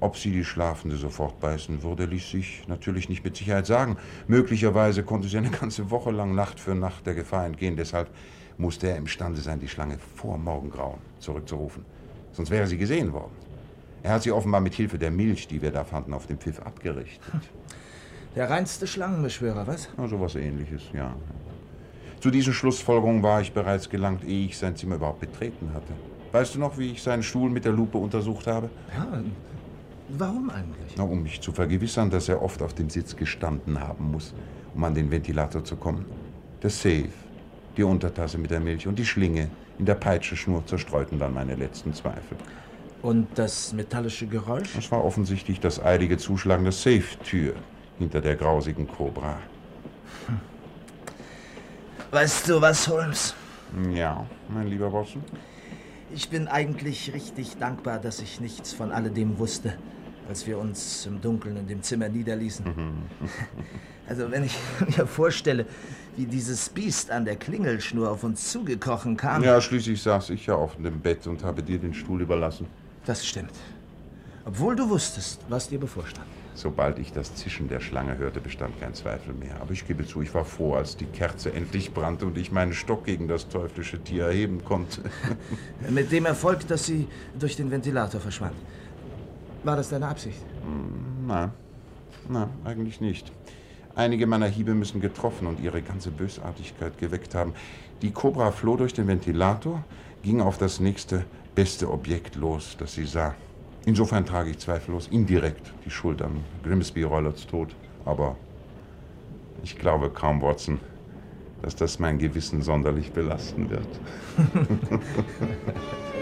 Ob 0.00 0.16
sie 0.16 0.32
die 0.32 0.44
Schlafende 0.44 0.96
sofort 0.96 1.40
beißen 1.40 1.82
würde, 1.82 2.04
ließ 2.04 2.30
sich 2.30 2.64
natürlich 2.68 3.08
nicht 3.08 3.24
mit 3.24 3.36
Sicherheit 3.36 3.66
sagen. 3.66 3.96
Möglicherweise 4.26 5.02
konnte 5.02 5.28
sie 5.28 5.38
eine 5.38 5.50
ganze 5.50 5.90
Woche 5.90 6.10
lang 6.10 6.34
Nacht 6.34 6.60
für 6.60 6.74
Nacht 6.74 7.06
der 7.06 7.14
Gefahr 7.14 7.46
entgehen. 7.46 7.76
Deshalb 7.76 8.10
musste 8.58 8.88
er 8.88 8.96
imstande 8.96 9.40
sein, 9.40 9.60
die 9.60 9.68
Schlange 9.68 9.98
vor 9.98 10.36
Morgengrauen 10.38 10.98
zurückzurufen. 11.18 11.84
Sonst 12.32 12.50
wäre 12.50 12.66
sie 12.66 12.76
gesehen 12.76 13.12
worden. 13.12 13.32
Er 14.02 14.12
hat 14.12 14.22
sie 14.22 14.32
offenbar 14.32 14.60
mit 14.60 14.74
Hilfe 14.74 14.98
der 14.98 15.10
Milch, 15.10 15.48
die 15.48 15.62
wir 15.62 15.70
da 15.70 15.84
fanden, 15.84 16.12
auf 16.12 16.26
dem 16.26 16.38
Pfiff 16.38 16.60
abgerichtet. 16.60 17.22
Der 18.36 18.50
reinste 18.50 18.86
Schlangenbeschwörer, 18.86 19.66
was? 19.66 19.88
Na, 19.96 20.08
sowas 20.08 20.34
ähnliches, 20.34 20.82
ja. 20.92 21.14
Zu 22.20 22.30
diesen 22.30 22.52
Schlussfolgerungen 22.52 23.22
war 23.22 23.40
ich 23.40 23.52
bereits 23.52 23.88
gelangt, 23.88 24.24
ehe 24.24 24.46
ich 24.46 24.58
sein 24.58 24.76
Zimmer 24.76 24.96
überhaupt 24.96 25.20
betreten 25.20 25.70
hatte. 25.72 25.92
Weißt 26.32 26.54
du 26.54 26.58
noch, 26.58 26.76
wie 26.76 26.90
ich 26.90 27.02
seinen 27.02 27.22
Stuhl 27.22 27.48
mit 27.48 27.64
der 27.64 27.72
Lupe 27.72 27.96
untersucht 27.96 28.46
habe? 28.46 28.68
Ja, 28.96 29.22
warum 30.08 30.50
eigentlich? 30.50 30.94
Na, 30.96 31.04
um 31.04 31.22
mich 31.22 31.40
zu 31.40 31.52
vergewissern, 31.52 32.10
dass 32.10 32.28
er 32.28 32.42
oft 32.42 32.62
auf 32.62 32.74
dem 32.74 32.90
Sitz 32.90 33.16
gestanden 33.16 33.80
haben 33.80 34.10
muss, 34.10 34.34
um 34.74 34.84
an 34.84 34.94
den 34.94 35.10
Ventilator 35.10 35.64
zu 35.64 35.76
kommen. 35.76 36.04
Der 36.62 36.70
Safe, 36.70 37.08
die 37.76 37.82
Untertasse 37.82 38.38
mit 38.38 38.50
der 38.50 38.60
Milch 38.60 38.86
und 38.86 38.98
die 38.98 39.04
Schlinge 39.04 39.50
in 39.78 39.86
der 39.86 39.94
Peitschenschnur 39.94 40.64
zerstreuten 40.66 41.18
dann 41.18 41.34
meine 41.34 41.54
letzten 41.56 41.92
Zweifel. 41.94 42.36
Und 43.02 43.28
das 43.34 43.72
metallische 43.72 44.26
Geräusch? 44.26 44.72
Das 44.74 44.90
war 44.90 45.04
offensichtlich 45.04 45.60
das 45.60 45.82
eilige 45.82 46.16
Zuschlagen 46.16 46.64
der 46.64 46.72
Safe-Tür 46.72 47.54
hinter 47.98 48.20
der 48.20 48.36
grausigen 48.36 48.88
Cobra. 48.88 49.36
Hm. 50.26 50.40
Weißt 52.10 52.48
du 52.48 52.60
was, 52.60 52.88
Holmes? 52.88 53.34
Ja, 53.92 54.24
mein 54.48 54.68
lieber 54.68 54.92
Watson? 54.92 55.22
Ich 56.14 56.28
bin 56.28 56.46
eigentlich 56.46 57.12
richtig 57.12 57.56
dankbar, 57.56 57.98
dass 57.98 58.20
ich 58.20 58.40
nichts 58.40 58.72
von 58.72 58.92
alledem 58.92 59.38
wusste, 59.38 59.76
als 60.28 60.46
wir 60.46 60.58
uns 60.58 61.06
im 61.06 61.20
Dunkeln 61.20 61.56
in 61.56 61.66
dem 61.66 61.82
Zimmer 61.82 62.08
niederließen. 62.08 62.64
Also 64.06 64.30
wenn 64.30 64.44
ich 64.44 64.54
mir 64.98 65.06
vorstelle, 65.06 65.64
wie 66.16 66.26
dieses 66.26 66.68
Biest 66.68 67.10
an 67.10 67.24
der 67.24 67.36
Klingelschnur 67.36 68.10
auf 68.10 68.22
uns 68.22 68.52
zugekrochen 68.52 69.16
kam. 69.16 69.42
Ja, 69.42 69.60
schließlich 69.60 70.02
saß 70.02 70.28
ich 70.30 70.46
ja 70.46 70.54
auf 70.54 70.76
dem 70.76 71.00
Bett 71.00 71.26
und 71.26 71.42
habe 71.42 71.62
dir 71.62 71.78
den 71.78 71.94
Stuhl 71.94 72.20
überlassen. 72.20 72.66
Das 73.06 73.26
stimmt. 73.26 73.52
Obwohl 74.44 74.76
du 74.76 74.88
wusstest, 74.90 75.40
was 75.48 75.68
dir 75.68 75.80
bevorstand. 75.80 76.26
Sobald 76.56 76.98
ich 77.00 77.12
das 77.12 77.34
Zischen 77.34 77.66
der 77.68 77.80
Schlange 77.80 78.16
hörte, 78.16 78.40
bestand 78.40 78.78
kein 78.78 78.94
Zweifel 78.94 79.34
mehr. 79.34 79.60
Aber 79.60 79.72
ich 79.72 79.88
gebe 79.88 80.06
zu, 80.06 80.22
ich 80.22 80.32
war 80.34 80.44
froh, 80.44 80.74
als 80.74 80.96
die 80.96 81.06
Kerze 81.06 81.52
endlich 81.52 81.92
brannte 81.92 82.26
und 82.26 82.38
ich 82.38 82.52
meinen 82.52 82.74
Stock 82.74 83.04
gegen 83.04 83.26
das 83.26 83.48
teuflische 83.48 83.98
Tier 83.98 84.26
erheben 84.26 84.62
konnte. 84.64 85.02
Mit 85.90 86.12
dem 86.12 86.26
Erfolg, 86.26 86.68
dass 86.68 86.86
sie 86.86 87.08
durch 87.38 87.56
den 87.56 87.70
Ventilator 87.72 88.20
verschwand. 88.20 88.54
War 89.64 89.76
das 89.76 89.88
deine 89.88 90.06
Absicht? 90.08 90.38
Hm, 90.62 91.26
nein, 91.26 91.50
nein, 92.28 92.48
eigentlich 92.64 93.00
nicht. 93.00 93.32
Einige 93.94 94.26
meiner 94.26 94.46
Hiebe 94.46 94.74
müssen 94.74 95.00
getroffen 95.00 95.46
und 95.46 95.58
ihre 95.60 95.80
ganze 95.80 96.10
Bösartigkeit 96.10 96.98
geweckt 96.98 97.34
haben. 97.34 97.54
Die 98.02 98.10
Cobra 98.10 98.50
floh 98.50 98.76
durch 98.76 98.92
den 98.92 99.06
Ventilator, 99.06 99.82
ging 100.22 100.42
auf 100.42 100.58
das 100.58 100.80
nächste 100.80 101.24
beste 101.54 101.90
Objekt 101.90 102.36
los, 102.36 102.76
das 102.78 102.94
sie 102.94 103.06
sah. 103.06 103.34
Insofern 103.86 104.26
trage 104.26 104.50
ich 104.50 104.58
zweifellos 104.58 105.08
indirekt 105.08 105.72
die 105.84 105.90
Schuld 105.90 106.20
an 106.20 106.40
Grimsby 106.62 107.02
Rollards 107.02 107.46
Tod. 107.46 107.74
Aber 108.04 108.36
ich 109.62 109.78
glaube 109.78 110.10
kaum, 110.10 110.42
Watson, 110.42 110.80
dass 111.62 111.76
das 111.76 111.98
mein 111.98 112.18
Gewissen 112.18 112.60
sonderlich 112.60 113.12
belasten 113.12 113.70
wird. 113.70 113.88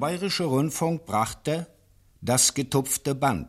Bayerische 0.00 0.44
Rundfunk 0.44 1.04
brachte 1.06 1.66
Das 2.20 2.54
getupfte 2.54 3.14
Band, 3.14 3.48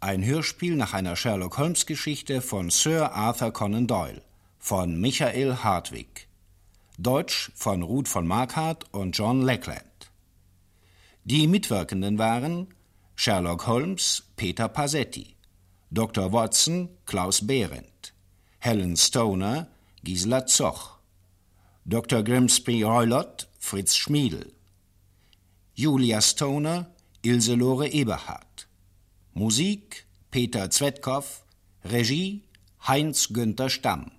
ein 0.00 0.24
Hörspiel 0.24 0.76
nach 0.76 0.94
einer 0.94 1.16
Sherlock 1.16 1.58
Holmes 1.58 1.86
Geschichte 1.86 2.40
von 2.40 2.70
Sir 2.70 3.12
Arthur 3.12 3.52
Conan 3.52 3.86
Doyle 3.86 4.22
von 4.58 5.00
Michael 5.00 5.56
Hartwig. 5.56 6.28
Deutsch 6.98 7.50
von 7.54 7.82
Ruth 7.82 8.08
von 8.08 8.26
Marquardt 8.26 8.84
und 8.92 9.16
John 9.16 9.40
Lackland. 9.40 10.10
Die 11.24 11.46
Mitwirkenden 11.46 12.18
waren 12.18 12.68
Sherlock 13.14 13.66
Holmes 13.66 14.24
Peter 14.36 14.68
Pasetti, 14.68 15.36
Dr. 15.90 16.32
Watson 16.32 16.90
Klaus 17.06 17.46
Behrendt, 17.46 18.12
Helen 18.58 18.96
Stoner 18.96 19.68
Gisela 20.04 20.46
Zoch, 20.46 20.98
Dr. 21.84 22.22
Grimsby 22.22 22.82
Roylott 22.82 23.48
Fritz 23.58 23.96
Schmiedel, 23.96 24.52
Julia 25.80 26.20
Stoner, 26.20 26.90
Ilse-Lore 27.22 27.88
Eberhardt. 27.88 28.68
Musik 29.32 30.04
Peter 30.30 30.68
Zwetkow, 30.68 31.42
Regie 31.86 32.42
Heinz-Günther 32.86 33.70
Stamm. 33.70 34.10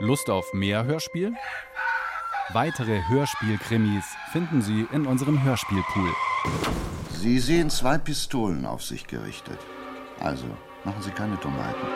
Lust 0.00 0.28
auf 0.28 0.52
mehr 0.52 0.84
Hörspiel? 0.84 1.32
Weitere 2.52 3.06
Hörspielkrimis 3.06 4.04
finden 4.32 4.62
Sie 4.62 4.84
in 4.90 5.06
unserem 5.06 5.44
Hörspielpool. 5.44 6.12
Sie 7.20 7.38
sehen 7.38 7.70
zwei 7.70 7.98
Pistolen 7.98 8.66
auf 8.66 8.82
sich 8.82 9.06
gerichtet. 9.06 9.60
Also, 10.18 10.46
machen 10.84 11.02
Sie 11.02 11.12
keine 11.12 11.36
Dummheiten. 11.36 11.86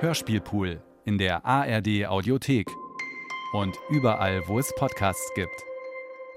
Hörspielpool 0.00 0.82
in 1.04 1.18
der 1.18 1.44
ARD 1.44 2.06
Audiothek 2.06 2.70
und 3.52 3.76
überall, 3.90 4.48
wo 4.48 4.58
es 4.58 4.74
Podcasts 4.76 5.30
gibt. 5.34 5.73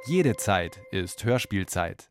Jede 0.06 0.36
Zeit 0.38 0.80
ist 0.92 1.24
Hörspielzeit. 1.26 2.10